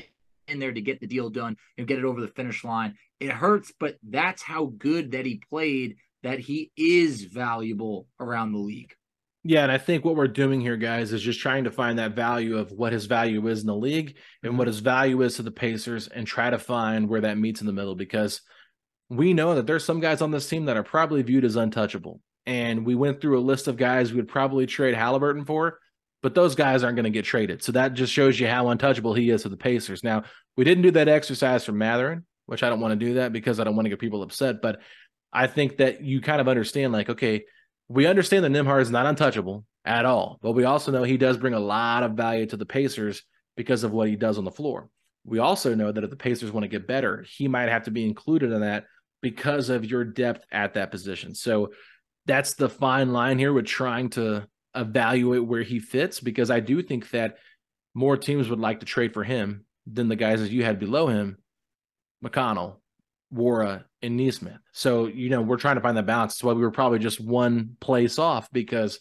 in 0.48 0.58
there 0.58 0.72
to 0.72 0.80
get 0.80 1.00
the 1.00 1.06
deal 1.06 1.30
done 1.30 1.56
and 1.78 1.86
get 1.86 1.98
it 1.98 2.04
over 2.04 2.20
the 2.20 2.28
finish 2.28 2.64
line. 2.64 2.96
It 3.20 3.30
hurts, 3.30 3.72
but 3.78 3.96
that's 4.02 4.42
how 4.42 4.66
good 4.76 5.12
that 5.12 5.24
he 5.24 5.40
played, 5.48 5.96
that 6.22 6.38
he 6.38 6.70
is 6.76 7.24
valuable 7.24 8.08
around 8.20 8.52
the 8.52 8.58
league. 8.58 8.94
Yeah, 9.44 9.62
and 9.62 9.72
I 9.72 9.78
think 9.78 10.04
what 10.04 10.14
we're 10.14 10.28
doing 10.28 10.60
here, 10.60 10.76
guys, 10.76 11.12
is 11.12 11.20
just 11.20 11.40
trying 11.40 11.64
to 11.64 11.72
find 11.72 11.98
that 11.98 12.14
value 12.14 12.58
of 12.58 12.70
what 12.70 12.92
his 12.92 13.06
value 13.06 13.48
is 13.48 13.62
in 13.62 13.66
the 13.66 13.74
league 13.74 14.16
and 14.44 14.56
what 14.56 14.68
his 14.68 14.78
value 14.78 15.20
is 15.22 15.36
to 15.36 15.42
the 15.42 15.50
Pacers 15.50 16.06
and 16.06 16.26
try 16.26 16.50
to 16.50 16.58
find 16.58 17.08
where 17.08 17.22
that 17.22 17.38
meets 17.38 17.60
in 17.60 17.66
the 17.66 17.72
middle 17.72 17.96
because 17.96 18.42
we 19.08 19.34
know 19.34 19.56
that 19.56 19.66
there's 19.66 19.84
some 19.84 19.98
guys 19.98 20.22
on 20.22 20.30
this 20.30 20.48
team 20.48 20.66
that 20.66 20.76
are 20.76 20.84
probably 20.84 21.22
viewed 21.22 21.44
as 21.44 21.56
untouchable. 21.56 22.20
And 22.46 22.86
we 22.86 22.94
went 22.94 23.20
through 23.20 23.38
a 23.38 23.40
list 23.42 23.66
of 23.66 23.76
guys 23.76 24.12
we 24.12 24.16
would 24.16 24.28
probably 24.28 24.66
trade 24.66 24.94
Haliburton 24.94 25.44
for, 25.44 25.80
but 26.22 26.34
those 26.34 26.54
guys 26.54 26.84
aren't 26.84 26.96
going 26.96 27.04
to 27.04 27.10
get 27.10 27.24
traded. 27.24 27.62
So 27.62 27.72
that 27.72 27.94
just 27.94 28.12
shows 28.12 28.38
you 28.38 28.46
how 28.46 28.68
untouchable 28.68 29.14
he 29.14 29.30
is 29.30 29.42
to 29.42 29.48
the 29.48 29.56
Pacers. 29.56 30.04
Now, 30.04 30.22
we 30.56 30.64
didn't 30.64 30.82
do 30.82 30.92
that 30.92 31.08
exercise 31.08 31.64
for 31.64 31.72
Mathurin, 31.72 32.24
which 32.46 32.62
I 32.62 32.68
don't 32.68 32.80
want 32.80 32.98
to 32.98 33.06
do 33.06 33.14
that 33.14 33.32
because 33.32 33.58
I 33.60 33.64
don't 33.64 33.76
want 33.76 33.86
to 33.86 33.90
get 33.90 33.98
people 33.98 34.22
upset, 34.22 34.62
but 34.62 34.80
I 35.32 35.46
think 35.46 35.78
that 35.78 36.02
you 36.02 36.20
kind 36.20 36.40
of 36.40 36.48
understand 36.48 36.92
like, 36.92 37.08
okay, 37.08 37.44
we 37.88 38.06
understand 38.06 38.44
that 38.44 38.52
Nembhard 38.52 38.82
is 38.82 38.90
not 38.90 39.06
untouchable 39.06 39.64
at 39.84 40.04
all, 40.04 40.38
but 40.42 40.52
we 40.52 40.64
also 40.64 40.92
know 40.92 41.02
he 41.02 41.16
does 41.16 41.36
bring 41.36 41.54
a 41.54 41.60
lot 41.60 42.02
of 42.02 42.12
value 42.12 42.46
to 42.46 42.56
the 42.56 42.66
Pacers 42.66 43.22
because 43.56 43.82
of 43.82 43.92
what 43.92 44.08
he 44.08 44.16
does 44.16 44.38
on 44.38 44.44
the 44.44 44.50
floor. 44.50 44.88
We 45.24 45.38
also 45.38 45.74
know 45.74 45.92
that 45.92 46.04
if 46.04 46.10
the 46.10 46.16
Pacers 46.16 46.52
want 46.52 46.64
to 46.64 46.68
get 46.68 46.86
better, 46.86 47.24
he 47.28 47.48
might 47.48 47.68
have 47.68 47.84
to 47.84 47.90
be 47.90 48.04
included 48.04 48.52
in 48.52 48.60
that 48.60 48.84
because 49.20 49.70
of 49.70 49.84
your 49.84 50.04
depth 50.04 50.44
at 50.50 50.74
that 50.74 50.90
position. 50.90 51.34
So 51.34 51.72
that's 52.26 52.54
the 52.54 52.68
fine 52.68 53.12
line 53.12 53.38
here 53.38 53.52
with 53.52 53.66
trying 53.66 54.10
to 54.10 54.46
evaluate 54.74 55.44
where 55.44 55.62
he 55.62 55.78
fits 55.78 56.20
because 56.20 56.50
I 56.50 56.60
do 56.60 56.82
think 56.82 57.10
that 57.10 57.36
more 57.94 58.16
teams 58.16 58.48
would 58.48 58.58
like 58.58 58.80
to 58.80 58.86
trade 58.86 59.12
for 59.12 59.24
him 59.24 59.64
than 59.86 60.08
the 60.08 60.16
guys 60.16 60.40
that 60.40 60.50
you 60.50 60.64
had 60.64 60.78
below 60.78 61.08
him, 61.08 61.38
McConnell, 62.24 62.76
Nwora, 63.34 63.84
and 64.00 64.16
Nesmith. 64.16 64.58
So, 64.72 65.06
you 65.06 65.30
know, 65.30 65.42
we're 65.42 65.56
trying 65.56 65.76
to 65.76 65.80
find 65.80 65.96
that 65.96 66.06
balance. 66.06 66.34
That's 66.34 66.44
why 66.44 66.52
we 66.52 66.62
were 66.62 66.70
probably 66.70 66.98
just 66.98 67.20
one 67.20 67.76
place 67.80 68.18
off 68.18 68.50
because, 68.52 68.98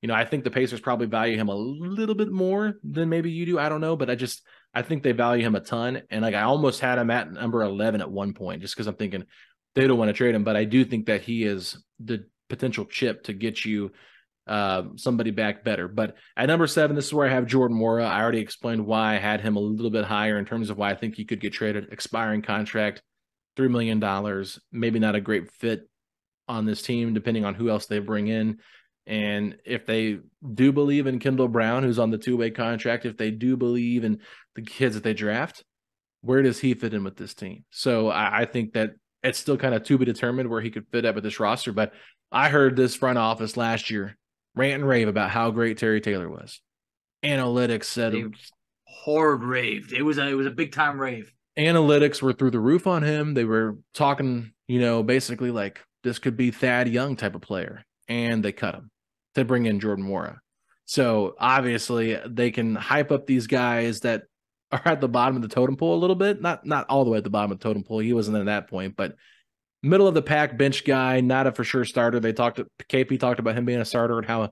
you 0.00 0.08
know, 0.08 0.14
I 0.14 0.24
think 0.24 0.44
the 0.44 0.50
Pacers 0.50 0.80
probably 0.80 1.06
value 1.06 1.36
him 1.36 1.48
a 1.48 1.54
little 1.54 2.14
bit 2.14 2.30
more 2.30 2.74
than 2.82 3.08
maybe 3.08 3.30
you 3.30 3.46
do. 3.46 3.58
I 3.58 3.68
don't 3.68 3.80
know, 3.80 3.96
but 3.96 4.10
I 4.10 4.14
just 4.14 4.42
I 4.74 4.82
think 4.82 5.02
they 5.02 5.12
value 5.12 5.44
him 5.44 5.54
a 5.54 5.60
ton. 5.60 6.02
And 6.10 6.22
like 6.22 6.34
I 6.34 6.42
almost 6.42 6.80
had 6.80 6.98
him 6.98 7.10
at 7.10 7.30
number 7.30 7.62
11 7.62 8.00
at 8.00 8.10
one 8.10 8.32
point 8.32 8.62
just 8.62 8.74
because 8.74 8.86
I'm 8.86 8.96
thinking 8.96 9.24
they 9.74 9.86
don't 9.86 9.98
want 9.98 10.08
to 10.08 10.14
trade 10.14 10.34
him. 10.34 10.44
But 10.44 10.56
I 10.56 10.64
do 10.64 10.84
think 10.84 11.06
that 11.06 11.22
he 11.22 11.44
is 11.44 11.82
the 12.00 12.24
potential 12.48 12.84
chip 12.84 13.24
to 13.24 13.32
get 13.32 13.64
you 13.64 13.92
uh, 14.46 14.82
somebody 14.96 15.30
back 15.30 15.64
better. 15.64 15.88
But 15.88 16.16
at 16.36 16.46
number 16.46 16.66
seven, 16.66 16.96
this 16.96 17.06
is 17.06 17.14
where 17.14 17.28
I 17.28 17.32
have 17.32 17.46
Jordan 17.46 17.78
Nwora. 17.78 18.04
I 18.04 18.20
already 18.20 18.40
explained 18.40 18.86
why 18.86 19.14
I 19.14 19.18
had 19.18 19.40
him 19.40 19.56
a 19.56 19.60
little 19.60 19.90
bit 19.90 20.04
higher 20.04 20.38
in 20.38 20.44
terms 20.44 20.70
of 20.70 20.78
why 20.78 20.90
I 20.90 20.94
think 20.94 21.14
he 21.14 21.24
could 21.24 21.40
get 21.40 21.52
traded. 21.52 21.92
Expiring 21.92 22.42
contract, 22.42 23.02
$3 23.56 23.70
million, 23.70 24.44
maybe 24.72 24.98
not 24.98 25.14
a 25.14 25.20
great 25.20 25.50
fit 25.52 25.88
on 26.48 26.66
this 26.66 26.82
team, 26.82 27.14
depending 27.14 27.44
on 27.44 27.54
who 27.54 27.70
else 27.70 27.86
they 27.86 28.00
bring 28.00 28.28
in. 28.28 28.58
And 29.06 29.56
if 29.64 29.86
they 29.86 30.18
do 30.54 30.72
believe 30.72 31.06
in 31.06 31.18
Kendall 31.18 31.48
Brown, 31.48 31.82
who's 31.82 31.98
on 31.98 32.10
the 32.10 32.18
two 32.18 32.36
way 32.36 32.50
contract, 32.50 33.04
if 33.04 33.16
they 33.16 33.30
do 33.30 33.56
believe 33.56 34.04
in 34.04 34.18
the 34.54 34.62
kids 34.62 34.94
that 34.94 35.04
they 35.04 35.14
draft, 35.14 35.64
where 36.20 36.42
does 36.42 36.60
he 36.60 36.74
fit 36.74 36.94
in 36.94 37.02
with 37.02 37.16
this 37.16 37.34
team? 37.34 37.64
So 37.70 38.08
I, 38.08 38.42
I 38.42 38.44
think 38.44 38.74
that 38.74 38.90
it's 39.22 39.38
still 39.38 39.56
kind 39.56 39.74
of 39.74 39.82
to 39.84 39.98
be 39.98 40.04
determined 40.04 40.48
where 40.48 40.60
he 40.60 40.70
could 40.70 40.86
fit 40.90 41.04
up 41.04 41.14
with 41.14 41.24
this 41.24 41.40
roster. 41.40 41.72
But 41.72 41.92
I 42.30 42.48
heard 42.48 42.76
this 42.76 42.94
front 42.94 43.18
office 43.18 43.56
last 43.56 43.90
year 43.90 44.16
rant 44.54 44.80
and 44.80 44.88
rave 44.88 45.08
about 45.08 45.30
how 45.30 45.50
great 45.50 45.78
Terry 45.78 46.00
Taylor 46.00 46.28
was. 46.28 46.60
Analytics 47.24 47.84
said 47.84 48.14
hard 49.04 49.42
raved. 49.42 49.92
It 49.92 50.02
was 50.02 50.18
a 50.18 50.28
it 50.28 50.34
was 50.34 50.46
a 50.46 50.50
big 50.50 50.72
time 50.72 51.00
rave 51.00 51.32
analytics 51.56 52.22
were 52.22 52.32
through 52.32 52.50
the 52.50 52.60
roof 52.60 52.86
on 52.86 53.02
him. 53.02 53.34
They 53.34 53.44
were 53.44 53.78
talking, 53.94 54.52
you 54.68 54.80
know, 54.80 55.02
basically 55.02 55.50
like 55.50 55.80
this 56.02 56.18
could 56.18 56.36
be 56.36 56.50
Thad 56.50 56.88
Young 56.88 57.16
type 57.16 57.34
of 57.34 57.42
player, 57.42 57.84
and 58.08 58.44
they 58.44 58.52
cut 58.52 58.74
him 58.74 58.90
to 59.34 59.44
bring 59.44 59.66
in 59.66 59.80
Jordan 59.80 60.06
Nwora. 60.06 60.38
So 60.84 61.34
obviously 61.38 62.18
they 62.26 62.50
can 62.50 62.74
hype 62.74 63.12
up 63.12 63.26
these 63.26 63.46
guys 63.46 64.00
that 64.00 64.24
are 64.72 64.82
at 64.84 65.00
the 65.00 65.08
bottom 65.08 65.36
of 65.36 65.42
the 65.42 65.48
totem 65.48 65.76
pole 65.76 65.94
a 65.94 66.00
little 66.00 66.16
bit, 66.16 66.40
not 66.40 66.66
not 66.66 66.86
all 66.88 67.04
the 67.04 67.10
way 67.10 67.18
at 67.18 67.24
the 67.24 67.30
bottom 67.30 67.52
of 67.52 67.58
the 67.58 67.62
totem 67.62 67.84
pole. 67.84 67.98
He 67.98 68.12
wasn't 68.12 68.38
at 68.38 68.46
that 68.46 68.68
point, 68.68 68.96
but 68.96 69.14
middle 69.82 70.06
of 70.06 70.14
the 70.14 70.22
pack 70.22 70.56
bench 70.56 70.84
guy, 70.84 71.20
not 71.20 71.46
a 71.46 71.52
for 71.52 71.64
sure 71.64 71.84
starter. 71.84 72.20
They 72.20 72.32
talked 72.32 72.56
to 72.56 72.66
KP 72.88 73.18
talked 73.18 73.40
about 73.40 73.56
him 73.56 73.64
being 73.64 73.80
a 73.80 73.84
starter 73.84 74.18
and 74.18 74.26
how 74.26 74.50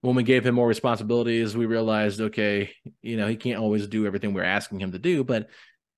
when 0.00 0.14
we 0.14 0.22
gave 0.22 0.46
him 0.46 0.54
more 0.54 0.68
responsibilities, 0.68 1.56
we 1.56 1.66
realized, 1.66 2.20
okay, 2.20 2.70
you 3.02 3.16
know, 3.16 3.26
he 3.26 3.36
can't 3.36 3.60
always 3.60 3.86
do 3.88 4.06
everything 4.06 4.32
we're 4.32 4.44
asking 4.44 4.80
him 4.80 4.92
to 4.92 4.98
do, 4.98 5.24
but 5.24 5.48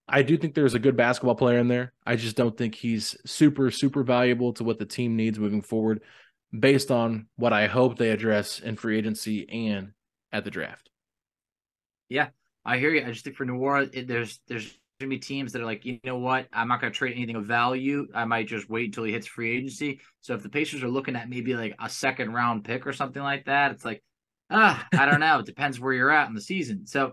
I 0.09 0.23
do 0.23 0.37
think 0.37 0.55
there's 0.55 0.75
a 0.75 0.81
good 0.81 0.97
basketball 0.97 1.37
player 1.37 1.59
in 1.59 1.69
there. 1.69 1.93
I 2.05 2.17
just 2.17 2.37
don't 2.37 2.57
think 2.57 2.75
he's 2.75 3.17
super, 3.27 3.71
super 3.71 4.03
valuable 4.03 4.53
to 4.55 4.65
what 4.65 4.79
the 4.79 4.87
team 4.87 5.17
needs 5.17 5.39
moving 5.39 5.63
forward 5.63 6.03
based 6.59 6.91
on 6.91 7.29
what 7.37 7.53
I 7.53 7.67
hope 7.67 7.97
they 7.97 8.11
address 8.11 8.59
in 8.59 8.77
free 8.77 8.99
agency 8.99 9.49
and 9.49 9.93
at 10.33 10.45
the 10.45 10.51
draft. 10.51 10.91
Yeah, 12.09 12.31
I 12.65 12.79
hear 12.79 12.91
you. 12.91 13.05
I 13.07 13.11
just 13.13 13.25
think 13.25 13.37
for 13.37 13.47
Nwora, 13.47 14.07
there's 14.07 14.41
there's 14.49 14.77
gonna 15.01 15.11
be 15.11 15.19
teams 15.19 15.53
that 15.53 15.63
are 15.63 15.67
like, 15.67 15.85
you 15.85 15.99
know 16.05 16.19
what, 16.19 16.47
I'm 16.53 16.69
not 16.69 16.81
gonna 16.81 16.93
trade 16.93 17.17
anything 17.17 17.37
of 17.37 17.47
value. 17.47 18.07
I 18.15 18.27
might 18.27 18.47
just 18.47 18.69
wait 18.69 18.87
until 18.87 19.05
he 19.05 19.13
hits 19.13 19.27
free 19.27 19.57
agency. 19.57 20.01
So 20.21 20.35
if 20.35 20.43
the 20.43 20.49
Pacers 20.49 20.83
are 20.85 20.89
looking 20.89 21.17
at 21.17 21.29
maybe 21.29 21.55
like 21.55 21.75
a 21.81 21.89
second 21.89 22.33
round 22.33 22.65
pick 22.65 22.87
or 22.87 22.93
something 22.93 23.23
like 23.23 23.47
that, 23.47 23.73
it's 23.73 23.85
like, 23.85 24.03
ah, 24.51 24.87
I 24.93 25.07
don't 25.07 25.21
know. 25.21 25.39
it 25.39 25.47
depends 25.47 25.81
where 25.81 25.93
you're 25.93 26.11
at 26.11 26.29
in 26.29 26.35
the 26.35 26.41
season. 26.41 26.87
So 26.87 27.13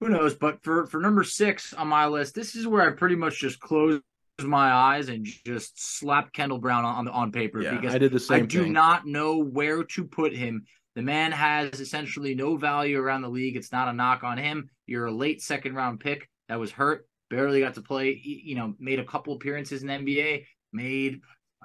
who 0.00 0.10
knows? 0.10 0.34
But 0.34 0.62
for 0.62 0.86
for 0.86 1.00
number 1.00 1.24
six 1.24 1.72
on 1.72 1.88
my 1.88 2.06
list, 2.06 2.34
this 2.34 2.54
is 2.54 2.66
where 2.66 2.82
I 2.82 2.94
pretty 2.94 3.16
much 3.16 3.40
just 3.40 3.60
closed 3.60 4.02
my 4.42 4.70
eyes 4.70 5.08
and 5.08 5.24
just 5.24 5.82
slapped 5.82 6.34
Kendall 6.34 6.58
Brown 6.58 6.84
on 6.84 7.08
on 7.08 7.32
paper 7.32 7.62
yeah, 7.62 7.74
because 7.74 7.94
I 7.94 7.98
did 7.98 8.12
the 8.12 8.20
same. 8.20 8.42
I 8.42 8.46
do 8.46 8.64
thing. 8.64 8.72
not 8.74 9.06
know 9.06 9.38
where 9.38 9.82
to 9.84 10.04
put 10.04 10.36
him. 10.36 10.66
The 10.94 11.02
man 11.02 11.32
has 11.32 11.80
essentially 11.80 12.34
no 12.34 12.56
value 12.56 12.98
around 12.98 13.22
the 13.22 13.28
league. 13.28 13.56
It's 13.56 13.72
not 13.72 13.88
a 13.88 13.92
knock 13.94 14.22
on 14.22 14.36
him. 14.36 14.68
You're 14.86 15.06
a 15.06 15.12
late 15.12 15.42
second 15.42 15.74
round 15.74 16.00
pick 16.00 16.28
that 16.48 16.60
was 16.60 16.70
hurt, 16.70 17.08
barely 17.30 17.60
got 17.60 17.74
to 17.74 17.82
play. 17.82 18.20
You 18.22 18.56
know, 18.56 18.74
made 18.78 18.98
a 18.98 19.04
couple 19.04 19.34
appearances 19.34 19.82
in 19.82 19.88
NBA. 19.88 20.44
Made 20.72 21.20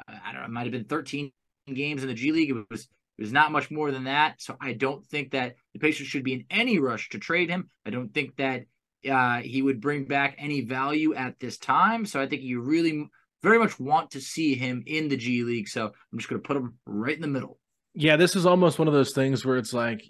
I 0.07 0.31
don't 0.31 0.41
know, 0.41 0.45
it 0.45 0.51
might 0.51 0.63
have 0.63 0.71
been 0.71 0.85
13 0.85 1.31
games 1.73 2.01
in 2.01 2.07
the 2.07 2.13
G 2.13 2.31
League. 2.31 2.49
It 2.49 2.65
was 2.69 2.87
there's 3.17 3.33
not 3.33 3.51
much 3.51 3.69
more 3.69 3.91
than 3.91 4.05
that. 4.05 4.41
So 4.41 4.55
I 4.59 4.73
don't 4.73 5.05
think 5.05 5.31
that 5.31 5.55
the 5.73 5.79
Pacers 5.79 6.07
should 6.07 6.23
be 6.23 6.33
in 6.33 6.45
any 6.49 6.79
rush 6.79 7.09
to 7.09 7.19
trade 7.19 7.49
him. 7.49 7.69
I 7.85 7.91
don't 7.91 8.13
think 8.13 8.35
that 8.37 8.63
uh, 9.09 9.41
he 9.41 9.61
would 9.61 9.81
bring 9.81 10.05
back 10.05 10.35
any 10.39 10.61
value 10.61 11.13
at 11.13 11.39
this 11.39 11.57
time. 11.57 12.05
So 12.05 12.21
I 12.21 12.27
think 12.27 12.41
you 12.41 12.61
really 12.61 13.07
very 13.43 13.59
much 13.59 13.79
want 13.79 14.11
to 14.11 14.21
see 14.21 14.55
him 14.55 14.83
in 14.85 15.07
the 15.07 15.17
G 15.17 15.43
League. 15.43 15.67
So 15.67 15.85
I'm 15.85 16.17
just 16.17 16.29
going 16.29 16.41
to 16.41 16.47
put 16.47 16.57
him 16.57 16.77
right 16.85 17.15
in 17.15 17.21
the 17.21 17.27
middle. 17.27 17.59
Yeah, 17.93 18.15
this 18.15 18.35
is 18.35 18.45
almost 18.45 18.79
one 18.79 18.87
of 18.87 18.93
those 18.93 19.13
things 19.13 19.45
where 19.45 19.57
it's 19.57 19.73
like 19.73 20.01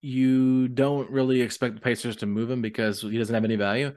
you 0.00 0.68
don't 0.68 1.10
really 1.10 1.40
expect 1.40 1.74
the 1.74 1.80
Pacers 1.80 2.16
to 2.16 2.26
move 2.26 2.50
him 2.50 2.62
because 2.62 3.02
he 3.02 3.18
doesn't 3.18 3.34
have 3.34 3.44
any 3.44 3.56
value. 3.56 3.92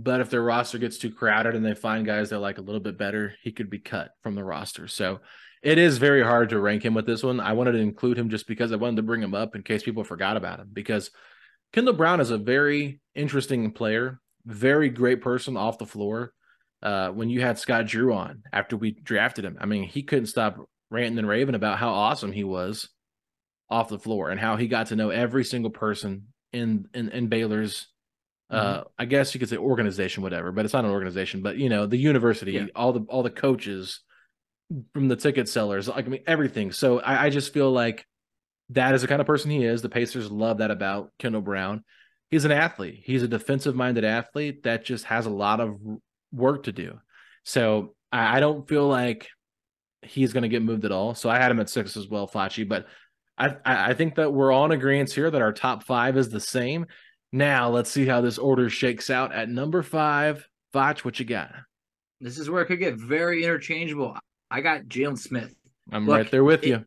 But 0.00 0.20
if 0.20 0.30
their 0.30 0.42
roster 0.42 0.78
gets 0.78 0.96
too 0.96 1.10
crowded 1.10 1.56
and 1.56 1.66
they 1.66 1.74
find 1.74 2.06
guys 2.06 2.30
that 2.30 2.38
like 2.38 2.58
a 2.58 2.62
little 2.62 2.80
bit 2.80 2.96
better, 2.96 3.34
he 3.42 3.50
could 3.50 3.68
be 3.68 3.80
cut 3.80 4.12
from 4.22 4.36
the 4.36 4.44
roster. 4.44 4.86
So 4.86 5.18
it 5.60 5.76
is 5.76 5.98
very 5.98 6.22
hard 6.22 6.50
to 6.50 6.60
rank 6.60 6.84
him 6.84 6.94
with 6.94 7.04
this 7.04 7.24
one. 7.24 7.40
I 7.40 7.54
wanted 7.54 7.72
to 7.72 7.78
include 7.78 8.16
him 8.16 8.30
just 8.30 8.46
because 8.46 8.70
I 8.70 8.76
wanted 8.76 8.96
to 8.96 9.02
bring 9.02 9.20
him 9.20 9.34
up 9.34 9.56
in 9.56 9.64
case 9.64 9.82
people 9.82 10.04
forgot 10.04 10.36
about 10.36 10.60
him 10.60 10.70
because 10.72 11.10
Kendall 11.72 11.94
Brown 11.94 12.20
is 12.20 12.30
a 12.30 12.38
very 12.38 13.00
interesting 13.16 13.72
player, 13.72 14.20
very 14.46 14.88
great 14.88 15.20
person 15.20 15.56
off 15.56 15.78
the 15.78 15.84
floor. 15.84 16.32
Uh, 16.80 17.08
when 17.08 17.28
you 17.28 17.40
had 17.40 17.58
Scott 17.58 17.88
Drew 17.88 18.14
on 18.14 18.44
after 18.52 18.76
we 18.76 18.92
drafted 18.92 19.44
him, 19.44 19.58
I 19.60 19.66
mean, 19.66 19.82
he 19.82 20.04
couldn't 20.04 20.26
stop 20.26 20.64
ranting 20.92 21.18
and 21.18 21.28
raving 21.28 21.56
about 21.56 21.78
how 21.78 21.90
awesome 21.90 22.30
he 22.30 22.44
was 22.44 22.88
off 23.68 23.88
the 23.88 23.98
floor 23.98 24.30
and 24.30 24.38
how 24.38 24.54
he 24.54 24.68
got 24.68 24.86
to 24.86 24.96
know 24.96 25.10
every 25.10 25.44
single 25.44 25.72
person 25.72 26.28
in 26.52 26.86
in, 26.94 27.08
in 27.08 27.26
Baylor's 27.26 27.88
uh 28.50 28.78
mm-hmm. 28.78 28.88
I 28.98 29.04
guess 29.04 29.34
you 29.34 29.40
could 29.40 29.48
say 29.48 29.56
organization, 29.56 30.22
whatever, 30.22 30.52
but 30.52 30.64
it's 30.64 30.74
not 30.74 30.84
an 30.84 30.90
organization, 30.90 31.42
but 31.42 31.56
you 31.56 31.68
know, 31.68 31.86
the 31.86 31.96
university, 31.96 32.52
yeah. 32.52 32.66
all 32.74 32.92
the 32.92 33.00
all 33.08 33.22
the 33.22 33.30
coaches, 33.30 34.00
from 34.92 35.08
the 35.08 35.16
ticket 35.16 35.48
sellers, 35.48 35.88
like 35.88 36.06
I 36.06 36.08
mean 36.08 36.22
everything. 36.26 36.72
So 36.72 37.00
I, 37.00 37.26
I 37.26 37.30
just 37.30 37.52
feel 37.52 37.70
like 37.70 38.06
that 38.70 38.94
is 38.94 39.02
the 39.02 39.08
kind 39.08 39.20
of 39.20 39.26
person 39.26 39.50
he 39.50 39.64
is. 39.64 39.82
The 39.82 39.88
Pacers 39.88 40.30
love 40.30 40.58
that 40.58 40.70
about 40.70 41.10
Kendall 41.18 41.40
Brown. 41.40 41.84
He's 42.30 42.44
an 42.44 42.52
athlete. 42.52 43.00
He's 43.04 43.22
a 43.22 43.28
defensive 43.28 43.74
minded 43.74 44.04
athlete 44.04 44.64
that 44.64 44.84
just 44.84 45.06
has 45.06 45.24
a 45.24 45.30
lot 45.30 45.60
of 45.60 45.78
work 46.32 46.64
to 46.64 46.72
do. 46.72 46.98
So 47.44 47.94
I, 48.12 48.36
I 48.36 48.40
don't 48.40 48.68
feel 48.68 48.86
like 48.86 49.28
he's 50.02 50.34
going 50.34 50.42
to 50.42 50.48
get 50.48 50.62
moved 50.62 50.84
at 50.84 50.92
all. 50.92 51.14
So 51.14 51.30
I 51.30 51.38
had 51.38 51.50
him 51.50 51.60
at 51.60 51.70
six 51.70 51.96
as 51.96 52.06
well, 52.06 52.28
Facci. 52.28 52.68
But 52.68 52.86
I, 53.38 53.56
I 53.64 53.94
think 53.94 54.16
that 54.16 54.32
we're 54.32 54.52
all 54.52 54.66
in 54.66 54.72
agreement 54.72 55.12
here 55.12 55.30
that 55.30 55.40
our 55.40 55.52
top 55.52 55.84
five 55.84 56.18
is 56.18 56.28
the 56.28 56.40
same. 56.40 56.86
Now 57.32 57.68
let's 57.68 57.90
see 57.90 58.06
how 58.06 58.20
this 58.20 58.38
order 58.38 58.70
shakes 58.70 59.10
out 59.10 59.32
at 59.34 59.48
number 59.48 59.82
five. 59.82 60.48
Facci, 60.74 61.04
what 61.04 61.18
you 61.18 61.24
got? 61.24 61.52
This 62.20 62.38
is 62.38 62.50
where 62.50 62.62
it 62.62 62.66
could 62.66 62.78
get 62.78 62.96
very 62.96 63.44
interchangeable. 63.44 64.16
I 64.50 64.60
got 64.60 64.84
Jalen 64.84 65.18
Smith. 65.18 65.54
I'm 65.92 66.06
look, 66.06 66.16
right 66.16 66.30
there 66.30 66.44
with 66.44 66.64
it, 66.64 66.68
you. 66.68 66.84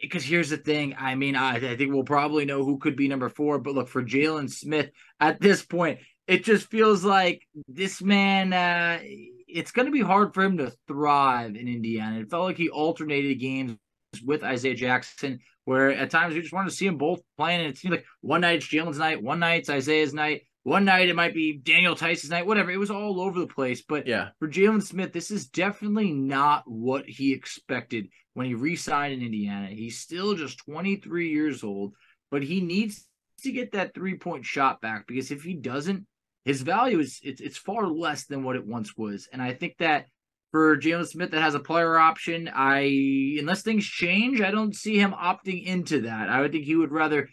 Because 0.00 0.24
here's 0.24 0.50
the 0.50 0.56
thing. 0.56 0.94
I 0.98 1.14
mean, 1.14 1.36
I, 1.36 1.56
I 1.56 1.76
think 1.76 1.92
we'll 1.92 2.04
probably 2.04 2.44
know 2.44 2.64
who 2.64 2.78
could 2.78 2.96
be 2.96 3.08
number 3.08 3.28
four. 3.28 3.58
But 3.58 3.74
look, 3.74 3.88
for 3.88 4.02
Jalen 4.02 4.50
Smith 4.50 4.90
at 5.20 5.40
this 5.40 5.64
point, 5.64 6.00
it 6.26 6.44
just 6.44 6.70
feels 6.70 7.04
like 7.04 7.46
this 7.68 8.02
man. 8.02 8.52
Uh, 8.52 9.00
it's 9.46 9.72
going 9.72 9.86
to 9.86 9.92
be 9.92 10.00
hard 10.00 10.32
for 10.34 10.42
him 10.42 10.56
to 10.58 10.72
thrive 10.88 11.54
in 11.56 11.68
Indiana. 11.68 12.20
It 12.20 12.30
felt 12.30 12.44
like 12.44 12.56
he 12.56 12.70
alternated 12.70 13.38
games 13.38 13.76
with 14.24 14.42
Isaiah 14.42 14.74
Jackson, 14.74 15.40
where 15.64 15.90
at 15.90 16.10
times 16.10 16.34
we 16.34 16.40
just 16.40 16.52
wanted 16.52 16.70
to 16.70 16.76
see 16.76 16.86
them 16.86 16.98
both 16.98 17.20
playing. 17.36 17.60
And 17.60 17.70
it 17.70 17.78
seemed 17.78 17.94
like 17.94 18.04
one 18.20 18.40
night 18.40 18.56
it's 18.56 18.66
Jalen's 18.66 18.98
night, 18.98 19.22
one 19.22 19.38
night 19.40 19.60
it's 19.60 19.70
Isaiah's 19.70 20.14
night, 20.14 20.42
one 20.64 20.84
night 20.84 21.08
it 21.08 21.16
might 21.16 21.34
be 21.34 21.58
Daniel 21.58 21.96
Theis's 21.96 22.30
night, 22.30 22.46
whatever. 22.46 22.70
It 22.70 22.78
was 22.78 22.90
all 22.90 23.20
over 23.20 23.40
the 23.40 23.46
place. 23.46 23.82
But 23.82 24.06
yeah, 24.06 24.28
for 24.38 24.48
Jalen 24.48 24.82
Smith, 24.82 25.12
this 25.12 25.30
is 25.30 25.48
definitely 25.48 26.12
not 26.12 26.64
what 26.66 27.04
he 27.06 27.32
expected 27.32 28.08
when 28.34 28.46
he 28.46 28.54
re-signed 28.54 29.14
in 29.14 29.22
Indiana. 29.22 29.68
He's 29.68 29.98
still 29.98 30.34
just 30.34 30.58
23 30.64 31.30
years 31.30 31.64
old, 31.64 31.94
but 32.30 32.42
he 32.42 32.60
needs 32.60 33.06
to 33.42 33.52
get 33.52 33.72
that 33.72 33.94
three-point 33.94 34.44
shot 34.44 34.80
back 34.80 35.06
because 35.06 35.30
if 35.30 35.42
he 35.42 35.54
doesn't, 35.54 36.06
his 36.44 36.62
value 36.62 37.00
is 37.00 37.20
it's, 37.22 37.40
it's 37.40 37.58
far 37.58 37.86
less 37.86 38.26
than 38.26 38.44
what 38.44 38.56
it 38.56 38.66
once 38.66 38.96
was. 38.96 39.28
And 39.32 39.42
I 39.42 39.52
think 39.52 39.76
that 39.78 40.06
for 40.52 40.76
Jalen 40.76 41.08
Smith 41.08 41.32
that 41.32 41.42
has 41.42 41.54
a 41.54 41.60
player 41.60 41.98
option. 41.98 42.48
I 42.54 43.36
unless 43.40 43.62
things 43.62 43.84
change, 43.84 44.40
I 44.40 44.52
don't 44.52 44.76
see 44.76 44.98
him 44.98 45.12
opting 45.12 45.64
into 45.64 46.02
that. 46.02 46.28
I 46.28 46.40
would 46.40 46.52
think 46.52 46.64
he 46.64 46.76
would 46.76 46.92
rather 46.92 47.28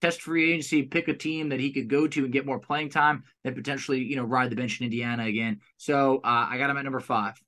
test 0.00 0.22
free 0.22 0.52
agency, 0.52 0.82
pick 0.82 1.08
a 1.08 1.14
team 1.14 1.50
that 1.50 1.60
he 1.60 1.72
could 1.72 1.88
go 1.88 2.06
to 2.08 2.24
and 2.24 2.32
get 2.32 2.46
more 2.46 2.58
playing 2.58 2.90
time, 2.90 3.22
than 3.44 3.54
potentially 3.54 4.02
you 4.02 4.16
know 4.16 4.24
ride 4.24 4.50
the 4.50 4.56
bench 4.56 4.80
in 4.80 4.84
Indiana 4.84 5.24
again. 5.24 5.60
So 5.78 6.16
uh, 6.18 6.48
I 6.50 6.58
got 6.58 6.68
him 6.68 6.76
at 6.76 6.84
number 6.84 7.00
five. 7.00 7.40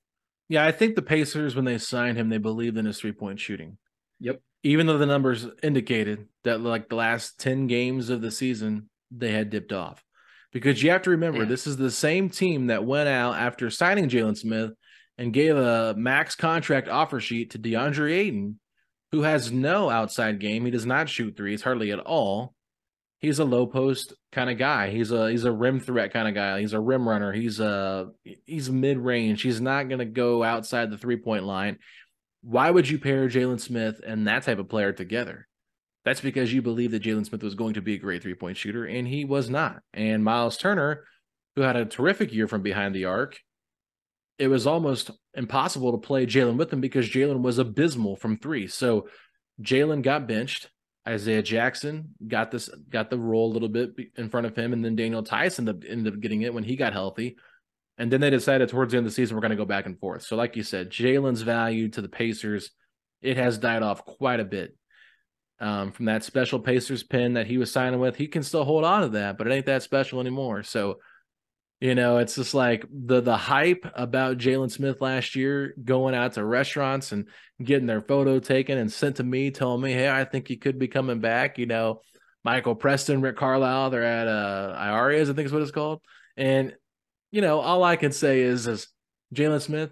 Yeah, 0.49 0.65
I 0.65 0.71
think 0.71 0.95
the 0.95 1.01
Pacers 1.01 1.55
when 1.55 1.65
they 1.65 1.77
signed 1.77 2.17
him, 2.17 2.29
they 2.29 2.37
believed 2.37 2.77
in 2.77 2.85
his 2.85 2.99
three 2.99 3.11
point 3.11 3.39
shooting. 3.39 3.77
Yep. 4.21 4.41
Even 4.63 4.87
though 4.87 4.97
the 4.97 5.05
numbers 5.05 5.45
indicated 5.61 6.27
that 6.45 6.61
like 6.61 6.87
the 6.87 6.95
last 6.95 7.39
ten 7.39 7.67
games 7.67 8.09
of 8.09 8.21
the 8.21 8.31
season 8.31 8.89
they 9.11 9.31
had 9.31 9.49
dipped 9.49 9.73
off, 9.73 10.01
because 10.53 10.81
you 10.81 10.91
have 10.91 11.01
to 11.01 11.09
remember 11.09 11.39
yeah. 11.39 11.45
this 11.45 11.67
is 11.67 11.75
the 11.75 11.91
same 11.91 12.29
team 12.29 12.67
that 12.67 12.85
went 12.85 13.09
out 13.09 13.35
after 13.35 13.69
signing 13.69 14.07
Jalen 14.07 14.37
Smith 14.37 14.71
and 15.17 15.33
gave 15.33 15.55
a 15.55 15.93
max 15.95 16.35
contract 16.35 16.87
offer 16.87 17.19
sheet 17.19 17.51
to 17.51 17.59
DeAndre 17.59 18.11
Ayton, 18.11 18.59
who 19.11 19.21
has 19.21 19.51
no 19.51 19.89
outside 19.89 20.39
game. 20.39 20.65
He 20.65 20.71
does 20.71 20.85
not 20.85 21.09
shoot 21.09 21.37
threes 21.37 21.61
hardly 21.61 21.91
at 21.91 21.99
all. 21.99 22.53
He's 23.19 23.39
a 23.39 23.45
low 23.45 23.67
post 23.67 24.13
kind 24.31 24.49
of 24.49 24.57
guy. 24.57 24.89
He's 24.89 25.11
a 25.11 25.31
he's 25.31 25.45
a 25.45 25.51
rim 25.51 25.79
threat 25.79 26.11
kind 26.11 26.27
of 26.27 26.33
guy. 26.33 26.59
He's 26.59 26.73
a 26.73 26.79
rim 26.79 27.07
runner. 27.07 27.31
He's 27.31 27.59
a 27.59 28.09
he's 28.45 28.69
mid 28.69 28.97
range. 28.97 29.41
He's 29.41 29.61
not 29.61 29.87
going 29.87 29.99
to 29.99 30.05
go 30.05 30.43
outside 30.43 30.91
the 30.91 30.97
three 30.97 31.15
point 31.17 31.45
line. 31.45 31.79
Why 32.41 32.69
would 32.69 32.89
you 32.89 32.99
pair 32.99 33.29
Jalen 33.29 33.61
Smith 33.61 34.01
and 34.05 34.27
that 34.27 34.43
type 34.43 34.59
of 34.59 34.67
player 34.67 34.91
together? 34.91 35.47
That's 36.03 36.19
because 36.19 36.51
you 36.51 36.61
believe 36.61 36.91
that 36.91 37.03
Jalen 37.03 37.25
Smith 37.25 37.43
was 37.43 37.55
going 37.55 37.75
to 37.75 37.81
be 37.81 37.93
a 37.93 37.99
great 37.99 38.21
three 38.21 38.33
point 38.33 38.57
shooter, 38.57 38.85
and 38.85 39.07
he 39.07 39.23
was 39.23 39.49
not. 39.49 39.81
And 39.93 40.23
Miles 40.23 40.57
Turner, 40.57 41.05
who 41.55 41.61
had 41.61 41.77
a 41.77 41.85
terrific 41.85 42.33
year 42.33 42.49
from 42.49 42.61
behind 42.61 42.93
the 42.93 43.05
arc, 43.05 43.39
it 44.37 44.47
was 44.47 44.67
almost 44.67 45.11
impossible 45.33 45.91
to 45.91 45.97
play 45.97 46.25
Jalen 46.25 46.57
with 46.57 46.71
him 46.71 46.81
because 46.81 47.09
Jalen 47.09 47.41
was 47.41 47.59
abysmal 47.59 48.15
from 48.15 48.37
three. 48.37 48.67
So 48.67 49.07
Jalen 49.61 50.01
got 50.01 50.27
benched. 50.27 50.69
Isaiah 51.07 51.43
Jackson 51.43 52.15
got 52.25 52.49
this 52.49 52.69
got 52.89 53.09
the 53.09 53.19
role 53.19 53.51
a 53.51 53.53
little 53.53 53.67
bit 53.67 53.91
in 54.15 54.29
front 54.29 54.47
of 54.47 54.55
him, 54.55 54.71
and 54.71 54.83
then 54.83 54.95
Daniel 54.95 55.21
Theis 55.21 55.59
ended, 55.59 55.85
ended 55.87 56.13
up 56.13 56.19
getting 56.21 56.43
it 56.43 56.53
when 56.53 56.63
he 56.63 56.77
got 56.77 56.93
healthy. 56.93 57.35
And 57.97 58.11
then 58.11 58.21
they 58.21 58.29
decided 58.29 58.69
towards 58.69 58.91
the 58.91 58.97
end 58.97 59.05
of 59.05 59.11
the 59.11 59.15
season 59.15 59.35
we're 59.35 59.41
going 59.41 59.51
to 59.51 59.57
go 59.57 59.65
back 59.65 59.85
and 59.85 59.99
forth. 59.99 60.23
So, 60.23 60.35
like 60.35 60.55
you 60.55 60.63
said, 60.63 60.89
Jalen's 60.89 61.41
value 61.41 61.89
to 61.89 62.01
the 62.01 62.07
Pacers 62.07 62.71
it 63.23 63.37
has 63.37 63.57
died 63.57 63.81
off 63.81 64.05
quite 64.05 64.41
a 64.41 64.45
bit. 64.45 64.75
Um, 65.59 65.93
from 65.93 66.05
that 66.05 66.25
special 66.25 66.59
Pacers 66.59 67.03
pin 67.03 67.33
that 67.33 67.47
he 67.47 67.57
was 67.57 67.71
signing 67.71 67.99
with, 67.99 68.17
he 68.17 68.27
can 68.27 68.43
still 68.43 68.65
hold 68.65 68.83
on 68.83 69.01
to 69.01 69.09
that, 69.09 69.37
but 69.37 69.47
it 69.47 69.53
ain't 69.53 69.65
that 69.67 69.81
special 69.81 70.19
anymore. 70.19 70.61
So 70.61 70.97
you 71.79 71.95
know, 71.95 72.17
it's 72.17 72.35
just 72.35 72.53
like 72.53 72.85
the 72.91 73.21
the 73.21 73.35
hype 73.35 73.85
about 73.95 74.37
Jalen 74.37 74.71
Smith 74.71 75.01
last 75.01 75.35
year 75.35 75.75
going 75.83 76.15
out 76.15 76.33
to 76.33 76.45
restaurants 76.45 77.11
and 77.11 77.27
getting 77.61 77.87
their 77.87 78.01
photo 78.01 78.39
taken 78.39 78.77
and 78.77 78.91
sent 78.91 79.17
to 79.17 79.23
me, 79.23 79.51
telling 79.51 79.81
me, 79.81 79.91
"Hey, 79.91 80.09
I 80.09 80.23
think 80.23 80.47
he 80.47 80.55
could 80.55 80.79
be 80.79 80.87
coming 80.87 81.19
back." 81.19 81.57
You 81.57 81.65
know, 81.65 82.01
Michael 82.43 82.75
Preston, 82.75 83.21
Rick 83.21 83.37
Carlisle, 83.37 83.89
they're 83.89 84.03
at 84.03 84.27
uh 84.27 84.75
Iaria's, 84.77 85.29
I 85.29 85.33
think 85.33 85.47
is 85.47 85.53
what 85.53 85.61
it's 85.61 85.71
called. 85.71 86.01
And 86.37 86.73
you 87.31 87.41
know, 87.41 87.59
all 87.59 87.83
I 87.83 87.95
can 87.95 88.11
say 88.11 88.41
is, 88.41 88.67
is 88.67 88.87
Jalen 89.33 89.61
Smith, 89.61 89.91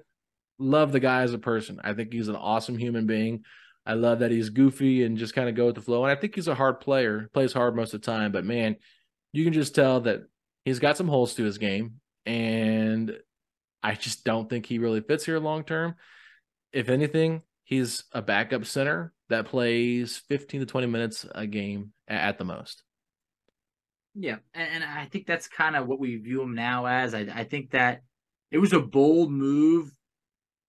love 0.60 0.92
the 0.92 1.00
guy 1.00 1.24
as 1.24 1.34
a 1.34 1.40
person. 1.40 1.80
I 1.84 1.94
think 1.94 2.14
he's 2.14 2.28
an 2.28 2.36
awesome 2.36 2.78
human 2.78 3.08
being. 3.08 3.44
I 3.86 3.96
love 3.96 4.20
that 4.20 4.32
he's 4.32 4.50
goofy 4.50 5.04
and 5.04 5.18
just 5.18 5.34
kind 5.34 5.50
of 5.50 5.56
go 5.56 5.66
with 5.66 5.76
the 5.76 5.82
flow. 5.82 6.04
And 6.06 6.12
I 6.12 6.20
think 6.20 6.36
he's 6.36 6.48
a 6.48 6.56
hard 6.56 6.80
player, 6.80 7.30
plays 7.34 7.52
hard 7.52 7.76
most 7.76 7.94
of 7.94 8.02
the 8.02 8.06
time. 8.06 8.32
But 8.32 8.46
man, 8.46 8.76
you 9.34 9.44
can 9.44 9.54
just 9.54 9.74
tell 9.74 10.02
that 10.02 10.22
he's 10.66 10.80
got 10.80 10.98
some 10.98 11.08
holes 11.08 11.34
to 11.36 11.44
his 11.44 11.58
game, 11.58 12.02
and 12.26 13.18
I 13.84 13.96
just 13.96 14.24
don't 14.24 14.50
think 14.50 14.66
he 14.66 14.80
really 14.80 15.02
fits 15.02 15.26
here 15.26 15.40
long 15.40 15.64
term. 15.64 15.96
If 16.72 16.90
anything, 16.90 17.42
he's 17.64 18.04
a 18.12 18.22
backup 18.22 18.66
center 18.66 19.14
that 19.30 19.46
plays 19.46 20.18
15 20.28 20.62
to 20.62 20.66
20 20.66 20.88
minutes 20.88 21.26
a 21.34 21.48
game 21.48 21.94
at 22.08 22.38
the 22.38 22.46
most. 22.46 22.84
Yeah, 24.14 24.38
and, 24.54 24.84
I 24.84 25.06
think 25.06 25.26
that's 25.26 25.48
kind 25.48 25.76
of 25.76 25.88
what 25.88 26.00
we 26.00 26.18
view 26.18 26.42
him 26.42 26.54
now 26.54 26.86
as. 26.86 27.14
I, 27.14 27.28
I 27.34 27.46
think 27.46 27.72
that 27.72 28.02
it 28.52 28.58
was 28.58 28.74
a 28.74 28.80
bold 28.82 29.32
move 29.32 29.90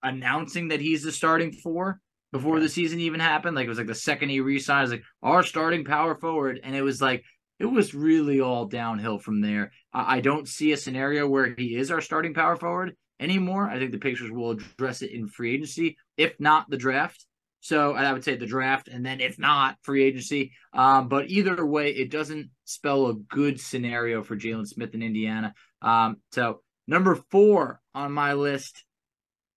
announcing 0.03 0.69
that 0.69 0.81
he's 0.81 1.03
the 1.03 1.11
starting 1.11 1.53
four 1.53 2.01
before 2.31 2.61
the 2.61 2.69
season 2.69 3.01
even 3.01 3.19
happened. 3.19 3.57
Like 3.57 3.67
it 3.67 3.69
was 3.69 3.79
like 3.79 3.89
the 3.89 3.95
second 3.97 4.29
he 4.29 4.41
re-signed, 4.41 4.91
like 4.91 5.03
our 5.23 5.43
starting 5.43 5.85
power 5.85 6.15
forward, 6.15 6.61
and 6.63 6.77
it 6.77 6.83
was 6.83 7.03
like 7.03 7.25
it 7.63 7.71
was 7.71 7.95
really 7.95 8.41
all 8.41 8.67
downhill 8.67 9.19
from 9.19 9.41
there. 9.41 9.71
I 9.93 10.21
don't 10.21 10.49
see 10.49 10.73
a 10.73 10.77
scenario 10.77 11.29
where 11.29 11.55
he 11.57 11.77
is 11.77 11.93
our 11.93 12.01
starting 12.01 12.35
power 12.35 12.57
forward 12.57 12.97
anymore. 13.21 13.69
I 13.69 13.79
think 13.79 13.93
the 13.93 13.99
Pacers 13.99 14.33
will 14.33 14.51
address 14.51 15.01
it 15.01 15.13
in 15.13 15.29
free 15.29 15.55
agency, 15.55 15.97
if 16.17 16.35
not 16.41 16.69
the 16.69 16.77
draft. 16.77 17.25
So 17.61 17.93
I 17.93 18.13
would 18.13 18.25
say 18.25 18.35
the 18.35 18.47
draft, 18.47 18.89
and 18.89 19.07
then 19.07 19.21
if 19.21 19.39
not, 19.39 19.77
free 19.83 20.03
agency. 20.03 20.51
Um, 20.73 21.07
but 21.07 21.31
either 21.31 21.65
way, 21.65 21.93
it 21.93 22.11
doesn't 22.11 22.51
spell 22.65 23.07
a 23.07 23.15
good 23.15 23.61
scenario 23.61 24.25
for 24.25 24.37
Jalen 24.37 24.67
Smith 24.67 24.95
in 24.95 25.03
Indiana. 25.03 25.55
Um, 25.81 26.17
so 26.33 26.63
number 26.89 27.15
four 27.31 27.81
on 27.95 28.11
my 28.11 28.33
list, 28.33 28.85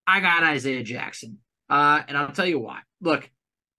I 0.05 0.19
got 0.19 0.43
Isaiah 0.43 0.83
Jackson. 0.83 1.39
Uh, 1.67 2.03
and 2.07 2.15
I'll 2.15 2.31
tell 2.31 2.45
you 2.45 2.59
why. 2.59 2.81
Look, 3.01 3.27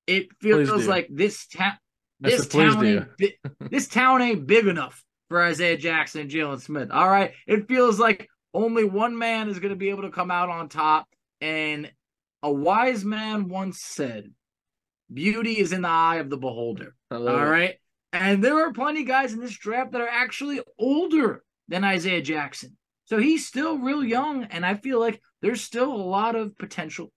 it 0.08 0.26
feels 0.40 0.88
like 0.88 1.06
this 1.08 1.46
town 1.46 1.74
this 2.20 2.46
town 2.46 2.84
ain't 2.84 3.06
bi- 3.18 3.50
this 3.70 3.88
town 3.88 4.22
ain't 4.22 4.46
big 4.46 4.66
enough 4.66 5.04
for 5.28 5.42
Isaiah 5.42 5.76
Jackson 5.76 6.22
and 6.22 6.30
Jalen 6.30 6.60
Smith. 6.60 6.90
All 6.90 7.08
right, 7.08 7.32
it 7.46 7.68
feels 7.68 7.98
like 7.98 8.28
only 8.54 8.84
one 8.84 9.18
man 9.18 9.48
is 9.48 9.58
going 9.58 9.70
to 9.70 9.76
be 9.76 9.90
able 9.90 10.02
to 10.02 10.10
come 10.10 10.30
out 10.30 10.48
on 10.48 10.68
top. 10.68 11.08
And 11.40 11.90
a 12.42 12.50
wise 12.50 13.04
man 13.04 13.48
once 13.48 13.80
said, 13.80 14.32
"Beauty 15.12 15.58
is 15.58 15.72
in 15.72 15.82
the 15.82 15.88
eye 15.88 16.16
of 16.16 16.30
the 16.30 16.38
beholder." 16.38 16.94
All 17.10 17.26
it. 17.26 17.32
right, 17.32 17.74
and 18.12 18.42
there 18.42 18.66
are 18.66 18.72
plenty 18.72 19.02
of 19.02 19.08
guys 19.08 19.32
in 19.32 19.40
this 19.40 19.56
draft 19.56 19.92
that 19.92 20.00
are 20.00 20.08
actually 20.08 20.60
older 20.78 21.42
than 21.68 21.84
Isaiah 21.84 22.22
Jackson. 22.22 22.76
So 23.04 23.18
he's 23.18 23.46
still 23.46 23.78
real 23.78 24.04
young, 24.04 24.44
and 24.44 24.64
I 24.64 24.74
feel 24.74 24.98
like 24.98 25.20
there's 25.42 25.60
still 25.60 25.92
a 25.92 25.96
lot 25.96 26.34
of 26.34 26.56
potential 26.58 27.12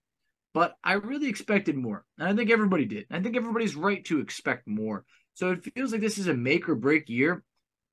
but 0.54 0.76
I 0.84 0.94
really 0.94 1.30
expected 1.30 1.76
more. 1.76 2.06
And 2.18 2.28
I 2.28 2.36
think 2.36 2.50
everybody 2.52 2.86
did. 2.86 3.06
I 3.12 3.22
think 3.22 3.36
everybody's 3.36 3.76
right 3.76 4.04
to 4.06 4.20
expect 4.20 4.68
more. 4.68 5.06
So 5.34 5.52
it 5.52 5.64
feels 5.76 5.92
like 5.92 6.02
this 6.02 6.18
is 6.18 6.28
a 6.28 6.34
make 6.34 6.68
or 6.68 6.76
break 6.76 7.10
year 7.10 7.44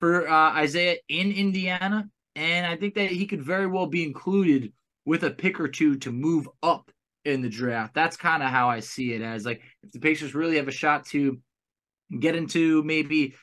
for 0.00 0.28
uh, 0.28 0.52
Isaiah 0.54 0.96
in 1.08 1.32
Indiana. 1.32 2.08
And 2.34 2.66
I 2.66 2.76
think 2.76 2.94
that 2.94 3.10
he 3.10 3.26
could 3.26 3.42
very 3.42 3.66
well 3.66 3.86
be 3.86 4.04
included 4.04 4.72
with 5.04 5.22
a 5.22 5.30
pick 5.30 5.60
or 5.60 5.68
two 5.68 5.96
to 5.98 6.12
move 6.12 6.48
up 6.62 6.90
in 7.24 7.42
the 7.42 7.48
draft. 7.48 7.94
That's 7.94 8.16
kind 8.16 8.42
of 8.42 8.50
how 8.50 8.68
I 8.68 8.80
see 8.80 9.12
it 9.12 9.22
as 9.22 9.44
like 9.44 9.60
if 9.82 9.92
the 9.92 10.00
Pacers 10.00 10.34
really 10.34 10.56
have 10.56 10.68
a 10.68 10.72
shot 10.72 11.06
to 11.06 11.40
get 12.18 12.36
into 12.36 12.82
maybe, 12.84 13.34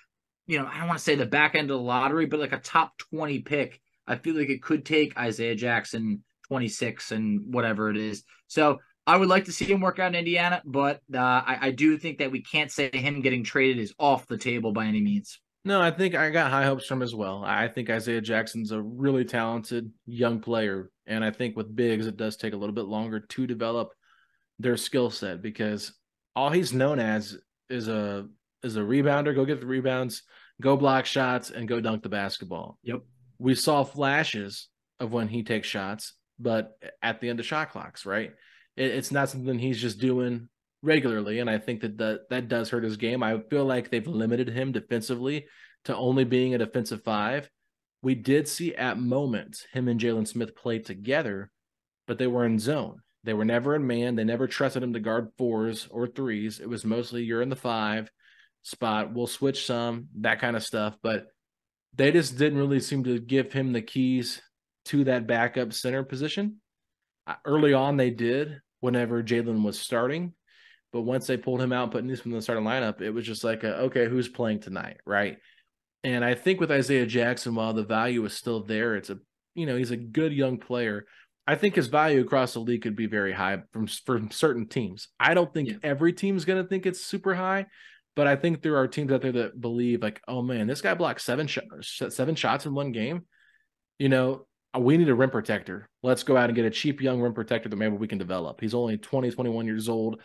you 0.48 0.58
know, 0.58 0.66
I 0.66 0.80
don't 0.80 0.88
want 0.88 1.00
to 1.00 1.04
say 1.04 1.16
the 1.16 1.26
back 1.26 1.56
end 1.56 1.70
of 1.70 1.78
the 1.78 1.84
lottery, 1.84 2.26
but 2.26 2.40
like 2.40 2.54
a 2.54 2.60
top 2.60 2.98
20 3.10 3.40
pick, 3.40 3.82
I 4.08 4.18
feel 4.18 4.36
like 4.36 4.50
it 4.50 4.62
could 4.62 4.86
take 4.86 5.18
Isaiah 5.18 5.56
Jackson 5.56 6.24
26 6.48 7.12
and 7.12 7.54
whatever 7.54 7.90
it 7.90 7.98
is. 7.98 8.24
So 8.48 8.80
I 9.06 9.18
would 9.18 9.28
like 9.28 9.46
to 9.46 9.52
see 9.52 9.66
him 9.66 9.82
work 9.82 10.00
out 10.00 10.14
in 10.14 10.16
Indiana, 10.16 10.62
but 10.66 11.02
uh, 11.14 11.18
I, 11.20 11.58
I 11.62 11.72
do 11.72 11.98
think 11.98 12.20
that 12.20 12.32
we 12.32 12.42
can't 12.42 12.72
say 12.72 12.90
him 12.92 13.22
getting 13.22 13.44
traded 13.44 13.80
is 13.80 13.94
off 14.00 14.28
the 14.28 14.38
table 14.38 14.72
by 14.72 14.86
any 14.86 15.02
means. 15.02 15.40
No, 15.66 15.82
I 15.82 15.92
think 15.92 16.16
I 16.16 16.30
got 16.30 16.52
high 16.52 16.66
hopes 16.66 16.86
from 16.86 17.00
him 17.00 17.04
as 17.04 17.16
well. 17.16 17.44
I 17.46 17.68
think 17.68 17.90
Isaiah 17.90 18.22
Jackson's 18.22 18.72
a 18.72 18.82
really 18.82 19.24
talented 19.24 19.92
young 20.06 20.40
player. 20.40 20.90
And 21.06 21.24
I 21.24 21.32
think 21.32 21.56
with 21.56 21.76
bigs, 21.76 22.08
it 22.08 22.18
does 22.18 22.38
take 22.38 22.54
a 22.54 22.58
little 22.58 22.76
bit 22.76 22.86
longer 22.86 23.22
to 23.22 23.48
develop 23.48 23.92
their 24.60 24.78
skill 24.78 25.10
set 25.10 25.42
because 25.42 25.94
all 26.36 26.50
he's 26.50 26.74
known 26.74 27.00
as 27.00 27.38
is 27.70 27.88
a 27.88 28.28
is 28.62 28.78
a 28.78 28.82
rebounder, 28.82 29.36
go 29.36 29.46
get 29.46 29.60
the 29.60 29.66
rebounds, 29.66 30.24
go 30.62 30.78
block 30.78 31.06
shots, 31.06 31.50
and 31.50 31.68
go 31.68 31.82
dunk 31.82 32.04
the 32.04 32.10
basketball. 32.10 32.78
Yep. 32.84 33.02
We 33.40 33.56
saw 33.56 33.84
flashes 33.84 34.70
of 35.00 35.12
when 35.12 35.28
he 35.28 35.44
takes 35.44 35.68
shots, 35.68 36.14
but 36.40 36.78
at 37.02 37.20
the 37.20 37.30
end 37.30 37.40
of 37.40 37.46
shot 37.46 37.72
clocks, 37.72 38.06
right? 38.06 38.32
It, 38.76 38.92
it's 38.92 39.12
not 39.12 39.30
something 39.30 39.60
he's 39.60 39.82
just 39.82 40.00
doing 40.00 40.50
regularly, 40.82 41.40
and 41.40 41.50
I 41.50 41.58
think 41.58 41.82
that 41.82 41.98
that 41.98 42.30
that 42.30 42.48
does 42.48 42.70
hurt 42.70 42.84
his 42.84 42.98
game. 42.98 43.24
I 43.24 43.40
feel 43.50 43.66
like 43.66 43.90
they've 43.90 44.06
limited 44.06 44.50
him 44.50 44.72
defensively 44.72 45.48
to 45.86 45.96
only 45.96 46.24
being 46.24 46.54
a 46.54 46.58
defensive 46.58 47.04
five. 47.04 47.50
We 48.02 48.16
did 48.16 48.48
see 48.48 48.76
at 48.76 49.00
moments 49.00 49.66
him 49.72 49.88
and 49.88 50.00
Jalen 50.00 50.28
Smith 50.28 50.56
play 50.56 50.80
together, 50.80 51.52
but 52.06 52.18
they 52.18 52.28
were 52.28 52.46
in 52.46 52.60
zone. 52.60 53.00
They 53.24 53.34
were 53.34 53.46
never 53.46 53.76
in 53.76 53.88
man. 53.88 54.16
They 54.16 54.26
never 54.26 54.48
trusted 54.48 54.84
him 54.84 54.92
to 54.94 55.00
guard 55.00 55.30
fours 55.38 55.88
or 55.90 56.08
threes. 56.08 56.60
It 56.60 56.68
was 56.68 56.84
mostly 56.84 57.24
you're 57.24 57.42
in 57.42 57.50
the 57.50 57.56
five 57.56 58.12
spot. 58.64 59.14
We'll 59.14 59.28
switch 59.28 59.66
some, 59.66 60.10
that 60.20 60.40
kind 60.40 60.58
of 60.58 60.64
stuff. 60.64 60.98
But 61.02 61.28
they 61.96 62.12
just 62.12 62.38
didn't 62.38 62.60
really 62.60 62.82
seem 62.82 63.06
to 63.06 63.20
give 63.20 63.54
him 63.54 63.72
the 63.72 63.82
keys 63.82 64.42
to 64.86 65.06
that 65.06 65.28
backup 65.28 65.72
center 65.72 66.04
position. 66.04 66.60
Early 67.46 67.74
on, 67.74 67.96
they 67.96 68.10
did 68.10 68.60
whenever 68.84 69.24
Jalen 69.24 69.64
was 69.64 69.80
starting. 69.80 70.34
But 70.92 71.04
once 71.04 71.26
they 71.26 71.38
pulled 71.38 71.62
him 71.62 71.72
out, 71.72 71.84
and 71.84 71.92
put 71.94 72.04
Nesmith 72.04 72.26
in 72.26 72.32
the 72.34 72.42
starting 72.42 72.66
lineup, 72.66 73.02
it 73.02 73.12
was 73.12 73.26
just 73.26 73.44
like, 73.44 73.64
a, 73.64 73.78
okay, 73.84 74.10
who's 74.10 74.28
playing 74.28 74.60
tonight, 74.60 74.98
right? 75.06 75.38
And 76.04 76.24
I 76.24 76.36
think 76.36 76.60
with 76.60 76.70
Isaiah 76.70 77.06
Jackson, 77.06 77.56
while 77.56 77.74
the 77.74 77.86
value 77.86 78.24
is 78.26 78.34
still 78.34 78.62
there, 78.62 78.96
it's 78.96 79.10
a 79.10 79.20
you 79.56 79.66
know 79.66 79.78
he's 79.78 79.92
a 79.92 79.98
good 79.98 80.34
young 80.34 80.58
player. 80.58 81.06
I 81.48 81.56
think 81.56 81.76
his 81.76 81.88
value 81.88 82.22
across 82.22 82.54
the 82.54 82.60
league 82.60 82.82
could 82.82 82.98
be 82.98 83.06
very 83.06 83.32
high 83.32 83.62
from 83.72 83.88
from 83.88 84.30
certain 84.32 84.68
teams. 84.68 85.08
I 85.18 85.34
don't 85.34 85.54
think 85.54 85.70
yeah. 85.70 85.76
every 85.82 86.12
team's 86.12 86.44
going 86.44 86.62
to 86.62 86.68
think 86.68 86.86
it's 86.86 87.02
super 87.02 87.34
high, 87.34 87.68
but 88.18 88.28
I 88.28 88.36
think 88.36 88.62
there 88.62 88.78
are 88.78 88.88
teams 88.88 89.14
out 89.14 89.22
there 89.22 89.32
that 89.32 89.62
believe 89.62 90.02
like, 90.02 90.22
oh 90.28 90.42
man, 90.42 90.68
this 90.68 90.82
guy 90.82 90.94
blocked 90.94 91.22
seven 91.22 91.48
sh- 91.48 91.60
seven 92.10 92.36
shots 92.36 92.66
in 92.66 92.74
one 92.74 92.92
game. 92.92 93.24
You 93.98 94.10
know, 94.10 94.46
Uh, 94.76 94.80
we 94.80 94.98
need 94.98 95.10
a 95.10 95.16
rim 95.16 95.30
protector. 95.30 95.88
Let's 96.02 96.24
go 96.24 96.38
out 96.38 96.50
and 96.50 96.56
get 96.56 96.66
a 96.66 96.72
cheap 96.72 97.02
young 97.02 97.22
rim 97.22 97.34
protector 97.34 97.70
that 97.70 97.76
maybe 97.76 97.96
we 97.96 98.08
can 98.08 98.18
develop. 98.18 98.60
He's 98.60 98.74
only 98.74 98.98
20, 98.98 99.32
21 99.32 99.66
years 99.66 99.90
old. 99.90 100.22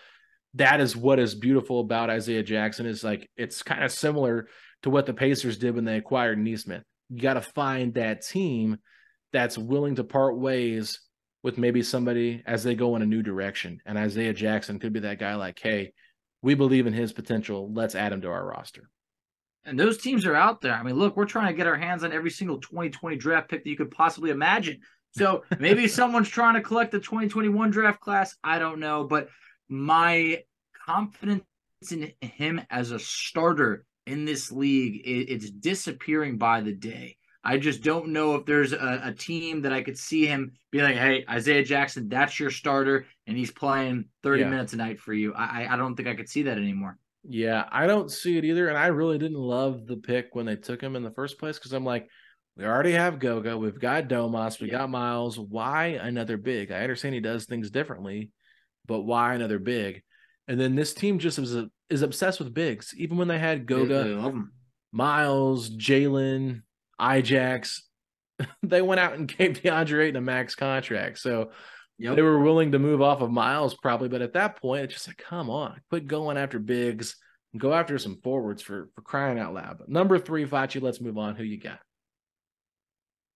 That 0.54 0.80
is 0.80 0.96
what 0.96 1.18
is 1.18 1.34
beautiful 1.34 1.80
about 1.80 2.10
Isaiah 2.10 2.42
Jackson 2.42 2.86
is 2.86 3.04
like 3.04 3.28
it's 3.36 3.62
kind 3.62 3.84
of 3.84 3.92
similar 3.92 4.48
to 4.82 4.90
what 4.90 5.06
the 5.06 5.14
Pacers 5.14 5.58
did 5.58 5.74
when 5.74 5.84
they 5.84 5.96
acquired 5.96 6.38
Nesmith. 6.38 6.82
You 7.10 7.20
got 7.20 7.34
to 7.34 7.42
find 7.42 7.94
that 7.94 8.26
team 8.26 8.78
that's 9.32 9.58
willing 9.58 9.96
to 9.96 10.04
part 10.04 10.38
ways 10.38 11.00
with 11.42 11.58
maybe 11.58 11.82
somebody 11.82 12.42
as 12.46 12.64
they 12.64 12.74
go 12.74 12.96
in 12.96 13.02
a 13.02 13.06
new 13.06 13.22
direction. 13.22 13.80
And 13.86 13.98
Isaiah 13.98 14.32
Jackson 14.32 14.78
could 14.78 14.92
be 14.92 15.00
that 15.00 15.18
guy 15.18 15.34
like, 15.34 15.58
hey, 15.62 15.92
we 16.42 16.54
believe 16.54 16.86
in 16.86 16.92
his 16.92 17.12
potential. 17.12 17.72
Let's 17.72 17.94
add 17.94 18.12
him 18.12 18.22
to 18.22 18.28
our 18.28 18.46
roster. 18.46 18.88
And 19.64 19.78
those 19.78 19.98
teams 19.98 20.24
are 20.24 20.34
out 20.34 20.60
there. 20.60 20.72
I 20.72 20.82
mean, 20.82 20.96
look, 20.96 21.16
we're 21.16 21.26
trying 21.26 21.48
to 21.48 21.56
get 21.56 21.66
our 21.66 21.76
hands 21.76 22.04
on 22.04 22.12
every 22.12 22.30
single 22.30 22.58
2020 22.58 23.16
draft 23.16 23.50
pick 23.50 23.64
that 23.64 23.70
you 23.70 23.76
could 23.76 23.90
possibly 23.90 24.30
imagine. 24.30 24.80
So 25.12 25.44
maybe 25.58 25.88
someone's 25.88 26.28
trying 26.28 26.54
to 26.54 26.62
collect 26.62 26.92
the 26.92 27.00
2021 27.00 27.70
draft 27.70 28.00
class. 28.00 28.36
I 28.42 28.58
don't 28.58 28.80
know. 28.80 29.04
But 29.04 29.28
my 29.68 30.42
confidence 30.86 31.44
in 31.90 32.12
him 32.20 32.60
as 32.70 32.92
a 32.92 32.98
starter 32.98 33.84
in 34.06 34.24
this 34.24 34.50
league, 34.50 35.02
it's 35.04 35.50
disappearing 35.50 36.38
by 36.38 36.62
the 36.62 36.72
day. 36.72 37.16
I 37.44 37.58
just 37.58 37.82
don't 37.82 38.08
know 38.08 38.34
if 38.34 38.46
there's 38.46 38.72
a, 38.72 39.00
a, 39.04 39.12
team 39.12 39.62
that 39.62 39.72
I 39.72 39.82
could 39.82 39.96
see 39.96 40.26
him 40.26 40.52
be 40.70 40.82
like, 40.82 40.96
"Hey, 40.96 41.24
Isaiah 41.30 41.64
Jackson, 41.64 42.08
that's 42.08 42.38
your 42.38 42.50
starter, 42.50 43.06
and 43.26 43.36
he's 43.36 43.50
playing 43.50 44.06
30 44.22 44.42
yeah. 44.42 44.48
minutes 44.50 44.72
a 44.72 44.76
night 44.76 44.98
for 44.98 45.14
you." 45.14 45.32
I 45.34 45.66
I 45.72 45.76
don't 45.76 45.94
think 45.94 46.08
I 46.08 46.14
could 46.14 46.28
see 46.28 46.42
that 46.42 46.58
anymore. 46.58 46.98
Yeah, 47.30 47.64
I 47.70 47.86
don't 47.86 48.10
see 48.10 48.38
it 48.38 48.44
either, 48.46 48.68
and 48.68 48.78
I 48.78 48.86
really 48.86 49.18
didn't 49.18 49.36
love 49.36 49.86
the 49.86 49.98
pick 49.98 50.28
when 50.32 50.46
they 50.46 50.56
took 50.56 50.80
him 50.80 50.96
in 50.96 51.02
the 51.02 51.10
first 51.10 51.38
place 51.38 51.58
because 51.58 51.74
I'm 51.74 51.84
like, 51.84 52.08
we 52.56 52.64
already 52.64 52.92
have 52.92 53.18
Goga, 53.18 53.56
we've 53.56 53.78
got 53.78 54.08
Domas, 54.08 54.60
we 54.60 54.68
yeah. 54.68 54.78
got 54.78 54.90
Miles. 54.90 55.38
Why 55.38 55.98
another 56.00 56.38
big? 56.38 56.72
I 56.72 56.80
understand 56.80 57.14
he 57.14 57.20
does 57.20 57.44
things 57.44 57.70
differently, 57.70 58.30
but 58.86 59.02
why 59.02 59.34
another 59.34 59.58
big? 59.58 60.02
And 60.48 60.58
then 60.58 60.74
this 60.74 60.94
team 60.94 61.18
just 61.18 61.38
is 61.38 61.54
a, 61.54 61.70
is 61.90 62.00
obsessed 62.00 62.38
with 62.38 62.54
bigs. 62.54 62.94
Even 62.96 63.18
when 63.18 63.28
they 63.28 63.38
had 63.38 63.66
Goga, 63.66 64.04
they 64.04 64.32
Miles, 64.90 65.68
Jalen, 65.68 66.62
Ijax, 66.98 67.82
they 68.62 68.80
went 68.80 69.00
out 69.00 69.12
and 69.12 69.28
gave 69.28 69.60
DeAndre 69.62 70.04
Ayton 70.04 70.16
a 70.16 70.20
max 70.22 70.54
contract. 70.54 71.18
So 71.18 71.50
yep. 71.98 72.16
they 72.16 72.22
were 72.22 72.40
willing 72.40 72.72
to 72.72 72.78
move 72.78 73.02
off 73.02 73.20
of 73.20 73.30
Miles 73.30 73.74
probably, 73.74 74.08
but 74.08 74.22
at 74.22 74.34
that 74.34 74.60
point, 74.60 74.84
it's 74.84 74.94
just 74.94 75.08
like, 75.08 75.18
come 75.18 75.50
on, 75.50 75.80
quit 75.90 76.06
going 76.06 76.36
after 76.36 76.58
bigs, 76.58 77.16
go 77.56 77.72
after 77.72 77.98
some 77.98 78.20
forwards 78.22 78.62
for 78.62 78.88
for 78.94 79.02
crying 79.02 79.38
out 79.38 79.54
loud. 79.54 79.78
But 79.78 79.88
number 79.88 80.18
three, 80.18 80.46
Facci, 80.46 80.80
let's 80.80 81.00
move 81.00 81.18
on. 81.18 81.36
Who 81.36 81.44
you 81.44 81.58
got? 81.58 81.80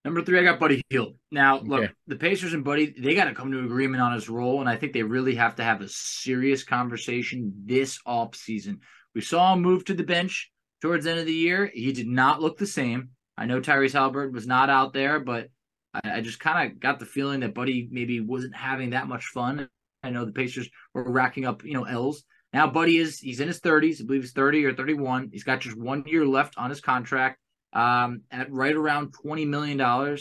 Number 0.04 0.22
three, 0.22 0.40
I 0.40 0.42
got 0.42 0.58
Buddy 0.58 0.82
Hield. 0.90 1.16
Now, 1.30 1.58
okay. 1.58 1.68
look, 1.68 1.90
the 2.08 2.16
Pacers 2.16 2.54
and 2.54 2.64
Buddy, 2.64 2.92
they 2.98 3.14
got 3.14 3.26
to 3.26 3.34
come 3.34 3.52
to 3.52 3.64
agreement 3.64 4.02
on 4.02 4.12
his 4.12 4.28
role, 4.28 4.60
and 4.60 4.68
I 4.68 4.76
think 4.76 4.92
they 4.92 5.04
really 5.04 5.36
have 5.36 5.56
to 5.56 5.64
have 5.64 5.80
a 5.80 5.88
serious 5.88 6.64
conversation 6.64 7.52
this 7.64 8.00
off 8.04 8.34
season. 8.34 8.80
We 9.14 9.20
saw 9.20 9.52
him 9.52 9.62
move 9.62 9.84
to 9.84 9.94
the 9.94 10.02
bench 10.02 10.50
towards 10.80 11.04
the 11.04 11.12
end 11.12 11.20
of 11.20 11.26
the 11.26 11.32
year. 11.32 11.70
He 11.72 11.92
did 11.92 12.08
not 12.08 12.42
look 12.42 12.58
the 12.58 12.66
same. 12.66 13.10
I 13.36 13.46
know 13.46 13.60
Tyrese 13.60 13.92
Haliburton 13.92 14.32
was 14.32 14.46
not 14.46 14.70
out 14.70 14.92
there, 14.92 15.20
but 15.20 15.48
I, 15.94 16.18
I 16.18 16.20
just 16.20 16.40
kind 16.40 16.70
of 16.70 16.80
got 16.80 16.98
the 16.98 17.06
feeling 17.06 17.40
that 17.40 17.54
Buddy 17.54 17.88
maybe 17.90 18.20
wasn't 18.20 18.56
having 18.56 18.90
that 18.90 19.08
much 19.08 19.26
fun. 19.26 19.68
I 20.02 20.10
know 20.10 20.24
the 20.24 20.32
Pacers 20.32 20.68
were 20.94 21.10
racking 21.10 21.44
up, 21.44 21.64
you 21.64 21.74
know, 21.74 21.84
L's. 21.84 22.24
Now 22.52 22.66
Buddy 22.68 22.98
is 22.98 23.18
he's 23.18 23.40
in 23.40 23.48
his 23.48 23.60
30s, 23.60 24.00
I 24.00 24.04
believe 24.04 24.22
he's 24.22 24.32
30 24.32 24.64
or 24.64 24.74
31. 24.74 25.30
He's 25.32 25.44
got 25.44 25.60
just 25.60 25.76
one 25.76 26.04
year 26.06 26.26
left 26.26 26.54
on 26.58 26.70
his 26.70 26.80
contract 26.80 27.38
um, 27.72 28.22
at 28.30 28.52
right 28.52 28.74
around 28.74 29.14
$20 29.24 29.46
million. 29.46 30.18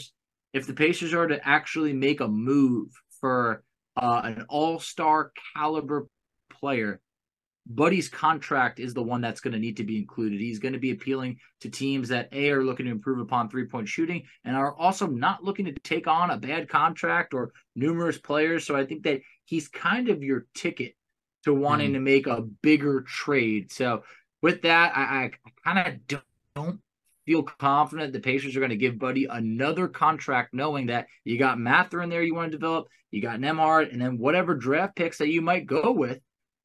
If 0.52 0.66
the 0.66 0.74
Pacers 0.74 1.14
are 1.14 1.26
to 1.26 1.46
actually 1.46 1.92
make 1.92 2.20
a 2.20 2.28
move 2.28 2.88
for 3.20 3.62
uh, 3.96 4.22
an 4.24 4.46
all 4.48 4.78
star 4.78 5.32
caliber 5.54 6.06
player, 6.50 7.00
Buddy's 7.66 8.08
contract 8.08 8.80
is 8.80 8.92
the 8.92 9.02
one 9.02 9.20
that's 9.20 9.40
going 9.40 9.52
to 9.52 9.58
need 9.58 9.76
to 9.76 9.84
be 9.84 9.96
included. 9.96 10.40
He's 10.40 10.58
going 10.58 10.72
to 10.72 10.80
be 10.80 10.90
appealing 10.90 11.38
to 11.60 11.70
teams 11.70 12.08
that 12.08 12.28
A 12.32 12.50
are 12.50 12.64
looking 12.64 12.86
to 12.86 12.92
improve 12.92 13.20
upon 13.20 13.48
three 13.48 13.66
point 13.66 13.88
shooting 13.88 14.24
and 14.44 14.56
are 14.56 14.74
also 14.74 15.06
not 15.06 15.44
looking 15.44 15.66
to 15.66 15.72
take 15.72 16.08
on 16.08 16.30
a 16.30 16.36
bad 16.36 16.68
contract 16.68 17.34
or 17.34 17.52
numerous 17.76 18.18
players. 18.18 18.66
So 18.66 18.74
I 18.74 18.84
think 18.84 19.04
that 19.04 19.20
he's 19.44 19.68
kind 19.68 20.08
of 20.08 20.22
your 20.22 20.46
ticket 20.54 20.96
to 21.44 21.54
wanting 21.54 21.88
mm-hmm. 21.88 21.94
to 21.94 22.00
make 22.00 22.26
a 22.26 22.42
bigger 22.42 23.02
trade. 23.02 23.70
So 23.72 24.02
with 24.42 24.62
that, 24.62 24.96
I, 24.96 25.02
I 25.02 25.30
kind 25.64 25.86
of 25.86 26.06
don't, 26.08 26.24
don't 26.56 26.80
feel 27.26 27.44
confident 27.44 28.12
the 28.12 28.20
Pacers 28.20 28.56
are 28.56 28.60
going 28.60 28.70
to 28.70 28.76
give 28.76 28.98
Buddy 28.98 29.26
another 29.26 29.86
contract, 29.86 30.52
knowing 30.52 30.86
that 30.86 31.06
you 31.24 31.38
got 31.38 31.60
Mather 31.60 32.02
in 32.02 32.10
there 32.10 32.22
you 32.22 32.34
want 32.34 32.50
to 32.50 32.58
develop, 32.58 32.88
you 33.12 33.22
got 33.22 33.38
Nembhard, 33.38 33.92
and 33.92 34.00
then 34.00 34.18
whatever 34.18 34.54
draft 34.54 34.96
picks 34.96 35.18
that 35.18 35.28
you 35.28 35.42
might 35.42 35.66
go 35.66 35.92
with, 35.92 36.18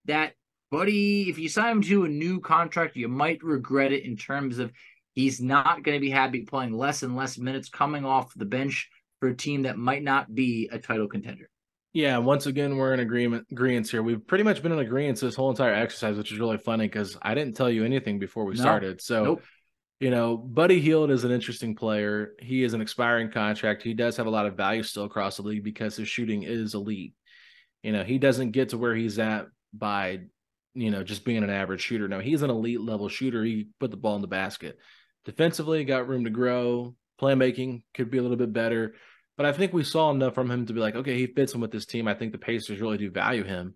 that 0.05 0.33
Buddy, 0.69 1.29
if 1.29 1.37
you 1.37 1.49
sign 1.49 1.77
him 1.77 1.81
to 1.83 2.05
a 2.05 2.09
new 2.09 2.39
contract, 2.39 2.95
you 2.95 3.07
might 3.07 3.43
regret 3.43 3.91
it 3.91 4.03
in 4.03 4.17
terms 4.17 4.59
of 4.59 4.71
he's 5.13 5.41
not 5.41 5.83
going 5.83 5.95
to 5.95 6.01
be 6.01 6.09
happy 6.09 6.41
playing 6.41 6.73
less 6.73 7.03
and 7.03 7.15
less 7.15 7.37
minutes 7.37 7.69
coming 7.69 8.05
off 8.05 8.33
the 8.35 8.45
bench 8.45 8.89
for 9.19 9.29
a 9.29 9.35
team 9.35 9.63
that 9.63 9.77
might 9.77 10.03
not 10.03 10.33
be 10.33 10.69
a 10.71 10.77
title 10.77 11.07
contender. 11.07 11.49
Yeah, 11.93 12.17
once 12.17 12.45
again, 12.45 12.75
we're 12.75 12.93
in 12.93 12.99
agreement 12.99 13.47
agreements 13.51 13.89
here. 13.89 14.03
We've 14.03 14.25
pretty 14.25 14.43
much 14.43 14.61
been 14.61 14.71
in 14.71 14.79
agreement 14.79 15.19
this 15.19 15.35
whole 15.35 15.49
entire 15.49 15.73
exercise, 15.73 16.17
which 16.17 16.31
is 16.31 16.37
really 16.37 16.57
funny 16.57 16.85
because 16.85 17.17
I 17.21 17.33
didn't 17.33 17.55
tell 17.55 17.69
you 17.69 17.85
anything 17.85 18.19
before 18.19 18.45
we 18.45 18.55
no. 18.55 18.61
started. 18.61 19.01
So 19.01 19.23
nope 19.23 19.43
you 19.99 20.11
know, 20.11 20.37
Buddy 20.37 20.79
Hield 20.79 21.09
is 21.09 21.23
an 21.23 21.31
interesting 21.31 21.75
player. 21.75 22.33
He 22.39 22.63
is 22.63 22.73
an 22.73 22.81
expiring 22.81 23.31
contract. 23.31 23.81
He 23.81 23.93
does 23.93 24.15
have 24.17 24.27
a 24.27 24.31
lot 24.31 24.45
of 24.45 24.55
value 24.55 24.83
still 24.83 25.05
across 25.05 25.37
the 25.37 25.43
league 25.43 25.63
because 25.63 25.95
his 25.95 26.07
shooting 26.07 26.43
is 26.43 26.75
elite. 26.75 27.13
You 27.81 27.93
know, 27.93 28.03
he 28.03 28.19
doesn't 28.19 28.51
get 28.51 28.69
to 28.69 28.77
where 28.77 28.95
he's 28.95 29.17
at 29.17 29.47
by, 29.73 30.21
you 30.79 30.91
know, 30.91 31.03
just 31.03 31.25
being 31.25 31.43
an 31.43 31.49
average 31.49 31.81
shooter. 31.81 32.07
No, 32.07 32.19
he's 32.19 32.41
an 32.41 32.49
elite 32.49 32.81
level 32.81 33.09
shooter. 33.09 33.43
He 33.43 33.69
put 33.79 33.91
the 33.91 33.97
ball 33.97 34.15
in 34.15 34.21
the 34.21 34.27
basket. 34.27 34.77
Defensively, 35.25 35.83
got 35.83 36.07
room 36.07 36.23
to 36.23 36.29
grow. 36.29 36.95
Playmaking 37.21 37.83
could 37.93 38.11
be 38.11 38.17
a 38.17 38.21
little 38.21 38.37
bit 38.37 38.53
better. 38.53 38.93
But 39.35 39.45
I 39.45 39.51
think 39.51 39.73
we 39.73 39.83
saw 39.83 40.11
enough 40.11 40.33
from 40.33 40.49
him 40.49 40.65
to 40.65 40.73
be 40.73 40.79
like, 40.79 40.95
okay, 40.95 41.15
he 41.15 41.27
fits 41.27 41.53
in 41.53 41.61
with 41.61 41.71
this 41.71 41.85
team. 41.85 42.07
I 42.07 42.13
think 42.13 42.31
the 42.31 42.37
Pacers 42.37 42.79
really 42.79 42.97
do 42.97 43.11
value 43.11 43.43
him 43.43 43.75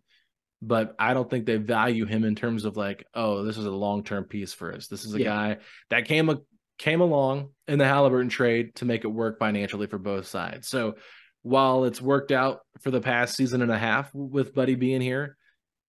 but 0.61 0.95
I 0.99 1.13
don't 1.13 1.29
think 1.29 1.45
they 1.45 1.57
value 1.57 2.05
him 2.05 2.23
in 2.23 2.35
terms 2.35 2.65
of 2.65 2.77
like, 2.77 3.05
oh, 3.15 3.43
this 3.43 3.57
is 3.57 3.65
a 3.65 3.71
long 3.71 4.03
term 4.03 4.25
piece 4.25 4.53
for 4.53 4.73
us. 4.73 4.87
This 4.87 5.05
is 5.05 5.15
a 5.15 5.19
yeah. 5.19 5.25
guy 5.25 5.57
that 5.89 6.05
came 6.05 6.29
a, 6.29 6.37
came 6.77 7.01
along 7.01 7.49
in 7.67 7.79
the 7.79 7.85
Haliburton 7.85 8.29
trade 8.29 8.75
to 8.75 8.85
make 8.85 9.03
it 9.03 9.07
work 9.07 9.39
financially 9.39 9.87
for 9.87 9.97
both 9.97 10.27
sides. 10.27 10.67
So 10.67 10.95
while 11.41 11.85
it's 11.85 12.01
worked 12.01 12.31
out 12.31 12.59
for 12.81 12.91
the 12.91 13.01
past 13.01 13.35
season 13.35 13.63
and 13.63 13.71
a 13.71 13.77
half 13.77 14.13
with 14.13 14.53
Buddy 14.53 14.75
being 14.75 15.01
here, 15.01 15.35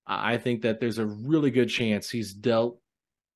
I 0.06 0.36
think 0.36 0.62
that 0.62 0.80
there's 0.80 0.98
a 0.98 1.06
really 1.06 1.50
good 1.50 1.68
chance 1.68 2.10
he's 2.10 2.32
dealt 2.32 2.80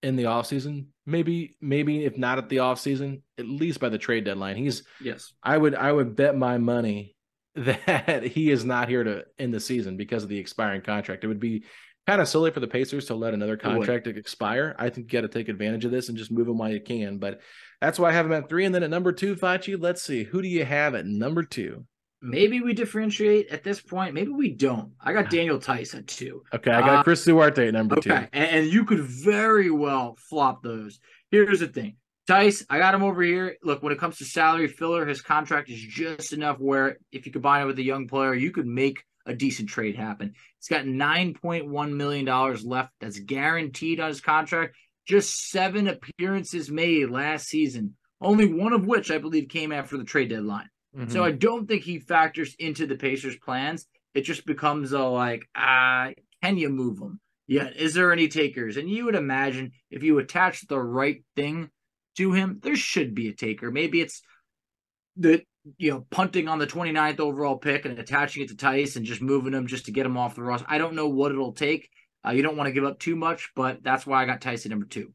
in 0.03 0.17
the 0.17 0.25
offseason. 0.25 0.87
Maybe, 1.05 1.57
maybe 1.61 2.05
if 2.05 2.19
not 2.19 2.39
at 2.39 2.49
the 2.49 2.57
offseason, 2.57 3.23
at 3.39 3.47
least 3.47 3.81
by 3.81 3.89
the 3.89 3.99
trade 3.99 4.25
deadline. 4.25 4.57
He's 4.57 4.83
Yes. 5.01 5.33
I 5.43 5.57
would 5.57 5.75
I 5.75 5.93
would 5.93 6.17
bet 6.17 6.37
my 6.37 6.59
money 6.59 7.17
that 7.55 8.23
he 8.23 8.51
is 8.51 8.65
not 8.65 8.89
here 8.89 9.05
to 9.05 9.25
end 9.39 9.55
the 9.55 9.61
season 9.61 9.97
because 9.97 10.23
of 10.23 10.29
the 10.29 10.39
expiring 10.39 10.83
contract. 10.83 11.25
It 11.25 11.29
would 11.29 11.41
be 11.41 11.65
kind 12.07 12.21
of 12.21 12.29
silly 12.29 12.51
for 12.51 12.61
the 12.61 12.69
Pacers 12.69 13.07
to 13.07 13.15
let 13.15 13.35
another 13.35 13.57
contract 13.57 14.07
expire. 14.07 14.77
I 14.79 14.91
think 14.91 15.13
you 15.13 15.21
got 15.21 15.27
to 15.27 15.33
take 15.33 15.49
advantage 15.49 15.85
of 15.85 15.91
this 15.91 16.09
and 16.09 16.19
just 16.19 16.31
move 16.31 16.49
him 16.49 16.59
while 16.59 16.71
you 16.71 16.81
can. 16.81 17.19
But 17.19 17.41
that's 17.81 17.99
why 17.99 18.11
I 18.11 18.13
have 18.13 18.27
him 18.27 18.33
at 18.33 18.49
three. 18.49 18.65
And 18.65 18.75
then 18.75 18.83
at 18.83 18.91
number 18.91 19.13
two, 19.13 19.35
Facci, 19.35 19.81
let's 19.81 20.03
see. 20.03 20.25
Who 20.25 20.43
do 20.43 20.49
you 20.49 20.65
have 20.65 20.95
at 20.95 21.07
number 21.07 21.43
two? 21.43 21.87
Maybe 22.27 22.61
we 22.61 22.73
differentiate 22.75 23.49
at 23.49 23.63
this 23.63 23.81
point. 23.81 24.15
Maybe 24.15 24.31
we 24.31 24.51
don't. 24.53 24.93
I 25.01 25.13
got 25.13 25.31
Daniel 25.31 25.59
Theis 25.59 25.95
at 25.95 26.07
two. 26.07 26.43
Okay, 26.53 26.71
I 26.73 26.81
got 26.81 26.99
Uh, 26.99 27.03
Chris 27.05 27.25
Duarte 27.25 27.69
at 27.69 27.73
number 27.75 27.97
Okay, 27.99 28.11
two. 28.11 28.15
and, 28.33 28.51
and 28.51 28.67
you 28.67 28.85
could 28.85 29.01
very 29.01 29.71
well 29.71 30.17
flop 30.29 30.63
those. 30.63 30.99
Here's 31.31 31.61
the 31.61 31.69
thing. 31.69 31.97
Theis, 32.29 32.67
I 32.69 32.79
got 32.79 32.95
him 32.95 33.05
over 33.05 33.23
here. 33.23 33.57
Look, 33.63 33.83
when 33.83 33.93
it 33.93 33.99
comes 34.01 34.17
to 34.19 34.25
salary 34.25 34.67
filler, 34.67 35.07
his 35.07 35.23
contract 35.23 35.71
is 35.71 35.81
just 35.81 36.33
enough 36.33 36.59
where 36.59 36.99
if 37.13 37.25
you 37.27 37.31
combine 37.33 37.63
it 37.63 37.67
with 37.67 37.79
a 37.79 37.83
young 37.85 38.09
player, 38.09 38.35
you 38.35 38.51
could 38.51 38.67
make 38.67 39.03
a 39.27 39.35
decent 39.35 39.69
trade 39.69 39.95
happen. 39.97 40.35
He's 40.59 40.69
got 40.69 40.85
$9.1 40.85 41.93
million 41.95 42.27
left 42.65 42.93
that's 43.01 43.19
guaranteed 43.21 44.01
on 44.01 44.09
his 44.09 44.21
contract. 44.21 44.77
Just 45.07 45.51
seven 45.51 45.87
appearances 45.87 46.69
made 46.71 47.11
last 47.11 47.47
season, 47.47 47.95
only 48.21 48.47
one 48.53 48.73
of 48.73 48.87
which 48.87 49.11
I 49.13 49.19
believe 49.19 49.49
came 49.49 49.71
after 49.71 49.97
the 49.97 50.05
trade 50.05 50.31
deadline. 50.31 50.69
So 51.09 51.21
Mhm. 51.21 51.25
I 51.25 51.31
don't 51.33 51.67
think 51.67 51.83
he 51.83 51.99
factors 51.99 52.55
into 52.59 52.87
the 52.87 52.97
Pacers' 52.97 53.37
plans. 53.37 53.87
It 54.15 54.23
just 54.23 54.47
becomes 54.47 54.93
a 54.93 55.03
like, 55.05 55.47
ah, 55.55 56.13
can 56.43 56.57
you 56.57 56.71
move 56.71 56.99
him? 56.99 57.21
Yeah, 57.47 57.69
is 57.69 57.95
there 57.95 58.13
any 58.13 58.29
takers? 58.29 58.77
And 58.77 58.89
you 58.91 59.05
would 59.05 59.15
imagine 59.15 59.73
if 59.91 60.03
you 60.03 60.19
attach 60.19 60.67
the 60.67 60.81
right 60.81 61.23
thing 61.37 61.71
to 62.17 62.33
him, 62.33 62.61
there 62.63 62.77
should 62.77 63.15
be 63.15 63.29
a 63.29 63.35
taker. 63.35 63.71
Maybe 63.71 64.01
it's 64.01 64.23
the 65.17 65.43
you 65.79 65.91
know 65.91 66.07
punting 66.11 66.49
on 66.49 66.59
the 66.59 66.67
29th 66.67 67.21
overall 67.21 67.59
pick 67.59 67.85
and 67.85 67.99
attaching 67.99 68.43
it 68.43 68.49
to 68.49 68.55
Theis 68.55 68.97
and 68.97 69.05
just 69.05 69.21
moving 69.21 69.53
him 69.53 69.67
just 69.67 69.87
to 69.87 69.93
get 69.93 70.07
him 70.07 70.17
off 70.17 70.35
the 70.35 70.43
roster. 70.43 70.67
I 70.69 70.79
don't 70.79 70.95
know 70.95 71.09
what 71.09 71.33
it'll 71.33 71.53
take. 71.53 71.91
Uh, 72.27 72.31
you 72.31 72.43
don't 72.43 72.57
want 72.57 72.69
to 72.69 72.73
give 72.73 72.85
up 72.85 72.99
too 72.99 73.17
much, 73.17 73.51
but 73.55 73.83
that's 73.83 74.07
why 74.07 74.23
I 74.23 74.27
got 74.27 74.41
Theis 74.41 74.65
at 74.65 74.71
number 74.71 74.87
two. 74.87 75.13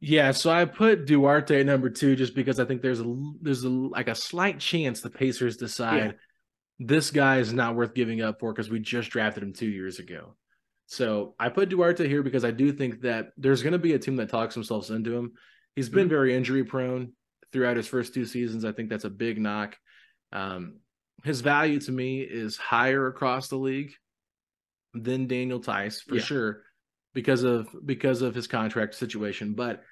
Yeah, 0.00 0.30
so 0.30 0.50
I 0.50 0.64
put 0.64 1.06
Duarte 1.06 1.58
at 1.60 1.66
number 1.66 1.90
two 1.90 2.14
just 2.14 2.34
because 2.34 2.60
I 2.60 2.64
think 2.64 2.82
there's 2.82 3.00
a 3.00 3.14
there's 3.42 3.64
a 3.64 3.68
like 3.68 4.08
a 4.08 4.14
slight 4.14 4.60
chance 4.60 5.00
the 5.00 5.10
Pacers 5.10 5.56
decide 5.56 6.16
this 6.78 7.10
guy 7.10 7.38
is 7.38 7.52
not 7.52 7.74
worth 7.74 7.94
giving 7.94 8.20
up 8.20 8.38
for 8.38 8.52
because 8.52 8.70
we 8.70 8.78
just 8.78 9.10
drafted 9.10 9.42
him 9.42 9.52
two 9.52 9.68
years 9.68 9.98
ago. 9.98 10.36
So 10.86 11.34
I 11.38 11.48
put 11.48 11.68
Duarte 11.68 12.06
here 12.08 12.22
because 12.22 12.44
I 12.44 12.52
do 12.52 12.72
think 12.72 13.02
that 13.02 13.30
there's 13.36 13.62
going 13.62 13.72
to 13.72 13.78
be 13.78 13.94
a 13.94 13.98
team 13.98 14.16
that 14.16 14.28
talks 14.30 14.54
themselves 14.54 14.90
into 14.90 15.14
him. 15.16 15.32
He's 15.74 15.88
been 15.88 16.08
very 16.08 16.34
injury 16.34 16.64
prone 16.64 17.12
throughout 17.52 17.76
his 17.76 17.88
first 17.88 18.14
two 18.14 18.24
seasons. 18.24 18.64
I 18.64 18.72
think 18.72 18.88
that's 18.90 19.04
a 19.04 19.10
big 19.10 19.38
knock. 19.40 19.76
Um, 20.32 20.76
his 21.24 21.40
value 21.40 21.80
to 21.80 21.92
me 21.92 22.20
is 22.20 22.56
higher 22.56 23.06
across 23.08 23.48
the 23.48 23.56
league 23.56 23.92
than 24.94 25.26
Daniel 25.26 25.58
Theis 25.60 26.00
for 26.00 26.14
Yeah. 26.14 26.22
sure 26.22 26.62
because 27.14 27.42
of 27.42 27.68
because 27.84 28.22
of 28.22 28.34
his 28.34 28.46
contract 28.46 28.94
situation. 28.94 29.54
But 29.54 29.82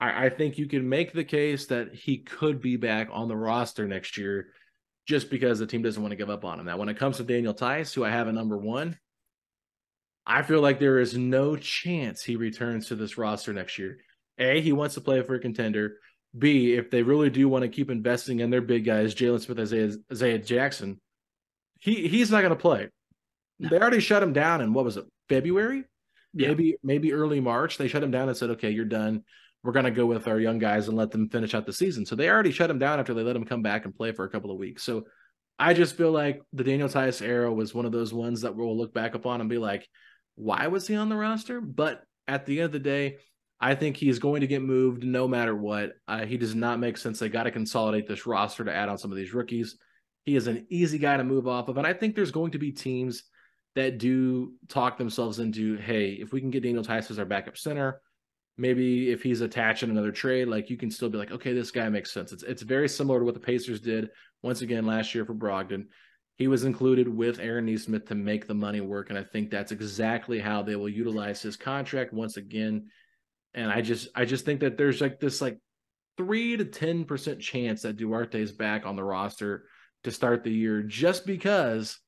I, 0.00 0.26
I 0.26 0.30
think 0.30 0.58
you 0.58 0.66
can 0.66 0.88
make 0.88 1.12
the 1.12 1.24
case 1.24 1.66
that 1.66 1.94
he 1.94 2.18
could 2.18 2.60
be 2.60 2.76
back 2.76 3.08
on 3.12 3.28
the 3.28 3.36
roster 3.36 3.86
next 3.86 4.16
year 4.16 4.48
just 5.06 5.30
because 5.30 5.58
the 5.58 5.66
team 5.66 5.82
doesn't 5.82 6.02
want 6.02 6.12
to 6.12 6.16
give 6.16 6.30
up 6.30 6.44
on 6.44 6.60
him. 6.60 6.66
Now, 6.66 6.76
when 6.76 6.88
it 6.88 6.98
comes 6.98 7.16
to 7.16 7.24
Daniel 7.24 7.54
Theis, 7.54 7.94
who 7.94 8.04
I 8.04 8.10
have 8.10 8.28
at 8.28 8.34
number 8.34 8.58
one, 8.58 8.98
I 10.26 10.42
feel 10.42 10.60
like 10.60 10.78
there 10.78 10.98
is 10.98 11.16
no 11.16 11.56
chance 11.56 12.22
he 12.22 12.36
returns 12.36 12.88
to 12.88 12.94
this 12.94 13.16
roster 13.16 13.52
next 13.54 13.78
year. 13.78 13.98
A, 14.38 14.60
he 14.60 14.72
wants 14.72 14.94
to 14.94 15.00
play 15.00 15.22
for 15.22 15.34
a 15.34 15.40
contender. 15.40 15.96
B, 16.36 16.74
if 16.74 16.90
they 16.90 17.02
really 17.02 17.30
do 17.30 17.48
want 17.48 17.62
to 17.62 17.68
keep 17.68 17.90
investing 17.90 18.40
in 18.40 18.50
their 18.50 18.60
big 18.60 18.84
guys, 18.84 19.14
Jalen 19.14 19.40
Smith, 19.40 19.58
Isaiah, 19.58 19.92
Isaiah 20.12 20.38
Jackson, 20.38 21.00
he 21.80 22.06
he's 22.06 22.30
not 22.30 22.42
going 22.42 22.50
to 22.50 22.56
play. 22.56 22.88
They 23.58 23.78
already 23.78 24.00
shut 24.00 24.22
him 24.22 24.32
down 24.32 24.60
in 24.60 24.72
what 24.72 24.84
was 24.84 24.96
it, 24.96 25.06
February? 25.28 25.84
Yeah. 26.34 26.48
Maybe 26.48 26.76
maybe 26.82 27.12
early 27.12 27.40
March. 27.40 27.78
They 27.78 27.88
shut 27.88 28.02
him 28.02 28.10
down 28.10 28.28
and 28.28 28.36
said, 28.36 28.50
"Okay, 28.50 28.70
you're 28.70 28.84
done. 28.84 29.24
We're 29.62 29.72
going 29.72 29.86
to 29.86 29.90
go 29.90 30.06
with 30.06 30.28
our 30.28 30.38
young 30.38 30.58
guys 30.58 30.88
and 30.88 30.96
let 30.96 31.10
them 31.10 31.28
finish 31.28 31.54
out 31.54 31.66
the 31.66 31.72
season." 31.72 32.06
So 32.06 32.16
they 32.16 32.28
already 32.28 32.52
shut 32.52 32.70
him 32.70 32.78
down 32.78 33.00
after 33.00 33.14
they 33.14 33.22
let 33.22 33.36
him 33.36 33.44
come 33.44 33.62
back 33.62 33.84
and 33.84 33.94
play 33.94 34.12
for 34.12 34.24
a 34.24 34.30
couple 34.30 34.50
of 34.50 34.58
weeks. 34.58 34.82
So 34.82 35.04
I 35.58 35.74
just 35.74 35.96
feel 35.96 36.12
like 36.12 36.42
the 36.52 36.64
Daniel 36.64 36.88
Theis 36.88 37.22
era 37.22 37.52
was 37.52 37.74
one 37.74 37.86
of 37.86 37.92
those 37.92 38.12
ones 38.12 38.42
that 38.42 38.54
we'll 38.54 38.76
look 38.76 38.94
back 38.94 39.14
upon 39.14 39.40
and 39.40 39.50
be 39.50 39.58
like, 39.58 39.88
"Why 40.36 40.66
was 40.68 40.86
he 40.86 40.94
on 40.94 41.08
the 41.08 41.16
roster?" 41.16 41.60
But 41.60 42.02
at 42.26 42.46
the 42.46 42.60
end 42.60 42.66
of 42.66 42.72
the 42.72 42.78
day, 42.78 43.16
I 43.60 43.74
think 43.74 43.96
he's 43.96 44.18
going 44.18 44.42
to 44.42 44.46
get 44.46 44.62
moved 44.62 45.02
no 45.02 45.26
matter 45.26 45.56
what. 45.56 45.92
Uh, 46.06 46.26
he 46.26 46.36
does 46.36 46.54
not 46.54 46.78
make 46.78 46.96
sense. 46.96 47.18
They 47.18 47.28
got 47.28 47.44
to 47.44 47.50
consolidate 47.50 48.06
this 48.06 48.26
roster 48.26 48.64
to 48.64 48.74
add 48.74 48.88
on 48.88 48.98
some 48.98 49.10
of 49.10 49.16
these 49.16 49.34
rookies. 49.34 49.76
He 50.24 50.36
is 50.36 50.46
an 50.46 50.66
easy 50.68 50.98
guy 50.98 51.16
to 51.16 51.24
move 51.24 51.48
off 51.48 51.68
of, 51.68 51.78
and 51.78 51.86
I 51.86 51.94
think 51.94 52.14
there's 52.14 52.30
going 52.30 52.52
to 52.52 52.58
be 52.58 52.70
teams 52.70 53.24
that 53.78 53.98
do 53.98 54.54
talk 54.66 54.98
themselves 54.98 55.38
into, 55.38 55.76
hey, 55.76 56.10
if 56.10 56.32
we 56.32 56.40
can 56.40 56.50
get 56.50 56.64
Daniel 56.64 56.82
Theis 56.82 57.12
as 57.12 57.18
our 57.20 57.24
backup 57.24 57.56
center, 57.56 58.00
maybe 58.56 59.12
if 59.12 59.22
he's 59.22 59.40
attached 59.40 59.84
in 59.84 59.90
another 59.90 60.10
trade, 60.10 60.48
like 60.48 60.68
you 60.68 60.76
can 60.76 60.90
still 60.90 61.08
be 61.08 61.16
like, 61.16 61.30
okay, 61.30 61.52
this 61.52 61.70
guy 61.70 61.88
makes 61.88 62.12
sense. 62.12 62.32
It's 62.32 62.42
it's 62.42 62.62
very 62.62 62.88
similar 62.88 63.20
to 63.20 63.24
what 63.24 63.34
the 63.34 63.40
Pacers 63.40 63.80
did 63.80 64.10
once 64.42 64.62
again 64.62 64.84
last 64.84 65.14
year 65.14 65.24
for 65.24 65.34
Brogdon. 65.34 65.86
He 66.34 66.48
was 66.48 66.64
included 66.64 67.08
with 67.08 67.38
Aaron 67.38 67.66
Nesmith 67.66 68.06
to 68.06 68.16
make 68.16 68.48
the 68.48 68.54
money 68.54 68.80
work, 68.80 69.10
and 69.10 69.18
I 69.18 69.22
think 69.22 69.50
that's 69.50 69.70
exactly 69.70 70.40
how 70.40 70.62
they 70.62 70.74
will 70.74 70.88
utilize 70.88 71.40
his 71.40 71.56
contract 71.56 72.12
once 72.12 72.36
again. 72.36 72.88
And 73.54 73.70
I 73.70 73.80
just 73.80 74.08
I 74.16 74.24
just 74.24 74.44
think 74.44 74.60
that 74.60 74.76
there's 74.76 75.00
like 75.00 75.20
this 75.20 75.40
like 75.40 75.58
three 76.16 76.56
to 76.56 76.64
ten 76.64 77.04
percent 77.04 77.40
chance 77.40 77.82
that 77.82 77.96
Duarte 77.96 78.42
is 78.42 78.50
back 78.50 78.86
on 78.86 78.96
the 78.96 79.04
roster 79.04 79.66
to 80.02 80.10
start 80.10 80.42
the 80.42 80.50
year 80.52 80.82
just 80.82 81.24
because 81.24 82.00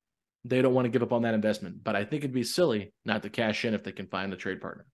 they 0.45 0.62
don't 0.62 0.74
want 0.74 0.86
to 0.86 0.91
give 0.91 1.03
up 1.03 1.12
on 1.12 1.22
that 1.22 1.34
investment. 1.34 1.82
But 1.84 1.97
I 1.97 2.05
think 2.05 2.24
it'd 2.24 2.32
be 2.34 2.45
silly 2.45 2.93
not 3.05 3.22
to 3.22 3.30
cash 3.30 3.64
in 3.64 3.74
if 3.74 3.84
they 3.84 3.93
can 3.93 4.07
find 4.07 4.32
a 4.32 4.36
trade 4.36 4.61
partner. 4.61 4.86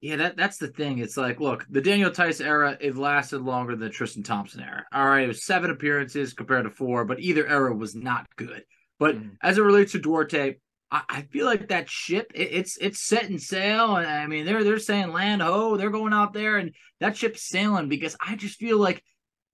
Yeah, 0.00 0.16
that 0.16 0.36
that's 0.36 0.58
the 0.58 0.66
thing. 0.68 0.98
It's 0.98 1.16
like, 1.16 1.38
look, 1.38 1.64
the 1.70 1.80
Daniel 1.80 2.10
Theis 2.10 2.40
era, 2.40 2.76
it 2.80 2.96
lasted 2.96 3.40
longer 3.42 3.72
than 3.76 3.88
the 3.88 3.94
Tristan 3.94 4.24
Thompson 4.24 4.60
era. 4.60 4.84
All 4.92 5.06
right, 5.06 5.24
it 5.24 5.28
was 5.28 5.44
seven 5.44 5.70
appearances 5.70 6.32
compared 6.32 6.64
to 6.64 6.70
four, 6.70 7.04
but 7.04 7.20
either 7.20 7.46
era 7.46 7.72
was 7.74 7.94
not 7.94 8.26
good. 8.36 8.64
But 8.98 9.16
Mhm. 9.16 9.36
as 9.42 9.58
it 9.58 9.62
relates 9.62 9.92
to 9.92 10.00
Duarte, 10.00 10.56
I, 10.90 11.02
I 11.08 11.22
feel 11.22 11.46
like 11.46 11.68
that 11.68 11.88
ship, 11.88 12.32
it, 12.34 12.48
it's 12.52 12.76
it's 12.78 13.00
setting 13.00 13.38
sail. 13.38 13.96
And 13.96 14.08
I 14.08 14.26
mean, 14.26 14.44
they're 14.44 14.64
they're 14.64 14.80
saying 14.80 15.12
land 15.12 15.40
ho, 15.40 15.76
they're 15.76 15.90
going 15.90 16.12
out 16.12 16.32
there, 16.32 16.56
and 16.58 16.74
that 16.98 17.16
ship's 17.16 17.42
sailing 17.48 17.88
because 17.88 18.16
I 18.20 18.34
just 18.34 18.58
feel 18.58 18.78
like 18.78 19.04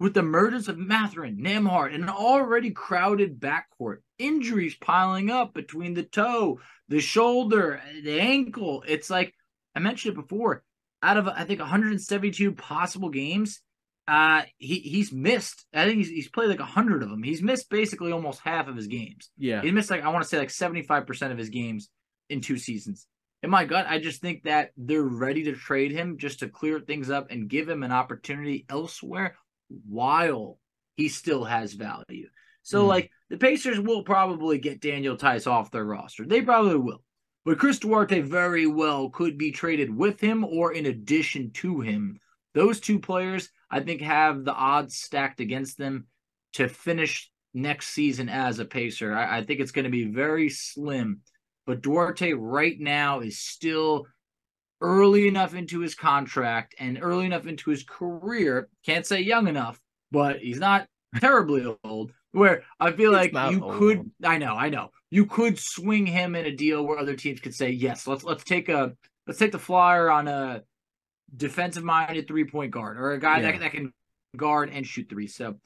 with 0.00 0.14
the 0.14 0.22
murders 0.22 0.68
of 0.68 0.78
Mathurin, 0.78 1.38
Nembhard, 1.38 1.94
and 1.94 2.04
an 2.04 2.08
already 2.08 2.70
crowded 2.70 3.40
backcourt, 3.40 3.98
injuries 4.18 4.76
piling 4.76 5.30
up 5.30 5.54
between 5.54 5.94
the 5.94 6.04
toe, 6.04 6.60
the 6.88 7.00
shoulder, 7.00 7.82
the 8.04 8.20
ankle. 8.20 8.84
It's 8.86 9.10
like 9.10 9.34
I 9.74 9.80
mentioned 9.80 10.16
it 10.16 10.20
before. 10.20 10.62
Out 11.02 11.16
of 11.16 11.28
I 11.28 11.44
think 11.44 11.60
172 11.60 12.52
possible 12.52 13.08
games, 13.08 13.60
uh, 14.06 14.42
he 14.56 14.76
he's 14.80 15.12
missed. 15.12 15.64
I 15.72 15.84
think 15.84 15.98
he's 15.98 16.08
he's 16.08 16.28
played 16.28 16.48
like 16.48 16.60
hundred 16.60 17.02
of 17.02 17.10
them. 17.10 17.22
He's 17.22 17.42
missed 17.42 17.70
basically 17.70 18.12
almost 18.12 18.40
half 18.40 18.68
of 18.68 18.76
his 18.76 18.86
games. 18.86 19.30
Yeah. 19.36 19.62
He 19.62 19.70
missed 19.70 19.90
like 19.90 20.02
I 20.02 20.08
want 20.08 20.22
to 20.22 20.28
say 20.28 20.38
like 20.38 20.50
75 20.50 21.06
percent 21.06 21.32
of 21.32 21.38
his 21.38 21.50
games 21.50 21.88
in 22.28 22.40
two 22.40 22.56
seasons. 22.56 23.06
In 23.42 23.50
my 23.50 23.64
gut, 23.64 23.86
I 23.88 24.00
just 24.00 24.20
think 24.20 24.44
that 24.44 24.70
they're 24.76 25.00
ready 25.00 25.44
to 25.44 25.52
trade 25.52 25.92
him 25.92 26.18
just 26.18 26.40
to 26.40 26.48
clear 26.48 26.80
things 26.80 27.08
up 27.08 27.30
and 27.30 27.48
give 27.48 27.68
him 27.68 27.84
an 27.84 27.92
opportunity 27.92 28.66
elsewhere 28.68 29.36
while 29.68 30.58
he 30.96 31.08
still 31.08 31.44
has 31.44 31.72
value. 31.74 32.28
So, 32.62 32.84
Mhm. 32.84 32.88
like, 32.88 33.10
the 33.30 33.38
Pacers 33.38 33.80
will 33.80 34.02
probably 34.02 34.58
get 34.58 34.80
Daniel 34.80 35.16
Theis 35.16 35.46
off 35.46 35.70
their 35.70 35.84
roster. 35.84 36.26
They 36.26 36.42
probably 36.42 36.76
will. 36.76 37.02
But 37.44 37.58
Chris 37.58 37.78
Duarte 37.78 38.20
very 38.20 38.66
well 38.66 39.08
could 39.10 39.38
be 39.38 39.52
traded 39.52 39.94
with 39.94 40.20
him 40.20 40.44
or 40.44 40.72
in 40.72 40.86
addition 40.86 41.50
to 41.52 41.80
him. 41.80 42.20
Those 42.54 42.80
two 42.80 42.98
players, 42.98 43.50
I 43.70 43.80
think, 43.80 44.00
have 44.02 44.44
the 44.44 44.52
odds 44.52 44.96
stacked 44.96 45.40
against 45.40 45.78
them 45.78 46.08
to 46.54 46.68
finish 46.68 47.30
next 47.54 47.88
season 47.88 48.28
as 48.28 48.58
a 48.58 48.64
Pacer. 48.64 49.14
I, 49.14 49.38
I 49.38 49.44
think 49.44 49.60
it's 49.60 49.72
going 49.72 49.84
to 49.84 49.90
be 49.90 50.04
very 50.04 50.50
slim. 50.50 51.22
But 51.66 51.82
Duarte 51.82 52.32
right 52.32 52.78
now 52.78 53.20
is 53.20 53.38
still 53.38 54.06
early 54.80 55.26
enough 55.28 55.54
into 55.54 55.80
his 55.80 55.94
contract 55.94 56.74
and 56.78 56.98
early 57.00 57.26
enough 57.26 57.46
into 57.46 57.70
his 57.70 57.82
career. 57.84 58.68
Can't 58.86 59.06
say 59.06 59.20
young 59.20 59.48
enough, 59.48 59.80
but 60.10 60.38
he's 60.40 60.58
not 60.60 60.86
terribly 61.20 61.64
old. 61.84 62.12
Where 62.32 62.62
I 62.78 62.92
feel 62.92 63.10
He's 63.18 63.32
like 63.32 63.52
you 63.52 63.64
old. 63.64 63.78
could, 63.78 64.10
I 64.22 64.36
know, 64.38 64.54
I 64.54 64.68
know, 64.68 64.90
you 65.10 65.24
could 65.26 65.58
swing 65.58 66.06
him 66.06 66.34
in 66.36 66.44
a 66.44 66.52
deal 66.54 66.84
where 66.86 66.98
other 66.98 67.14
teams 67.16 67.40
could 67.40 67.54
say, 67.54 67.70
yes, 67.70 68.06
let's 68.06 68.22
let's 68.22 68.44
take 68.44 68.68
a 68.68 68.92
let's 69.26 69.38
take 69.38 69.52
the 69.52 69.58
flyer 69.58 70.10
on 70.10 70.28
a 70.28 70.62
defensive 71.34 71.84
minded 71.84 72.28
three 72.28 72.44
point 72.44 72.70
guard 72.70 72.98
or 72.98 73.12
a 73.12 73.18
guy 73.18 73.40
Yeah. 73.40 73.52
that, 73.52 73.60
that 73.60 73.70
can 73.72 73.92
guard 74.36 74.70
and 74.72 74.86
shoot 74.86 75.08
three. 75.08 75.26
So 75.26 75.56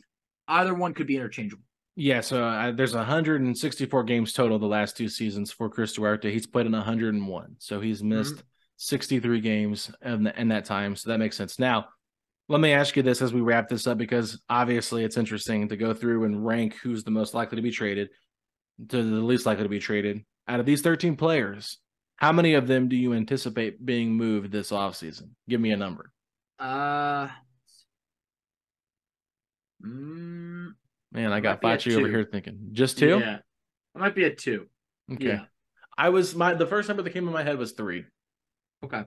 either 0.48 0.72
one 0.72 0.94
could 0.94 1.06
be 1.08 1.16
interchangeable. 1.16 1.64
Yeah, 1.94 2.20
so 2.22 2.42
uh, 2.44 2.72
there's 2.72 2.94
164 2.94 4.04
games 4.04 4.32
total 4.32 4.58
the 4.58 4.66
last 4.66 4.96
two 4.96 5.08
seasons 5.08 5.52
for 5.52 5.68
Chris 5.68 5.92
Duarte. 5.92 6.32
He's 6.32 6.46
played 6.46 6.64
in 6.66 6.72
101, 6.72 7.56
so 7.58 7.80
he's 7.80 8.02
missed 8.02 8.36
Mhm. 8.36 8.42
63 8.82 9.40
games 9.40 9.90
in, 10.02 10.26
in 10.26 10.48
that 10.48 10.64
time. 10.64 10.96
So 10.96 11.10
that 11.10 11.18
makes 11.18 11.36
sense. 11.36 11.58
Now, 11.58 11.86
let 12.48 12.60
me 12.60 12.72
ask 12.72 12.96
you 12.96 13.02
this 13.02 13.22
as 13.22 13.32
we 13.32 13.40
wrap 13.40 13.68
this 13.68 13.86
up, 13.86 13.98
because 13.98 14.40
obviously 14.48 15.04
it's 15.04 15.16
interesting 15.16 15.68
to 15.68 15.76
go 15.76 15.94
through 15.94 16.24
and 16.24 16.44
rank 16.44 16.74
who's 16.82 17.04
the 17.04 17.10
most 17.10 17.34
likely 17.34 17.56
to 17.56 17.62
be 17.62 17.70
traded 17.70 18.10
to 18.88 18.96
the 18.96 19.20
least 19.20 19.46
likely 19.46 19.62
to 19.62 19.68
be 19.68 19.78
traded. 19.78 20.24
Out 20.48 20.60
of 20.60 20.66
these 20.66 20.82
13 20.82 21.16
players, 21.16 21.78
how 22.16 22.32
many 22.32 22.54
of 22.54 22.66
them 22.66 22.88
do 22.88 22.96
you 22.96 23.14
anticipate 23.14 23.84
being 23.84 24.12
moved 24.12 24.50
this 24.50 24.70
offseason? 24.70 25.30
Give 25.48 25.60
me 25.60 25.70
a 25.70 25.76
number. 25.76 26.10
Uh, 26.58 27.28
mm, 29.84 30.72
Man, 31.12 31.32
I 31.32 31.40
got 31.40 31.62
Might 31.62 31.84
be 31.84 31.92
a 31.92 31.94
Facci 31.94 31.98
over 31.98 32.08
here 32.08 32.24
thinking 32.24 32.70
just 32.72 32.98
two. 32.98 33.18
Yeah, 33.18 33.36
it 33.36 33.98
might 33.98 34.14
be 34.14 34.24
a 34.24 34.34
two. 34.34 34.66
Okay. 35.12 35.26
Yeah. 35.26 35.44
I 35.96 36.08
was 36.08 36.34
my 36.34 36.54
the 36.54 36.66
first 36.66 36.88
number 36.88 37.02
that 37.02 37.10
came 37.10 37.26
in 37.26 37.34
my 37.34 37.42
head 37.42 37.58
was 37.58 37.72
three. 37.72 38.04
Okay. 38.84 39.04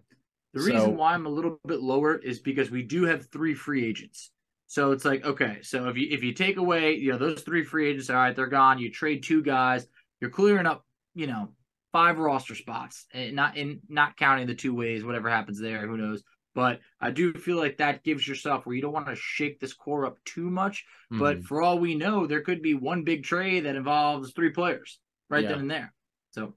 The 0.53 0.61
So- 0.61 0.71
reason 0.71 0.95
why 0.97 1.13
I'm 1.13 1.25
a 1.25 1.29
little 1.29 1.59
bit 1.67 1.81
lower 1.81 2.17
is 2.17 2.39
because 2.39 2.71
we 2.71 2.83
do 2.83 3.03
have 3.05 3.29
three 3.29 3.53
free 3.53 3.85
agents. 3.85 4.31
So 4.67 4.91
it's 4.91 5.05
like, 5.05 5.23
okay, 5.25 5.59
so 5.61 5.89
if 5.89 5.97
you 5.97 6.07
if 6.09 6.23
you 6.23 6.33
take 6.33 6.57
away, 6.57 6.95
you 6.95 7.11
know, 7.11 7.17
those 7.17 7.43
three 7.43 7.63
free 7.63 7.89
agents, 7.89 8.09
all 8.09 8.15
right, 8.15 8.35
they're 8.35 8.47
gone. 8.47 8.79
You 8.79 8.89
trade 8.91 9.21
two 9.23 9.41
guys, 9.43 9.87
you're 10.21 10.31
clearing 10.31 10.65
up, 10.65 10.85
you 11.13 11.27
know, 11.27 11.53
five 11.91 12.17
roster 12.17 12.55
spots, 12.55 13.05
and 13.13 13.35
not 13.35 13.57
in 13.57 13.81
not 13.89 14.17
counting 14.17 14.47
the 14.47 14.55
two 14.55 14.73
ways, 14.73 15.03
whatever 15.03 15.29
happens 15.29 15.59
there, 15.59 15.85
who 15.85 15.97
knows. 15.97 16.23
But 16.55 16.79
I 17.01 17.11
do 17.11 17.33
feel 17.33 17.57
like 17.57 17.77
that 17.77 18.03
gives 18.03 18.25
yourself 18.27 18.65
where 18.65 18.75
you 18.75 18.81
don't 18.81 18.93
want 18.93 19.07
to 19.07 19.15
shake 19.15 19.59
this 19.59 19.73
core 19.73 20.05
up 20.05 20.17
too 20.23 20.49
much. 20.49 20.85
But 21.11 21.41
Mhm. 21.41 21.43
for 21.45 21.61
all 21.61 21.77
we 21.79 21.95
know, 21.95 22.25
there 22.27 22.41
could 22.41 22.61
be 22.61 22.73
one 22.73 23.03
big 23.03 23.23
trade 23.23 23.65
that 23.65 23.75
involves 23.75 24.31
three 24.33 24.51
players 24.51 24.99
right 25.29 25.43
Yeah. 25.43 25.49
then 25.49 25.59
and 25.59 25.71
there. 25.71 25.93
So 26.31 26.55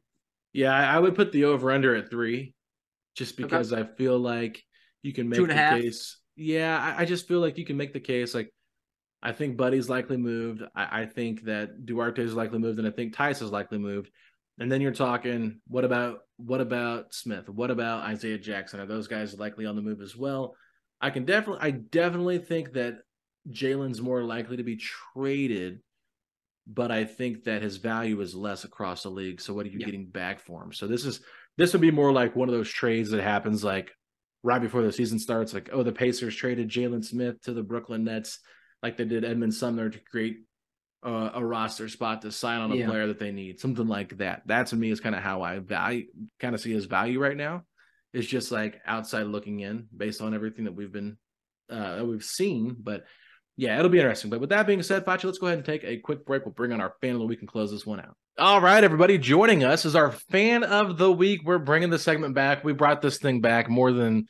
yeah, 0.52 0.72
I 0.72 0.98
would 0.98 1.14
put 1.16 1.32
the 1.32 1.44
over 1.44 1.70
under 1.72 1.94
at 1.96 2.10
three, 2.10 2.54
just 3.18 3.36
because 3.36 3.72
I 3.72 3.84
feel 3.84 4.18
like 4.18 4.62
you 5.02 5.12
can 5.12 5.28
make 5.28 5.38
Two 5.38 5.42
and 5.44 5.52
a 5.52 5.54
the 5.54 5.60
half? 5.60 5.80
case. 5.80 6.18
Yeah, 6.36 6.78
I, 6.78 7.02
I 7.02 7.04
just 7.04 7.26
feel 7.26 7.40
like 7.40 7.58
you 7.58 7.66
can 7.66 7.76
make 7.76 7.92
the 7.92 8.00
case. 8.00 8.34
Like, 8.34 8.52
I 9.22 9.32
think 9.32 9.56
Buddy's 9.56 9.88
likely 9.88 10.16
moved. 10.16 10.62
I, 10.74 11.02
I 11.02 11.06
think 11.06 11.42
that 11.44 11.84
Duarte 11.84 12.22
is 12.22 12.34
likely 12.34 12.60
moved, 12.60 12.78
and 12.78 12.86
I 12.86 12.92
think 12.92 13.14
Theis 13.16 13.42
is 13.42 13.50
likely 13.50 13.78
moved. 13.78 14.10
And 14.60 14.70
then 14.70 14.80
you're 14.80 14.92
talking, 14.92 15.60
what 15.66 15.84
about 15.84 16.20
what 16.36 16.60
about 16.60 17.12
Smith? 17.12 17.48
What 17.48 17.70
about 17.72 18.04
Isaiah 18.04 18.38
Jackson? 18.38 18.80
Are 18.80 18.86
those 18.86 19.08
guys 19.08 19.36
likely 19.38 19.66
on 19.66 19.74
the 19.76 19.82
move 19.82 20.00
as 20.00 20.16
well? 20.16 20.54
I 21.00 21.10
can 21.10 21.24
definitely, 21.24 21.62
I 21.62 21.70
definitely 21.72 22.38
think 22.38 22.72
that 22.74 22.98
Jalen's 23.50 24.00
more 24.00 24.22
likely 24.22 24.56
to 24.56 24.64
be 24.64 24.76
traded, 24.76 25.80
but 26.66 26.90
I 26.92 27.04
think 27.04 27.44
that 27.44 27.62
his 27.62 27.76
value 27.78 28.20
is 28.20 28.34
less 28.34 28.64
across 28.64 29.02
the 29.02 29.10
league. 29.10 29.40
So 29.40 29.54
what 29.54 29.66
are 29.66 29.70
you 29.70 29.78
Yeah. 29.78 29.86
getting 29.86 30.06
back 30.06 30.40
for 30.40 30.62
him? 30.62 30.72
So 30.72 30.86
this 30.86 31.04
is 31.04 31.20
this 31.58 31.72
would 31.72 31.82
be 31.82 31.90
more 31.90 32.12
like 32.12 32.34
one 32.34 32.48
of 32.48 32.54
those 32.54 32.70
trades 32.70 33.10
that 33.10 33.22
happens 33.22 33.62
like 33.62 33.90
right 34.42 34.62
before 34.62 34.82
the 34.82 34.92
season 34.92 35.18
starts. 35.18 35.52
Like, 35.52 35.68
oh, 35.72 35.82
the 35.82 35.92
Pacers 35.92 36.34
traded 36.34 36.70
Jalen 36.70 37.04
Smith 37.04 37.42
to 37.42 37.52
the 37.52 37.62
Brooklyn 37.62 38.04
Nets, 38.04 38.38
like 38.82 38.96
they 38.96 39.04
did 39.04 39.24
Edmond 39.24 39.52
Sumner 39.52 39.90
to 39.90 39.98
create 39.98 40.38
uh, 41.04 41.30
a 41.34 41.44
roster 41.44 41.88
spot 41.88 42.22
to 42.22 42.32
sign 42.32 42.60
on 42.60 42.72
a 42.72 42.76
Yeah. 42.76 42.86
player 42.86 43.08
that 43.08 43.18
they 43.18 43.32
need, 43.32 43.60
something 43.60 43.86
like 43.86 44.16
that. 44.18 44.42
That 44.46 44.68
to 44.68 44.76
me 44.76 44.90
is 44.90 45.00
kind 45.00 45.14
of 45.14 45.22
how 45.22 45.42
I 45.42 45.58
value, 45.58 46.06
kind 46.40 46.54
of 46.54 46.60
see 46.60 46.72
his 46.72 46.86
value 46.86 47.20
right 47.20 47.36
now. 47.36 47.64
It's 48.12 48.26
just 48.26 48.50
like 48.50 48.80
outside 48.86 49.26
looking 49.26 49.60
in, 49.60 49.88
based 49.96 50.22
on 50.22 50.34
everything 50.34 50.64
that 50.64 50.74
we've 50.74 50.92
been, 50.92 51.18
uh, 51.70 51.96
that 51.96 52.06
we've 52.06 52.24
seen. 52.24 52.76
But 52.78 53.04
yeah, 53.56 53.78
it'll 53.78 53.90
be 53.90 53.98
interesting. 53.98 54.30
But 54.30 54.40
with 54.40 54.50
that 54.50 54.66
being 54.66 54.82
said, 54.82 55.04
Facci, 55.04 55.24
let's 55.24 55.38
go 55.38 55.46
ahead 55.46 55.58
and 55.58 55.66
take 55.66 55.84
a 55.84 55.98
quick 55.98 56.24
break. 56.24 56.44
We'll 56.44 56.54
bring 56.54 56.72
on 56.72 56.80
our 56.80 56.94
fan 57.00 57.14
of 57.14 57.18
the 57.20 57.26
week 57.26 57.40
and 57.40 57.48
close 57.48 57.70
this 57.70 57.84
one 57.84 58.00
out. 58.00 58.16
All 58.38 58.60
right, 58.60 58.84
everybody, 58.84 59.18
joining 59.18 59.64
us 59.64 59.84
is 59.84 59.96
our 59.96 60.12
fan 60.12 60.62
of 60.62 60.96
the 60.96 61.10
week. 61.10 61.40
We're 61.44 61.58
bringing 61.58 61.90
the 61.90 61.98
segment 61.98 62.36
back. 62.36 62.62
We 62.62 62.72
brought 62.72 63.02
this 63.02 63.18
thing 63.18 63.40
back 63.40 63.68
more 63.68 63.90
than 63.90 64.28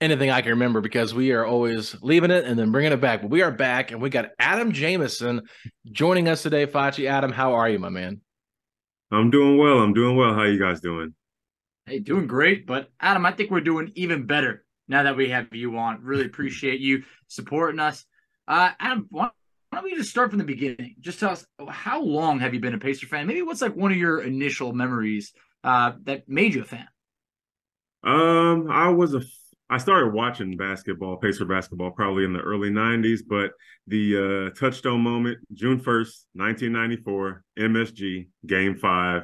anything 0.00 0.30
I 0.30 0.40
can 0.40 0.50
remember 0.50 0.80
because 0.80 1.12
we 1.12 1.32
are 1.32 1.44
always 1.44 1.96
leaving 2.00 2.30
it 2.30 2.44
and 2.44 2.56
then 2.56 2.70
bringing 2.70 2.92
it 2.92 3.00
back. 3.00 3.22
But 3.22 3.30
we 3.30 3.42
are 3.42 3.50
back, 3.50 3.90
and 3.90 4.00
we 4.00 4.08
got 4.08 4.28
Adam 4.38 4.70
Jameson 4.70 5.42
joining 5.90 6.28
us 6.28 6.44
today. 6.44 6.64
Facci, 6.64 7.10
Adam, 7.10 7.32
how 7.32 7.54
are 7.54 7.68
you, 7.68 7.80
my 7.80 7.88
man? 7.88 8.20
I'm 9.10 9.30
doing 9.30 9.58
well. 9.58 9.80
I'm 9.80 9.94
doing 9.94 10.14
well. 10.14 10.32
How 10.32 10.44
you 10.44 10.60
guys 10.60 10.80
doing? 10.80 11.12
Hey, 11.86 11.98
doing 11.98 12.28
great. 12.28 12.68
But 12.68 12.90
Adam, 13.00 13.26
I 13.26 13.32
think 13.32 13.50
we're 13.50 13.62
doing 13.62 13.90
even 13.96 14.26
better 14.26 14.64
now 14.86 15.02
that 15.02 15.16
we 15.16 15.30
have 15.30 15.52
you 15.52 15.76
on. 15.76 16.04
Really 16.04 16.26
appreciate 16.26 16.78
you 16.78 17.02
supporting 17.26 17.80
us. 17.80 18.06
Uh, 18.46 18.70
Adam, 18.78 19.06
why, 19.10 19.24
why 19.24 19.30
don't 19.76 19.84
we 19.84 19.94
just 19.94 20.10
start 20.10 20.30
from 20.30 20.38
the 20.38 20.44
beginning? 20.44 20.96
Just 21.00 21.20
tell 21.20 21.30
us 21.30 21.46
how 21.68 22.02
long 22.02 22.40
have 22.40 22.54
you 22.54 22.60
been 22.60 22.74
a 22.74 22.78
Pacer 22.78 23.06
fan? 23.06 23.26
Maybe 23.26 23.42
what's 23.42 23.62
like 23.62 23.76
one 23.76 23.92
of 23.92 23.98
your 23.98 24.22
initial 24.22 24.72
memories 24.72 25.32
uh, 25.64 25.92
that 26.04 26.28
made 26.28 26.54
you 26.54 26.62
a 26.62 26.64
fan? 26.64 26.88
Um, 28.02 28.70
I 28.70 28.88
was 28.88 29.14
a 29.14 29.22
I 29.72 29.78
started 29.78 30.12
watching 30.12 30.56
basketball, 30.56 31.18
Pacer 31.18 31.44
basketball, 31.44 31.92
probably 31.92 32.24
in 32.24 32.32
the 32.32 32.40
early 32.40 32.70
'90s. 32.70 33.20
But 33.26 33.52
the 33.86 34.50
uh, 34.50 34.58
touchstone 34.58 35.00
moment, 35.00 35.38
June 35.52 35.78
1st, 35.78 36.24
1994, 36.34 37.44
MSG 37.58 38.28
Game 38.46 38.76
Five. 38.76 39.22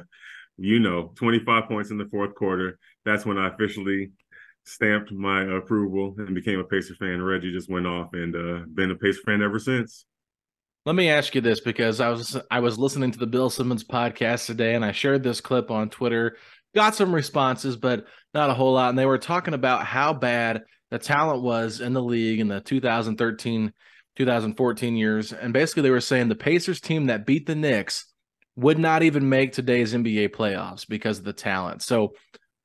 You 0.59 0.79
know, 0.79 1.11
25 1.17 1.67
points 1.67 1.91
in 1.91 1.99
the 1.99 2.07
fourth 2.09 2.33
quarter. 2.33 2.79
That's 3.05 3.27
when 3.27 3.37
I 3.37 3.49
officially 3.49 4.11
stamped 4.65 5.11
my 5.11 5.43
approval 5.43 6.15
and 6.17 6.33
became 6.33 6.59
a 6.59 6.63
Pacer 6.63 6.95
fan. 6.95 7.21
Reggie 7.21 7.53
just 7.53 7.69
went 7.69 7.85
off 7.85 8.09
and 8.13 8.35
uh, 8.35 8.65
been 8.73 8.89
a 8.89 8.95
Pacer 8.95 9.21
fan 9.23 9.43
ever 9.43 9.59
since. 9.59 10.05
Let 10.87 10.95
me 10.95 11.09
ask 11.09 11.35
you 11.35 11.41
this 11.41 11.59
because 11.59 11.99
I 11.99 12.07
was 12.07 12.37
I 12.49 12.61
was 12.61 12.79
listening 12.79 13.11
to 13.11 13.19
the 13.19 13.27
Bill 13.27 13.49
Simmons 13.49 13.83
podcast 13.83 14.45
today 14.45 14.73
and 14.73 14.85
I 14.85 14.93
shared 14.93 15.21
this 15.21 15.41
clip 15.41 15.69
on 15.69 15.89
Twitter. 15.89 16.37
Got 16.73 16.95
some 16.95 17.13
responses, 17.13 17.75
but 17.75 18.05
not 18.33 18.49
a 18.49 18.53
whole 18.53 18.71
lot. 18.71 18.87
And 18.87 18.97
they 18.97 19.05
were 19.05 19.17
talking 19.17 19.53
about 19.53 19.85
how 19.85 20.13
bad 20.13 20.63
the 20.89 20.97
talent 20.97 21.43
was 21.43 21.81
in 21.81 21.91
the 21.91 22.01
league 22.01 22.39
in 22.39 22.47
the 22.47 22.61
2013, 22.61 23.73
2014 24.15 24.95
years. 24.95 25.33
And 25.33 25.51
basically 25.51 25.83
they 25.83 25.89
were 25.89 25.99
saying 25.99 26.29
the 26.29 26.35
Pacers 26.35 26.79
team 26.79 27.07
that 27.07 27.25
beat 27.25 27.47
the 27.47 27.55
Knicks 27.55 28.05
would 28.55 28.79
not 28.79 29.03
even 29.03 29.27
make 29.27 29.51
today's 29.51 29.93
NBA 29.93 30.29
playoffs 30.29 30.87
because 30.87 31.19
of 31.19 31.25
the 31.25 31.33
talent. 31.33 31.81
So, 31.81 32.13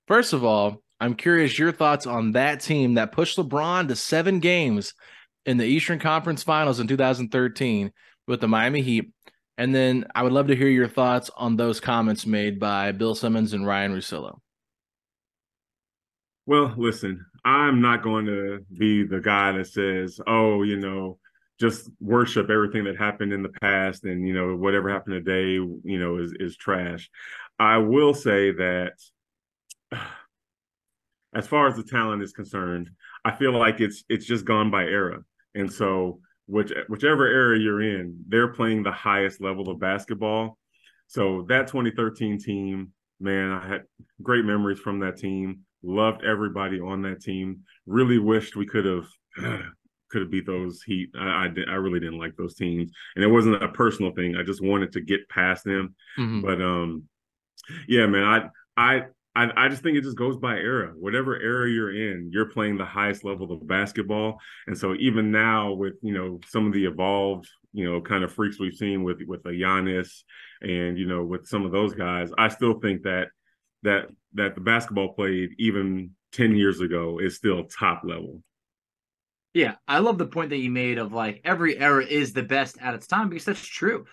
first 0.06 0.32
of 0.32 0.44
all, 0.44 0.80
I'm 1.00 1.16
curious 1.16 1.58
your 1.58 1.72
thoughts 1.72 2.06
on 2.06 2.30
that 2.32 2.60
team 2.60 2.94
that 2.94 3.10
pushed 3.10 3.36
LeBron 3.36 3.88
to 3.88 3.96
seven 3.96 4.38
games 4.38 4.94
in 5.44 5.56
the 5.56 5.66
Eastern 5.66 5.98
Conference 5.98 6.44
Finals 6.44 6.78
in 6.78 6.86
2013 6.86 7.90
with 8.26 8.40
the 8.40 8.48
Miami 8.48 8.82
Heat. 8.82 9.12
And 9.58 9.74
then 9.74 10.06
I 10.14 10.22
would 10.22 10.32
love 10.32 10.48
to 10.48 10.56
hear 10.56 10.68
your 10.68 10.88
thoughts 10.88 11.30
on 11.36 11.56
those 11.56 11.80
comments 11.80 12.26
made 12.26 12.58
by 12.58 12.92
Bill 12.92 13.14
Simmons 13.14 13.52
and 13.52 13.66
Ryan 13.66 13.94
Russillo. 13.94 14.38
Well, 16.46 16.74
listen, 16.76 17.24
I'm 17.44 17.80
not 17.80 18.02
going 18.02 18.26
to 18.26 18.64
be 18.76 19.04
the 19.04 19.20
guy 19.20 19.52
that 19.52 19.68
says, 19.68 20.20
oh, 20.26 20.62
you 20.62 20.76
know, 20.76 21.18
just 21.60 21.88
worship 22.00 22.50
everything 22.50 22.84
that 22.84 22.96
happened 22.96 23.32
in 23.32 23.42
the 23.42 23.52
past 23.60 24.04
and, 24.04 24.26
you 24.26 24.34
know, 24.34 24.56
whatever 24.56 24.90
happened 24.90 25.24
today, 25.24 25.52
you 25.52 25.98
know, 25.98 26.18
is, 26.18 26.32
is 26.40 26.56
trash. 26.56 27.08
I 27.58 27.76
will 27.76 28.14
say 28.14 28.50
that 28.52 28.94
as 31.34 31.46
far 31.46 31.68
as 31.68 31.76
the 31.76 31.84
talent 31.84 32.22
is 32.22 32.32
concerned, 32.32 32.90
I 33.24 33.32
feel 33.32 33.52
like 33.52 33.80
it's 33.80 34.04
it's 34.08 34.26
just 34.26 34.44
gone 34.44 34.70
by 34.70 34.84
era. 34.84 35.20
And 35.54 35.72
so 35.72 36.20
which 36.52 36.70
whichever 36.88 37.26
area 37.26 37.62
you're 37.62 37.80
in, 37.80 38.22
they're 38.28 38.52
playing 38.52 38.82
the 38.82 38.92
highest 38.92 39.40
level 39.40 39.70
of 39.70 39.80
basketball. 39.80 40.58
So 41.06 41.46
that 41.48 41.66
2013 41.66 42.38
team, 42.38 42.92
man, 43.18 43.50
I 43.52 43.66
had 43.66 43.82
great 44.22 44.44
memories 44.44 44.78
from 44.78 45.00
that 45.00 45.16
team. 45.16 45.60
Loved 45.82 46.24
everybody 46.24 46.78
on 46.78 47.00
that 47.02 47.22
team. 47.22 47.60
Really 47.86 48.18
wished 48.18 48.54
we 48.54 48.66
could 48.66 48.84
have 48.84 49.06
could 50.10 50.20
have 50.20 50.30
beat 50.30 50.44
those 50.44 50.82
Heat. 50.82 51.08
I 51.18 51.46
I, 51.46 51.48
did, 51.48 51.70
I 51.70 51.76
really 51.76 52.00
didn't 52.00 52.18
like 52.18 52.36
those 52.36 52.54
teams, 52.54 52.92
and 53.16 53.24
it 53.24 53.28
wasn't 53.28 53.62
a 53.62 53.68
personal 53.68 54.12
thing. 54.12 54.36
I 54.36 54.42
just 54.42 54.62
wanted 54.62 54.92
to 54.92 55.00
get 55.00 55.26
past 55.30 55.64
them. 55.64 55.94
Mhm. 56.18 56.42
But 56.42 56.60
um, 56.60 57.04
yeah, 57.88 58.06
man, 58.06 58.24
I 58.24 58.50
I. 58.76 59.02
I, 59.34 59.50
I 59.56 59.68
just 59.68 59.82
think 59.82 59.96
it 59.96 60.04
just 60.04 60.16
goes 60.16 60.36
by 60.36 60.56
era. 60.56 60.92
Whatever 60.94 61.40
era 61.40 61.68
you're 61.68 61.94
in, 61.94 62.30
you're 62.32 62.50
playing 62.50 62.76
the 62.76 62.84
highest 62.84 63.24
level 63.24 63.50
of 63.50 63.66
basketball. 63.66 64.38
And 64.66 64.76
so 64.76 64.94
even 64.96 65.30
now 65.30 65.72
with, 65.72 65.94
you 66.02 66.12
know, 66.12 66.40
some 66.46 66.66
of 66.66 66.72
the 66.72 66.84
evolved, 66.84 67.48
you 67.72 67.90
know, 67.90 68.00
kind 68.00 68.24
of 68.24 68.32
freaks 68.32 68.60
we've 68.60 68.74
seen 68.74 69.02
with 69.02 69.18
with 69.26 69.44
a 69.46 69.50
Giannis 69.50 70.22
and, 70.60 70.98
you 70.98 71.06
know, 71.06 71.24
with 71.24 71.46
some 71.46 71.64
of 71.64 71.72
those 71.72 71.94
guys, 71.94 72.30
I 72.36 72.48
still 72.48 72.78
think 72.80 73.02
that 73.02 73.28
that 73.82 74.08
that 74.34 74.54
the 74.54 74.60
basketball 74.60 75.14
played 75.14 75.50
even 75.58 76.10
10 76.32 76.54
years 76.56 76.80
ago 76.80 77.18
is 77.18 77.36
still 77.36 77.64
top 77.64 78.02
level. 78.04 78.42
Yeah, 79.54 79.74
I 79.86 79.98
love 79.98 80.16
the 80.18 80.26
point 80.26 80.50
that 80.50 80.58
you 80.58 80.70
made 80.70 80.98
of 80.98 81.12
like 81.12 81.40
every 81.44 81.78
era 81.78 82.04
is 82.04 82.32
the 82.32 82.42
best 82.42 82.78
at 82.80 82.94
its 82.94 83.06
time 83.06 83.28
because 83.28 83.44
that's 83.44 83.66
true. 83.66 84.06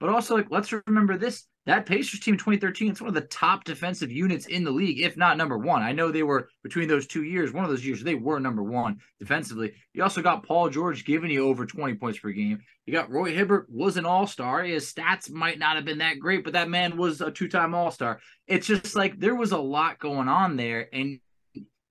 But 0.00 0.10
also, 0.10 0.34
like, 0.34 0.48
let's 0.50 0.72
remember 0.86 1.16
this 1.16 1.44
that 1.66 1.86
Pacers 1.86 2.20
team 2.20 2.34
in 2.34 2.38
2013, 2.38 2.90
it's 2.90 3.00
one 3.00 3.08
of 3.08 3.14
the 3.14 3.22
top 3.22 3.64
defensive 3.64 4.12
units 4.12 4.46
in 4.46 4.64
the 4.64 4.70
league, 4.70 5.00
if 5.00 5.16
not 5.16 5.38
number 5.38 5.56
one. 5.56 5.82
I 5.82 5.92
know 5.92 6.10
they 6.10 6.22
were 6.22 6.48
between 6.62 6.88
those 6.88 7.06
two 7.06 7.24
years, 7.24 7.52
one 7.52 7.64
of 7.64 7.70
those 7.70 7.84
years, 7.84 8.02
they 8.02 8.14
were 8.14 8.38
number 8.38 8.62
one 8.62 8.98
defensively. 9.18 9.72
You 9.94 10.02
also 10.02 10.20
got 10.20 10.46
Paul 10.46 10.68
George 10.68 11.04
giving 11.04 11.30
you 11.30 11.48
over 11.48 11.64
20 11.64 11.94
points 11.94 12.18
per 12.18 12.30
game. 12.30 12.60
You 12.84 12.92
got 12.92 13.10
Roy 13.10 13.34
Hibbert 13.34 13.66
was 13.70 13.96
an 13.96 14.04
all-star. 14.04 14.62
His 14.64 14.92
stats 14.92 15.30
might 15.30 15.58
not 15.58 15.76
have 15.76 15.86
been 15.86 15.98
that 15.98 16.18
great, 16.18 16.44
but 16.44 16.52
that 16.52 16.68
man 16.68 16.98
was 16.98 17.22
a 17.22 17.30
two-time 17.30 17.74
all-star. 17.74 18.20
It's 18.46 18.66
just 18.66 18.94
like 18.94 19.18
there 19.18 19.34
was 19.34 19.52
a 19.52 19.58
lot 19.58 19.98
going 19.98 20.28
on 20.28 20.56
there. 20.56 20.88
And 20.92 21.18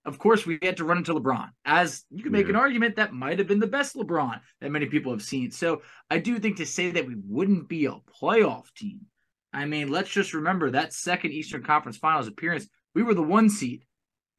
of 0.06 0.20
course, 0.20 0.46
we 0.46 0.60
had 0.62 0.78
to 0.78 0.86
run 0.86 0.98
into 0.98 1.16
LeBron. 1.16 1.50
As 1.66 2.04
you 2.12 2.22
can 2.22 2.32
make 2.32 2.46
yeah. 2.46 2.52
an 2.52 2.56
argument 2.58 2.98
that 2.98 3.14
might 3.14 3.40
have 3.40 3.48
been 3.48 3.60
the 3.60 3.68
best 3.68 3.96
LeBron 3.96 4.40
that 4.62 4.70
many 4.70 4.86
people 4.86 5.12
have 5.12 5.24
seen. 5.24 5.50
So 5.50 5.82
I 6.12 6.20
do 6.20 6.38
think 6.38 6.58
to 6.58 6.66
say 6.66 6.92
that 6.92 7.08
we 7.08 7.16
wouldn't 7.26 7.68
be 7.68 7.86
a 7.86 7.98
playoff 8.22 8.72
team 8.76 9.08
I 9.54 9.66
mean, 9.66 9.90
let's 9.90 10.10
just 10.10 10.34
remember 10.34 10.72
that 10.72 10.94
second 10.94 11.32
Eastern 11.32 11.64
Conference 11.64 11.98
Finals 11.98 12.28
appearance, 12.28 12.68
we 12.96 13.04
were 13.04 13.14
the 13.14 13.24
one 13.24 13.50
seed. 13.50 13.86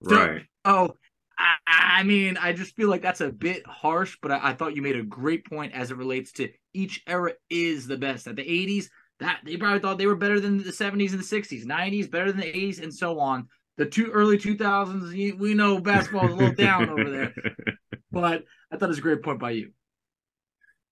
So, 0.02 0.16
right. 0.16 0.42
Oh, 0.64 0.94
I, 1.38 1.56
I, 1.66 2.02
mean, 2.02 2.36
I 2.36 2.52
just 2.52 2.76
feel 2.76 2.88
like 2.88 3.02
that's 3.02 3.20
a 3.20 3.30
bit 3.30 3.66
harsh, 3.66 4.16
but 4.20 4.32
I, 4.32 4.50
I, 4.50 4.54
thought 4.54 4.76
you 4.76 4.82
made 4.82 4.96
a 4.96 5.02
great 5.02 5.46
point 5.46 5.72
as 5.72 5.90
it 5.90 5.96
relates 5.96 6.32
to 6.32 6.50
each 6.72 7.02
era 7.06 7.32
is 7.48 7.86
the 7.86 7.96
best. 7.96 8.26
At 8.26 8.36
the 8.36 8.42
80s, 8.42 8.86
that 9.20 9.40
they 9.44 9.56
probably 9.56 9.80
thought 9.80 9.98
they 9.98 10.06
were 10.06 10.16
better 10.16 10.40
than 10.40 10.58
the 10.58 10.70
70s 10.70 11.12
and 11.12 11.20
the 11.20 11.24
60s, 11.24 11.64
90s, 11.64 12.10
better 12.10 12.32
than 12.32 12.40
the 12.40 12.52
80s, 12.52 12.82
and 12.82 12.92
so 12.92 13.20
on. 13.20 13.48
The 13.76 13.86
two 13.86 14.10
early 14.10 14.38
2000s, 14.38 15.38
we 15.38 15.54
know 15.54 15.80
basketball 15.80 16.26
is 16.26 16.32
a 16.32 16.36
little 16.36 16.54
down 16.54 16.88
over 16.88 17.10
there. 17.10 17.34
But 18.12 18.44
I 18.70 18.76
thought 18.76 18.84
it 18.84 18.88
was 18.88 18.98
a 18.98 19.02
great 19.02 19.24
point 19.24 19.40
by 19.40 19.50
you. 19.50 19.72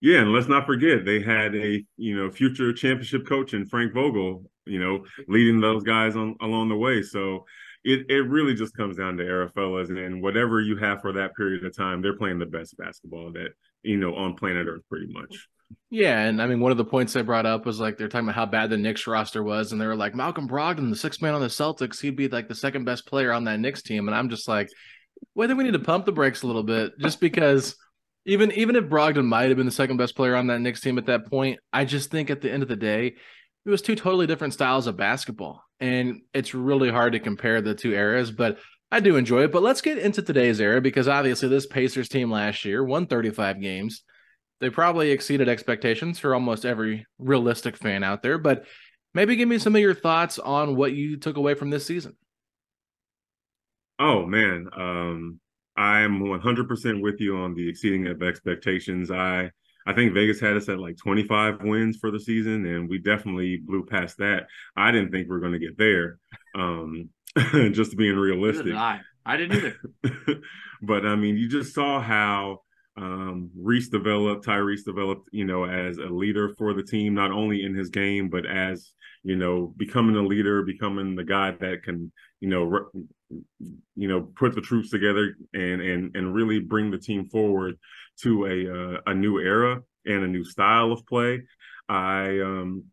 Yeah, 0.03 0.19
and 0.19 0.33
let's 0.33 0.49
not 0.49 0.67
forget 0.67 1.05
they 1.05 1.23
had 1.23 1.55
a 1.55 1.83
you 1.97 2.17
know 2.17 2.29
future 2.29 2.73
championship 2.73 3.25
coach 3.25 3.55
in 3.55 3.67
Frank 3.67 3.95
Vogel, 3.95 4.45
you 4.67 4.81
know, 4.81 5.05
leading 5.29 5.61
those 5.61 5.85
guys 5.85 6.17
on 6.17 6.37
along 6.41 6.71
the 6.71 6.77
way. 6.77 7.03
So 7.03 7.45
it 7.85 8.07
it 8.11 8.29
really 8.29 8.55
just 8.55 8.77
comes 8.77 8.97
down 8.97 9.17
to 9.19 9.25
era 9.25 9.49
fellas 9.55 9.91
and 9.91 10.21
whatever 10.21 10.61
you 10.61 10.77
have 10.77 11.01
for 11.01 11.13
that 11.13 11.37
period 11.37 11.65
of 11.65 11.77
time, 11.77 12.03
they're 12.03 12.17
playing 12.17 12.41
the 12.41 12.47
best 12.47 12.77
basketball 12.77 13.31
that 13.35 13.51
you 13.85 13.97
know 13.97 14.17
on 14.17 14.35
planet 14.35 14.67
Earth, 14.67 14.83
pretty 14.91 15.07
much. 15.13 15.49
Yeah, 15.89 16.19
and 16.19 16.43
I 16.43 16.49
mean 16.49 16.59
one 16.59 16.73
of 16.73 16.79
the 16.79 16.85
points 16.85 17.13
they 17.13 17.23
brought 17.23 17.47
up 17.47 17.65
was 17.65 17.79
like 17.79 17.97
they're 17.97 18.09
talking 18.09 18.27
about 18.27 18.35
how 18.35 18.47
bad 18.47 18.71
the 18.71 18.77
Knicks 18.77 19.07
roster 19.07 19.45
was, 19.45 19.71
and 19.71 19.81
they 19.81 19.87
were 19.87 19.95
like 19.95 20.17
Malcolm 20.17 20.49
Brogdon, 20.49 20.91
the 20.91 20.97
sixth 20.97 21.23
man 21.23 21.35
on 21.35 21.41
the 21.41 21.47
Celtics, 21.47 22.01
he'd 22.01 22.17
be 22.17 22.27
like 22.27 22.49
the 22.49 22.57
second 22.57 22.85
best 22.85 23.07
player 23.07 23.31
on 23.31 23.45
that 23.45 23.61
Knicks 23.61 23.83
team, 23.83 24.09
and 24.09 24.17
I'm 24.17 24.31
just 24.31 24.49
like, 24.49 24.69
I 25.39 25.47
we 25.47 25.63
need 25.63 25.75
to 25.75 25.79
pump 25.79 26.07
the 26.07 26.13
brakes 26.13 26.43
a 26.43 26.49
little 26.49 26.65
bit, 26.65 26.99
just 26.99 27.21
because 27.21 27.77
even 28.25 28.53
even 28.53 28.77
if 28.77 28.85
Brogdon 28.85 29.27
might 29.27 29.49
have 29.49 29.57
been 29.57 29.67
the 29.67 29.73
second 29.73 29.97
best 29.97 30.15
player 30.15 30.37
on 30.37 30.47
that 30.49 30.61
Knicks 30.61 30.81
team 30.81 30.99
at 30.99 31.07
that 31.07 31.29
point, 31.29 31.59
I 31.73 31.85
just 31.85 32.11
think 32.11 32.31
at 32.31 32.41
the 32.41 32.51
end 32.51 32.63
of 32.63 32.69
the 32.69 32.77
day, 32.77 33.15
it 33.65 33.71
was 33.71 33.83
two 33.83 33.95
totally 33.95 34.27
different 34.27 34.55
styles 34.55 34.87
of 34.87 34.97
basketball, 34.97 35.65
and 35.81 36.23
it's 36.33 36.55
really 36.55 36.91
hard 36.91 37.13
to 37.13 37.21
compare 37.21 37.61
the 37.61 37.75
two 37.75 37.93
eras. 37.93 38.31
But 38.31 38.59
I 38.93 39.01
do 39.01 39.17
enjoy 39.17 39.45
it. 39.45 39.53
But 39.53 39.63
let's 39.63 39.81
get 39.81 39.99
into 39.99 40.21
today's 40.21 40.61
era 40.61 40.81
because 40.81 41.09
obviously 41.09 41.49
this 41.49 41.67
Pacers 41.67 42.11
team 42.11 42.31
last 42.31 42.65
year 42.65 42.85
won 42.85 43.07
35 43.07 43.61
games. 43.61 44.03
They 44.61 44.69
probably 44.69 45.11
exceeded 45.11 45.49
expectations 45.49 46.19
for 46.19 46.35
almost 46.35 46.67
every 46.67 47.07
realistic 47.19 47.79
fan 47.79 48.05
out 48.05 48.23
there. 48.23 48.37
But 48.37 48.67
maybe 49.15 49.35
give 49.35 49.49
me 49.49 49.59
some 49.59 49.75
of 49.75 49.81
your 49.81 49.95
thoughts 49.95 50.39
on 50.39 50.77
what 50.77 50.93
you 50.93 51.17
took 51.17 51.39
away 51.39 51.55
from 51.55 51.71
this 51.71 51.87
season. 51.87 52.17
Oh 53.99 54.27
man, 54.27 54.69
um, 54.77 55.41
I'm 55.77 56.21
100% 56.21 57.03
with 57.03 57.21
you 57.21 57.37
on 57.37 57.55
the 57.55 57.69
exceeding 57.69 58.07
of 58.07 58.23
expectations. 58.23 59.11
I 59.11 59.51
I 59.85 59.93
think 59.95 60.15
Vegas 60.15 60.39
had 60.39 60.57
us 60.57 60.69
at 60.69 60.79
like 60.79 60.97
25 60.97 61.63
wins 61.63 61.97
for 61.97 62.13
the 62.13 62.21
season, 62.21 62.67
and 62.67 62.89
we 62.89 62.99
definitely 62.99 63.57
blew 63.57 63.85
past 63.85 64.19
that. 64.19 64.47
I 64.77 64.93
didn't 64.93 65.11
think 65.11 65.29
we 65.29 65.35
are 65.35 65.41
going 65.41 65.55
to 65.55 65.59
get 65.59 65.77
there. 65.77 66.19
Um, 66.55 67.11
just 67.73 67.97
being 67.97 68.17
realistic. 68.17 68.75
I. 68.75 69.01
I 69.25 69.37
didn't 69.37 69.57
either. 69.57 70.41
but 70.83 71.07
I 71.07 71.15
mean, 71.15 71.37
you 71.37 71.49
just 71.49 71.75
saw 71.75 72.01
how 72.01 72.61
um, 72.97 73.51
Reese 73.57 73.89
developed, 73.89 74.45
Tyrese 74.45 74.85
developed, 74.85 75.29
you 75.33 75.45
know, 75.45 75.65
as 75.65 75.99
a 75.99 76.07
leader 76.07 76.55
for 76.59 76.75
the 76.75 76.83
team, 76.83 77.15
not 77.15 77.31
only 77.31 77.65
in 77.65 77.75
his 77.75 77.89
game, 77.89 78.29
but 78.29 78.45
as, 78.47 78.93
you 79.23 79.37
know, 79.37 79.73
becoming 79.77 80.17
a 80.17 80.23
leader, 80.23 80.63
becoming 80.63 81.15
the 81.15 81.25
guy 81.25 81.53
that 81.53 81.83
can, 81.85 82.13
you 82.41 82.49
know, 82.49 82.65
re- 82.65 83.03
you 83.97 84.09
know, 84.09 84.23
put 84.37 84.55
the 84.55 84.61
troops 84.61 84.91
together 84.91 85.37
and 85.55 85.81
and 85.81 86.17
and 86.17 86.35
really 86.35 86.61
bring 86.61 86.91
the 86.91 86.99
team 86.99 87.29
forward 87.29 87.79
to 88.21 88.47
a 88.47 88.97
uh, 88.97 89.01
a 89.07 89.15
new 89.15 89.39
era 89.39 89.81
and 90.07 90.25
a 90.25 90.29
new 90.29 90.45
style 90.45 90.93
of 90.93 91.07
play. 91.07 91.43
I 91.89 92.41
um 92.41 92.85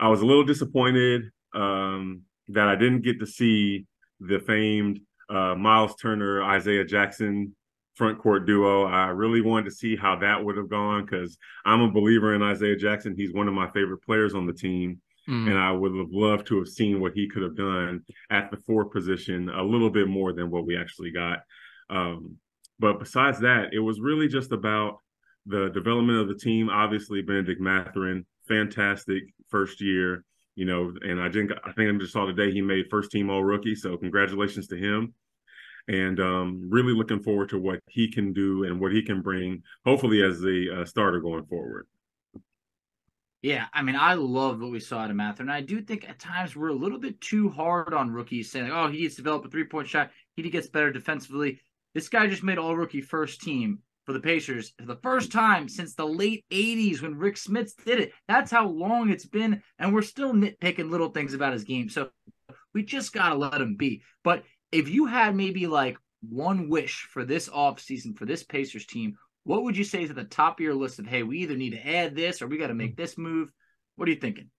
I 0.00 0.08
was 0.08 0.20
a 0.20 0.26
little 0.26 0.44
disappointed 0.44 1.22
um 1.54 2.22
that 2.48 2.68
I 2.68 2.76
didn't 2.76 3.02
get 3.02 3.20
to 3.20 3.26
see 3.26 3.86
the 4.20 4.40
famed 4.40 5.00
uh, 5.30 5.54
Miles 5.54 5.94
Turner 5.96 6.42
Isaiah 6.42 6.84
Jackson 6.84 7.54
front 7.94 8.18
court 8.18 8.46
duo. 8.46 8.84
I 8.84 9.08
really 9.08 9.42
wanted 9.42 9.66
to 9.66 9.76
see 9.76 9.96
how 9.96 10.16
that 10.20 10.42
would 10.42 10.56
have 10.56 10.70
gone 10.70 11.04
because 11.04 11.36
I'm 11.64 11.80
a 11.80 11.90
believer 11.90 12.34
in 12.34 12.42
Isaiah 12.42 12.76
Jackson. 12.76 13.14
He's 13.16 13.34
one 13.34 13.48
of 13.48 13.54
my 13.54 13.68
favorite 13.72 14.02
players 14.02 14.34
on 14.34 14.46
the 14.46 14.52
team. 14.52 15.00
Mm. 15.28 15.50
And 15.50 15.58
I 15.58 15.72
would 15.72 15.94
have 15.94 16.10
loved 16.10 16.46
to 16.48 16.58
have 16.58 16.68
seen 16.68 17.00
what 17.00 17.12
he 17.12 17.28
could 17.28 17.42
have 17.42 17.56
done 17.56 18.02
at 18.30 18.50
the 18.50 18.56
four 18.58 18.86
position 18.86 19.50
a 19.50 19.62
little 19.62 19.90
bit 19.90 20.08
more 20.08 20.32
than 20.32 20.50
what 20.50 20.66
we 20.66 20.76
actually 20.76 21.10
got. 21.10 21.40
Um, 21.90 22.36
but 22.78 22.98
besides 22.98 23.40
that, 23.40 23.72
it 23.72 23.80
was 23.80 24.00
really 24.00 24.28
just 24.28 24.52
about 24.52 24.98
the 25.46 25.68
development 25.70 26.18
of 26.18 26.28
the 26.28 26.34
team. 26.34 26.70
Obviously, 26.70 27.22
Bennedict 27.22 27.60
Mathurin, 27.60 28.24
fantastic 28.46 29.24
first 29.50 29.80
year, 29.80 30.24
you 30.54 30.64
know, 30.64 30.92
and 31.02 31.20
I 31.20 31.30
think 31.30 31.50
I 31.64 31.72
think 31.72 31.94
I 31.94 31.98
just 31.98 32.12
saw 32.12 32.24
today 32.26 32.50
he 32.50 32.62
made 32.62 32.86
first 32.90 33.10
team 33.10 33.30
all 33.30 33.44
rookie. 33.44 33.74
So 33.74 33.96
congratulations 33.96 34.66
to 34.68 34.76
him 34.76 35.14
and 35.88 36.20
um, 36.20 36.68
really 36.70 36.92
looking 36.92 37.20
forward 37.20 37.48
to 37.48 37.58
what 37.58 37.80
he 37.88 38.10
can 38.10 38.32
do 38.32 38.64
and 38.64 38.78
what 38.78 38.92
he 38.92 39.02
can 39.02 39.22
bring, 39.22 39.62
hopefully 39.84 40.22
as 40.22 40.42
a 40.44 40.80
uh, 40.80 40.84
starter 40.84 41.20
going 41.20 41.46
forward. 41.46 41.86
Yeah, 43.42 43.66
I 43.72 43.82
mean, 43.82 43.94
I 43.94 44.14
love 44.14 44.60
what 44.60 44.72
we 44.72 44.80
saw 44.80 44.98
out 44.98 45.10
of 45.10 45.16
Mather, 45.16 45.42
and 45.42 45.52
I 45.52 45.60
do 45.60 45.80
think 45.80 46.08
at 46.08 46.18
times 46.18 46.56
we're 46.56 46.70
a 46.70 46.74
little 46.74 46.98
bit 46.98 47.20
too 47.20 47.48
hard 47.48 47.94
on 47.94 48.10
rookies, 48.10 48.50
saying, 48.50 48.68
like, 48.68 48.74
"Oh, 48.74 48.90
he 48.90 48.98
needs 49.02 49.14
to 49.14 49.22
develop 49.22 49.44
a 49.44 49.48
three-point 49.48 49.86
shot. 49.86 50.10
He 50.34 50.50
gets 50.50 50.68
better 50.68 50.90
defensively." 50.90 51.60
This 51.94 52.08
guy 52.08 52.26
just 52.26 52.42
made 52.42 52.58
All-Rookie 52.58 53.00
first 53.00 53.40
team 53.40 53.78
for 54.04 54.12
the 54.12 54.20
Pacers 54.20 54.72
for 54.78 54.86
the 54.86 54.96
first 54.96 55.30
time 55.30 55.68
since 55.68 55.94
the 55.94 56.06
late 56.06 56.44
'80s 56.50 57.00
when 57.00 57.16
Rick 57.16 57.36
Smits 57.36 57.72
did 57.84 58.00
it. 58.00 58.12
That's 58.26 58.50
how 58.50 58.66
long 58.66 59.10
it's 59.10 59.26
been, 59.26 59.62
and 59.78 59.94
we're 59.94 60.02
still 60.02 60.32
nitpicking 60.32 60.90
little 60.90 61.10
things 61.10 61.32
about 61.32 61.52
his 61.52 61.64
game. 61.64 61.88
So 61.88 62.10
we 62.74 62.82
just 62.82 63.12
gotta 63.12 63.36
let 63.36 63.60
him 63.60 63.76
be. 63.76 64.02
But 64.24 64.42
if 64.72 64.88
you 64.88 65.06
had 65.06 65.36
maybe 65.36 65.68
like 65.68 65.96
one 66.28 66.68
wish 66.68 67.06
for 67.10 67.24
this 67.24 67.48
offseason 67.48 68.16
for 68.16 68.26
this 68.26 68.42
Pacers 68.42 68.86
team, 68.86 69.16
what 69.48 69.62
would 69.62 69.78
you 69.78 69.84
say 69.84 70.02
is 70.02 70.10
at 70.10 70.16
the 70.16 70.24
top 70.24 70.60
of 70.60 70.62
your 70.62 70.74
list 70.74 70.98
of 70.98 71.06
hey, 71.06 71.22
we 71.22 71.38
either 71.38 71.56
need 71.56 71.70
to 71.70 71.88
add 71.88 72.14
this 72.14 72.42
or 72.42 72.46
we 72.46 72.58
got 72.58 72.66
to 72.66 72.74
make 72.74 72.98
this 72.98 73.16
move? 73.16 73.50
What 73.96 74.06
are 74.06 74.12
you 74.12 74.20
thinking? 74.20 74.50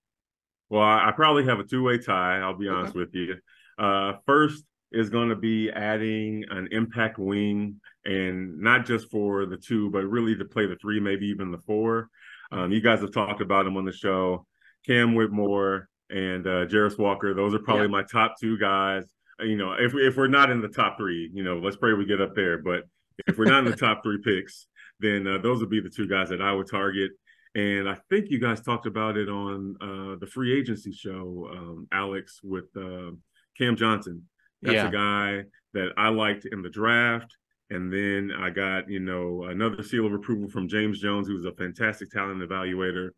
Well, 0.68 0.82
I 0.82 1.12
probably 1.16 1.46
have 1.46 1.60
a 1.60 1.64
two-way 1.64 2.00
tie. 2.00 2.40
I'll 2.40 2.58
be 2.58 2.68
okay. 2.68 2.76
honest 2.76 2.96
with 2.96 3.14
you. 3.14 3.36
Uh, 3.78 4.14
first 4.26 4.64
is 4.92 5.12
going 5.12 5.30
to 5.30 5.36
be 5.36 5.70
adding 5.70 6.44
an 6.50 6.70
impact 6.72 7.20
wing, 7.20 7.80
and 8.04 8.60
not 8.60 8.88
just 8.88 9.12
for 9.12 9.46
the 9.46 9.58
two, 9.58 9.92
but 9.92 10.06
really 10.06 10.36
to 10.36 10.46
play 10.46 10.66
the 10.66 10.76
three, 10.76 11.00
maybe 11.00 11.28
even 11.28 11.52
the 11.52 11.60
four. 11.60 12.10
Um, 12.52 12.72
you 12.72 12.82
guys 12.82 13.02
have 13.02 13.14
talked 13.14 13.42
about 13.42 13.66
them 13.66 13.78
on 13.78 13.86
the 13.86 13.92
show. 13.92 14.48
Cam 14.88 15.14
Whitmore 15.14 15.88
and 16.10 16.48
uh, 16.48 16.66
Jarace 16.66 16.98
Walker. 16.98 17.36
Those 17.36 17.54
are 17.54 17.60
probably 17.60 17.84
yeah. 17.84 17.92
my 17.92 18.04
top 18.04 18.40
two 18.40 18.58
guys 18.58 19.06
you 19.42 19.56
know, 19.56 19.72
if 19.72 19.94
if 19.96 20.18
we're 20.18 20.28
not 20.28 20.50
in 20.50 20.60
the 20.60 20.68
top 20.68 20.98
three, 20.98 21.32
you 21.34 21.44
know, 21.44 21.60
let's 21.60 21.78
pray 21.78 21.94
we 21.94 22.06
get 22.06 22.20
up 22.20 22.36
there. 22.36 22.58
But 22.58 22.84
if 23.26 23.38
we're 23.38 23.46
not 23.46 23.64
in 23.64 23.72
the 23.72 23.78
top 23.78 24.04
three 24.04 24.20
picks, 24.22 24.68
then 25.00 25.28
uh, 25.28 25.38
those 25.38 25.60
would 25.60 25.70
be 25.70 25.82
the 25.82 25.89
two 25.89 26.08
guys 26.08 26.30
that 26.30 26.41
I 26.41 26.52
would 26.52 26.70
target. 26.70 27.12
And 27.56 27.89
I 27.89 27.97
think 28.10 28.30
you 28.30 28.39
guys 28.39 28.62
talked 28.62 28.86
about 28.86 29.18
it 29.18 29.28
on 29.28 29.76
uh, 29.82 30.16
the 30.20 30.28
free 30.28 30.58
agency 30.58 30.91
show, 30.91 31.50
um, 31.52 31.88
Alex, 31.91 32.41
with 32.43 32.66
uh, 32.78 33.12
Cam 33.58 33.76
Johnson. 33.76 34.24
That's 34.62 34.76
yeah. 34.76 34.88
a 34.88 34.91
guy 34.91 35.43
that 35.74 35.89
I 35.97 36.10
liked 36.10 36.45
in 36.45 36.62
the 36.62 36.70
draft. 36.70 37.36
And 37.72 37.91
then 37.93 38.32
I 38.38 38.50
got, 38.50 38.89
you 38.89 39.00
know, 39.00 39.43
another 39.43 39.84
seal 39.84 40.06
of 40.06 40.14
approval 40.14 40.50
from 40.50 40.68
James 40.68 41.00
Jones, 41.00 41.28
who's 41.28 41.45
a 41.45 41.52
fantastic 41.54 42.10
talent 42.10 42.41
evaluator. 42.41 43.10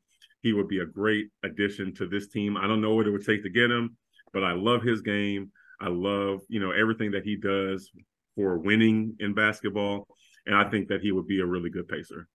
He 0.41 0.53
would 0.53 0.67
be 0.67 0.79
a 0.79 0.85
great 0.85 1.29
addition 1.43 1.93
to 1.95 2.07
this 2.07 2.27
team. 2.27 2.57
I 2.57 2.67
don't 2.67 2.81
know 2.81 2.93
what 2.93 3.07
it 3.07 3.11
would 3.11 3.25
take 3.25 3.43
to 3.43 3.49
get 3.49 3.71
him, 3.71 3.95
but 4.33 4.43
I 4.43 4.53
love 4.53 4.81
his 4.81 5.01
game. 5.01 5.51
I 5.79 5.87
love, 5.87 6.41
you 6.47 6.59
know, 6.59 6.71
everything 6.71 7.11
that 7.11 7.23
he 7.23 7.35
does 7.35 7.91
for 8.35 8.57
winning 8.57 9.15
in 9.19 9.33
basketball. 9.33 10.07
And 10.45 10.55
I 10.55 10.69
think 10.69 10.87
that 10.89 11.01
he 11.01 11.11
would 11.11 11.27
be 11.27 11.39
a 11.39 11.45
really 11.45 11.69
good 11.69 11.87
pacer. 11.87 12.27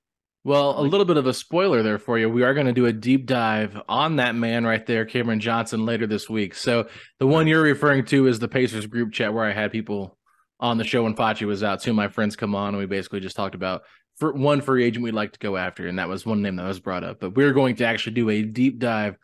Well, 0.45 0.79
a 0.79 0.83
little 0.83 1.05
bit 1.05 1.17
of 1.17 1.27
a 1.27 1.35
spoiler 1.35 1.83
there 1.83 1.99
for 1.99 2.19
you. 2.19 2.31
We 2.31 2.45
are 2.45 2.55
going 2.55 2.67
to 2.67 2.73
do 2.73 2.87
a 2.87 2.93
deep 2.93 3.27
dive 3.27 3.81
on 3.89 4.17
that 4.17 4.37
man 4.37 4.65
right 4.65 4.87
there, 4.87 5.05
Cameron 5.05 5.41
Johnson, 5.41 5.85
later 5.85 6.07
this 6.07 6.31
week. 6.31 6.55
So 6.55 6.89
the 7.19 7.27
one 7.27 7.49
you're 7.49 7.63
referring 7.63 8.05
to 8.07 8.29
is 8.29 8.39
the 8.39 8.47
Pacers 8.47 8.87
group 8.87 9.13
chat 9.13 9.35
where 9.35 9.45
I 9.45 9.53
had 9.53 9.73
people 9.73 10.17
on 10.61 10.79
the 10.79 10.85
show 10.85 11.03
when 11.03 11.17
Facci 11.17 11.47
was 11.47 11.65
out. 11.65 11.83
Two 11.83 11.91
of 11.91 11.97
my 11.97 12.07
friends 12.07 12.37
come 12.37 12.55
on, 12.55 12.69
and 12.69 12.79
we 12.79 12.87
basically 12.87 13.19
just 13.19 13.35
talked 13.35 13.57
about 13.57 13.83
for 14.19 14.33
one 14.33 14.61
free 14.61 14.85
agent 14.85 15.03
we'd 15.03 15.15
like 15.15 15.33
to 15.33 15.39
go 15.39 15.57
after, 15.57 15.89
and 15.89 15.99
that 15.99 16.09
was 16.09 16.25
one 16.25 16.43
name 16.43 16.57
that 16.57 16.67
was 16.67 16.81
brought 16.81 17.03
up. 17.03 17.19
But 17.19 17.35
we're 17.35 17.53
going 17.53 17.77
to 17.77 17.85
actually 17.85 18.15
do 18.15 18.31
a 18.31 18.43
deep 18.43 18.79
dive 18.79 19.17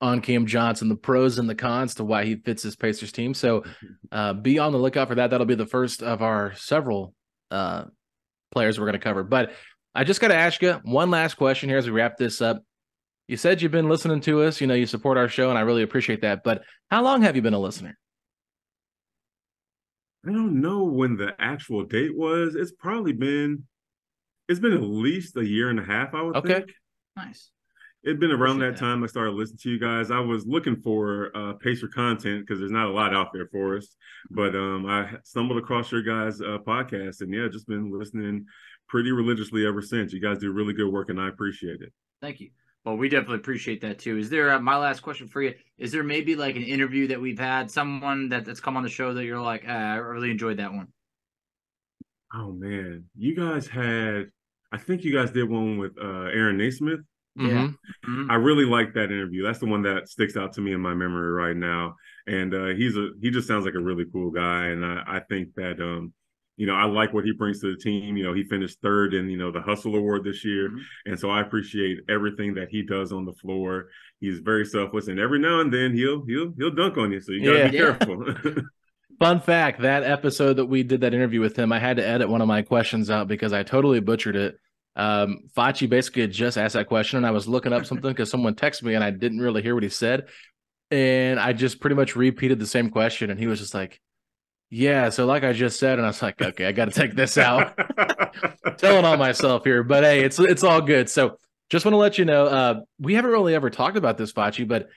on 0.00 0.20
Cam 0.20 0.44
Johnson, 0.44 0.88
the 0.88 0.96
pros 0.96 1.38
and 1.38 1.48
the 1.48 1.54
cons 1.54 1.94
to 1.94 2.04
why 2.04 2.24
he 2.24 2.36
fits 2.36 2.62
his 2.62 2.76
Pacers 2.76 3.12
team. 3.12 3.32
So 3.32 3.64
uh, 4.12 4.34
be 4.34 4.58
on 4.58 4.72
the 4.72 4.78
lookout 4.78 5.08
for 5.08 5.14
that. 5.14 5.30
That'll 5.30 5.46
be 5.46 5.54
the 5.54 5.66
first 5.66 6.02
of 6.02 6.20
our 6.20 6.54
several 6.56 7.14
uh, 7.50 7.84
players 8.54 8.78
we're 8.78 8.86
going 8.86 8.94
to 8.94 8.98
cover. 8.98 9.22
But 9.22 9.52
I 9.94 10.04
just 10.04 10.20
got 10.20 10.28
to 10.28 10.34
ask 10.34 10.62
you 10.62 10.80
one 10.84 11.10
last 11.10 11.34
question 11.34 11.68
here 11.68 11.76
as 11.76 11.86
we 11.86 11.92
wrap 11.92 12.16
this 12.16 12.40
up. 12.40 12.62
You 13.28 13.36
said 13.36 13.60
you've 13.60 13.72
been 13.72 13.88
listening 13.88 14.20
to 14.22 14.42
us. 14.42 14.60
You 14.60 14.66
know, 14.66 14.74
you 14.74 14.86
support 14.86 15.18
our 15.18 15.28
show, 15.28 15.50
and 15.50 15.58
I 15.58 15.62
really 15.62 15.82
appreciate 15.82 16.22
that. 16.22 16.42
But 16.44 16.62
how 16.90 17.02
long 17.02 17.22
have 17.22 17.36
you 17.36 17.42
been 17.42 17.54
a 17.54 17.58
listener? 17.58 17.98
I 20.26 20.32
don't 20.32 20.60
know 20.62 20.84
when 20.84 21.16
the 21.16 21.34
actual 21.38 21.84
date 21.84 22.16
was. 22.16 22.54
It's 22.54 22.72
probably 22.72 23.12
been 23.12 23.64
it's 24.48 24.60
been 24.60 24.72
at 24.74 24.82
least 24.82 25.36
a 25.36 25.44
year 25.46 25.70
and 25.70 25.80
a 25.80 25.84
half, 25.84 26.14
I 26.14 26.22
would 26.22 26.36
Okay. 26.36 26.54
think. 26.54 26.72
Nice. 27.16 27.50
It'd 28.04 28.20
been 28.20 28.30
around 28.30 28.58
that 28.58 28.72
that. 28.72 28.78
time 28.78 29.02
I 29.02 29.06
started 29.06 29.34
listening 29.34 29.58
to 29.62 29.70
you 29.70 29.80
guys. 29.80 30.10
I 30.10 30.20
was 30.20 30.46
looking 30.46 30.76
for 30.76 31.34
uh, 31.34 31.54
Pacer 31.54 31.88
content 31.88 32.46
because 32.46 32.58
there's 32.58 32.70
not 32.70 32.88
a 32.88 32.92
lot 32.92 33.14
out 33.14 33.32
there 33.32 33.48
for 33.50 33.76
us. 33.78 33.96
But 34.30 34.54
um, 34.54 34.84
I 34.86 35.14
stumbled 35.24 35.58
across 35.58 35.90
your 35.90 36.02
guys' 36.02 36.40
uh, 36.40 36.58
podcast, 36.66 37.22
and 37.22 37.32
yeah, 37.32 37.48
just 37.50 37.66
been 37.66 37.90
listening 37.90 38.44
pretty 38.88 39.10
religiously 39.10 39.66
ever 39.66 39.80
since. 39.80 40.12
You 40.12 40.20
guys 40.20 40.38
do 40.38 40.52
really 40.52 40.74
good 40.74 40.92
work, 40.92 41.08
and 41.08 41.20
I 41.20 41.28
appreciate 41.28 41.80
it. 41.80 41.92
Thank 42.20 42.40
you. 42.40 42.50
Well, 42.84 42.98
we 42.98 43.08
definitely 43.08 43.36
appreciate 43.36 43.80
that 43.80 43.98
too. 43.98 44.18
Is 44.18 44.28
there 44.28 44.52
uh, 44.52 44.60
my 44.60 44.76
last 44.76 45.00
question 45.00 45.26
for 45.26 45.40
you? 45.40 45.54
Is 45.78 45.90
there 45.90 46.02
maybe 46.02 46.36
like 46.36 46.56
an 46.56 46.64
interview 46.64 47.06
that 47.08 47.20
we've 47.20 47.38
had, 47.38 47.70
someone 47.70 48.28
that, 48.28 48.44
that's 48.44 48.60
come 48.60 48.76
on 48.76 48.82
the 48.82 48.90
show 48.90 49.14
that 49.14 49.24
you're 49.24 49.40
like, 49.40 49.64
ah, 49.66 49.92
I 49.92 49.96
really 49.96 50.30
enjoyed 50.30 50.58
that 50.58 50.72
one? 50.72 50.88
Oh 52.34 52.52
man, 52.52 53.04
you 53.16 53.34
guys 53.34 53.66
had. 53.66 54.26
I 54.72 54.76
think 54.76 55.04
you 55.04 55.14
guys 55.14 55.30
did 55.30 55.48
one 55.48 55.78
with 55.78 55.92
uh, 55.96 56.24
Aaron 56.24 56.58
Nesmith. 56.58 57.00
Yeah. 57.36 57.46
Mhm. 57.46 57.76
Mhm. 58.06 58.30
I 58.30 58.36
really 58.36 58.64
like 58.64 58.94
that 58.94 59.04
interview. 59.10 59.42
That's 59.42 59.58
the 59.58 59.66
one 59.66 59.82
that 59.82 60.08
sticks 60.08 60.36
out 60.36 60.52
to 60.54 60.60
me 60.60 60.72
in 60.72 60.80
my 60.80 60.94
memory 60.94 61.30
right 61.32 61.56
now. 61.56 61.96
And 62.26 62.54
uh, 62.54 62.66
he's 62.68 62.96
a 62.96 63.10
he 63.20 63.30
just 63.30 63.48
sounds 63.48 63.64
like 63.64 63.74
a 63.74 63.80
really 63.80 64.04
cool 64.12 64.30
guy. 64.30 64.66
And 64.68 64.84
I, 64.84 65.02
I 65.06 65.20
think 65.28 65.54
that 65.56 65.80
um, 65.80 66.12
you 66.56 66.66
know, 66.68 66.74
I 66.74 66.84
like 66.84 67.12
what 67.12 67.24
he 67.24 67.32
brings 67.32 67.60
to 67.62 67.72
the 67.74 67.76
team. 67.82 68.16
You 68.16 68.22
know, 68.22 68.32
he 68.32 68.44
finished 68.44 68.78
third 68.80 69.12
in, 69.12 69.28
you 69.28 69.36
know, 69.36 69.50
the 69.50 69.60
hustle 69.60 69.96
award 69.96 70.22
this 70.22 70.44
year. 70.44 70.70
Mhm. 70.70 70.78
And 71.06 71.18
so 71.18 71.28
I 71.28 71.40
appreciate 71.40 71.98
everything 72.08 72.54
that 72.54 72.68
he 72.70 72.82
does 72.82 73.12
on 73.12 73.24
the 73.24 73.32
floor. 73.32 73.88
He's 74.20 74.38
very 74.38 74.64
selfless 74.64 75.08
and 75.08 75.18
every 75.18 75.40
now 75.40 75.58
and 75.60 75.72
then 75.74 75.92
he'll 75.92 76.24
he'll 76.26 76.52
he'll 76.56 76.70
dunk 76.70 76.96
on 76.96 77.10
you. 77.10 77.20
So 77.20 77.32
you 77.32 77.52
gotta 77.52 77.68
be 77.70 77.76
Yeah. 77.76 77.96
careful. 77.96 78.34
Fun 79.20 79.40
fact 79.40 79.80
that 79.82 80.02
episode 80.02 80.54
that 80.54 80.66
we 80.66 80.82
did 80.82 81.00
that 81.02 81.14
interview 81.14 81.40
with 81.40 81.56
him, 81.56 81.72
I 81.72 81.78
had 81.78 81.96
to 81.98 82.06
edit 82.06 82.28
one 82.28 82.40
of 82.40 82.48
my 82.48 82.62
questions 82.62 83.10
out 83.10 83.28
because 83.28 83.52
I 83.52 83.62
totally 83.62 84.00
butchered 84.00 84.34
it. 84.36 84.56
Um, 84.96 85.40
Facci 85.56 85.88
basically 85.88 86.26
just 86.28 86.56
asked 86.56 86.74
that 86.74 86.88
question, 86.88 87.18
and 87.18 87.26
I 87.26 87.30
was 87.30 87.48
looking 87.48 87.72
up 87.72 87.86
something 87.86 88.10
because 88.12 88.30
someone 88.30 88.54
texted 88.54 88.84
me 88.84 88.94
and 88.94 89.04
I 89.04 89.10
didn't 89.10 89.40
really 89.40 89.62
hear 89.62 89.74
what 89.74 89.82
he 89.82 89.88
said. 89.88 90.28
And 90.90 91.40
I 91.40 91.52
just 91.52 91.80
pretty 91.80 91.96
much 91.96 92.14
repeated 92.14 92.58
the 92.58 92.66
same 92.66 92.90
question, 92.90 93.30
and 93.30 93.40
he 93.40 93.46
was 93.46 93.58
just 93.58 93.74
like, 93.74 94.00
Yeah, 94.70 95.08
so 95.10 95.26
like 95.26 95.42
I 95.42 95.52
just 95.52 95.78
said, 95.78 95.98
and 95.98 96.06
I 96.06 96.10
was 96.10 96.22
like, 96.22 96.40
Okay, 96.40 96.66
I 96.66 96.72
got 96.72 96.86
to 96.86 96.90
take 96.92 97.14
this 97.14 97.38
out. 97.38 97.78
telling 98.78 99.04
on 99.04 99.18
myself 99.18 99.64
here, 99.64 99.82
but 99.82 100.04
hey, 100.04 100.24
it's 100.24 100.38
it's 100.38 100.64
all 100.64 100.80
good. 100.80 101.08
So 101.08 101.38
just 101.70 101.84
want 101.84 101.94
to 101.94 101.98
let 101.98 102.18
you 102.18 102.24
know, 102.24 102.44
uh, 102.44 102.80
we 102.98 103.14
haven't 103.14 103.30
really 103.30 103.54
ever 103.54 103.70
talked 103.70 103.96
about 103.96 104.18
this, 104.18 104.32
Facci, 104.32 104.66
but 104.66 104.88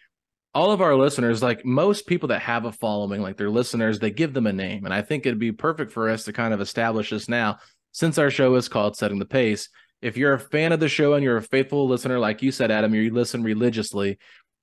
all 0.54 0.72
of 0.72 0.82
our 0.82 0.96
listeners, 0.96 1.44
like 1.44 1.64
most 1.66 2.08
people 2.08 2.30
that 2.30 2.42
have 2.42 2.66
a 2.66 2.72
following, 2.72 3.22
like 3.22 3.38
their 3.38 3.50
listeners, 3.50 4.00
they 4.00 4.12
give 4.12 4.34
them 4.34 4.48
a 4.48 4.54
name. 4.54 4.86
And 4.86 4.94
I 4.94 5.02
think 5.02 5.26
it'd 5.26 5.40
be 5.40 5.52
perfect 5.52 5.92
for 5.92 6.10
us 6.10 6.24
to 6.26 6.34
kind 6.34 6.54
of 6.54 6.62
establish 6.62 7.12
this 7.12 7.30
now, 7.30 7.58
since 7.92 8.18
our 8.18 8.30
show 8.30 8.56
is 8.56 8.68
called 8.68 8.98
Setting 8.98 9.20
the 9.20 9.26
Pace. 9.26 9.70
If 10.02 10.18
you're 10.18 10.34
a 10.34 10.40
fan 10.40 10.72
of 10.72 10.80
the 10.80 10.90
show 10.90 11.14
and 11.14 11.24
you're 11.24 11.38
a 11.38 11.42
faithful 11.42 11.88
listener, 11.88 12.20
like 12.20 12.42
you 12.42 12.52
said, 12.52 12.72
Adam, 12.72 12.94
you 12.94 13.12
listen 13.12 13.44
religiously, 13.44 14.20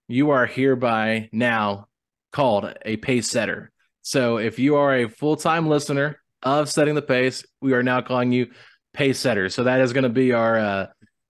you 0.09 0.30
are 0.30 0.47
hereby 0.47 1.28
now 1.32 1.89
called 2.32 2.72
a 2.85 2.97
pace 2.97 3.28
setter. 3.28 3.70
So 4.03 4.37
if 4.37 4.59
you 4.59 4.76
are 4.76 4.95
a 4.95 5.09
full 5.09 5.37
time 5.37 5.68
listener 5.68 6.20
of 6.43 6.70
Setting 6.70 6.95
the 6.95 7.03
Pace, 7.03 7.45
we 7.61 7.72
are 7.72 7.82
now 7.82 8.01
calling 8.01 8.32
you 8.32 8.51
pace 8.93 9.18
setters. 9.18 9.55
So 9.55 9.64
that 9.64 9.80
is 9.80 9.93
going 9.93 10.05
to 10.05 10.09
be 10.11 10.32
our 10.32 10.59
uh, 10.59 10.87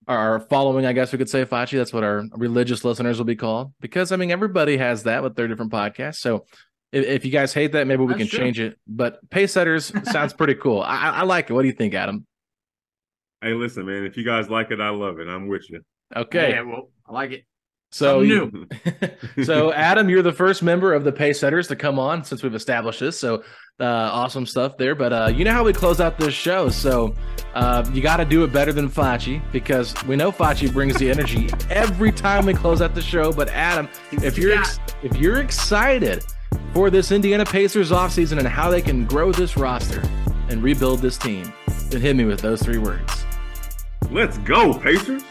our 0.06 0.40
following, 0.40 0.84
I 0.84 0.92
guess 0.92 1.12
we 1.12 1.18
could 1.18 1.30
say, 1.30 1.44
Facci. 1.46 1.78
That's 1.78 1.92
what 1.92 2.04
our 2.04 2.24
religious 2.32 2.84
listeners 2.84 3.16
will 3.18 3.24
be 3.24 3.36
called. 3.36 3.72
Because 3.80 4.12
I 4.12 4.16
mean, 4.16 4.30
everybody 4.30 4.76
has 4.76 5.04
that 5.04 5.22
with 5.22 5.34
their 5.34 5.48
different 5.48 5.72
podcasts. 5.72 6.16
So 6.16 6.44
if, 6.92 7.06
if 7.06 7.24
you 7.24 7.30
guys 7.30 7.54
hate 7.54 7.72
that, 7.72 7.86
maybe 7.86 8.02
we 8.02 8.08
That's 8.08 8.18
can 8.18 8.28
true. 8.28 8.38
change 8.38 8.60
it. 8.60 8.78
But 8.86 9.18
pace 9.30 9.52
setters 9.52 9.92
sounds 10.10 10.32
pretty 10.34 10.56
cool. 10.56 10.82
I, 10.82 10.96
I 10.96 11.08
I 11.10 11.22
like 11.22 11.48
it. 11.48 11.52
What 11.54 11.62
do 11.62 11.68
you 11.68 11.74
think, 11.74 11.94
Adam? 11.94 12.26
Hey, 13.44 13.52
listen, 13.52 13.84
man, 13.84 14.06
if 14.06 14.16
you 14.16 14.24
guys 14.24 14.48
like 14.48 14.70
it, 14.70 14.80
I 14.80 14.88
love 14.88 15.20
it. 15.20 15.28
I'm 15.28 15.48
with 15.48 15.68
you. 15.68 15.82
Okay, 16.16 16.52
Yeah, 16.52 16.62
well, 16.62 16.88
I 17.06 17.12
like 17.12 17.30
it. 17.32 17.44
so 17.92 18.26
Something 18.26 18.68
new. 19.36 19.44
so 19.44 19.70
Adam, 19.74 20.08
you're 20.08 20.22
the 20.22 20.32
first 20.32 20.62
member 20.62 20.94
of 20.94 21.04
the 21.04 21.12
pace 21.12 21.40
setters 21.40 21.68
to 21.68 21.76
come 21.76 21.98
on 21.98 22.24
since 22.24 22.42
we've 22.42 22.54
established 22.54 23.00
this. 23.00 23.20
So 23.20 23.44
uh, 23.80 23.84
awesome 23.84 24.46
stuff 24.46 24.78
there. 24.78 24.94
But 24.94 25.12
uh, 25.12 25.32
you 25.34 25.44
know 25.44 25.52
how 25.52 25.62
we 25.62 25.74
close 25.74 26.00
out 26.00 26.18
this 26.18 26.32
show, 26.32 26.70
so 26.70 27.14
uh, 27.54 27.84
you 27.92 28.00
got 28.00 28.16
to 28.16 28.24
do 28.24 28.44
it 28.44 28.52
better 28.52 28.72
than 28.72 28.88
Facci 28.88 29.42
because 29.52 29.94
we 30.06 30.16
know 30.16 30.32
Facci 30.32 30.72
brings 30.72 30.96
the 30.96 31.10
energy 31.10 31.50
every 31.68 32.12
time 32.12 32.46
we 32.46 32.54
close 32.54 32.80
out 32.80 32.94
the 32.94 33.02
show. 33.02 33.30
But 33.30 33.50
Adam, 33.50 33.90
if 34.10 34.38
you're 34.38 34.56
ex- 34.58 34.78
if 35.02 35.16
you're 35.18 35.42
excited 35.42 36.24
for 36.72 36.88
this 36.88 37.12
Indiana 37.12 37.44
Pacers 37.44 37.90
offseason 37.90 38.38
and 38.38 38.48
how 38.48 38.70
they 38.70 38.80
can 38.80 39.04
grow 39.04 39.32
this 39.32 39.58
roster 39.58 40.00
and 40.48 40.62
rebuild 40.62 41.00
this 41.00 41.18
team, 41.18 41.52
then 41.90 42.00
hit 42.00 42.16
me 42.16 42.24
with 42.24 42.40
those 42.40 42.62
three 42.62 42.78
words. 42.78 43.23
Let's 44.10 44.38
go, 44.38 44.74
Pacers. 44.74 45.22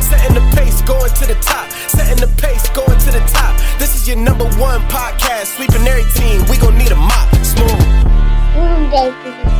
Setting 0.00 0.34
the 0.34 0.52
pace, 0.56 0.82
going 0.82 1.12
to 1.14 1.26
the 1.26 1.36
top. 1.40 1.70
Setting 1.88 2.16
the 2.16 2.26
pace, 2.40 2.68
going 2.70 2.98
to 2.98 3.10
the 3.12 3.20
top. 3.32 3.56
This 3.78 3.94
is 3.94 4.08
your 4.08 4.16
number 4.16 4.44
one 4.58 4.80
podcast. 4.88 5.56
Sweeping 5.56 5.86
every 5.86 6.04
team. 6.14 6.42
We 6.50 6.56
gon' 6.58 6.76
need 6.76 6.90
a 6.92 6.96
mop. 6.96 7.32
Smooth. 7.44 9.59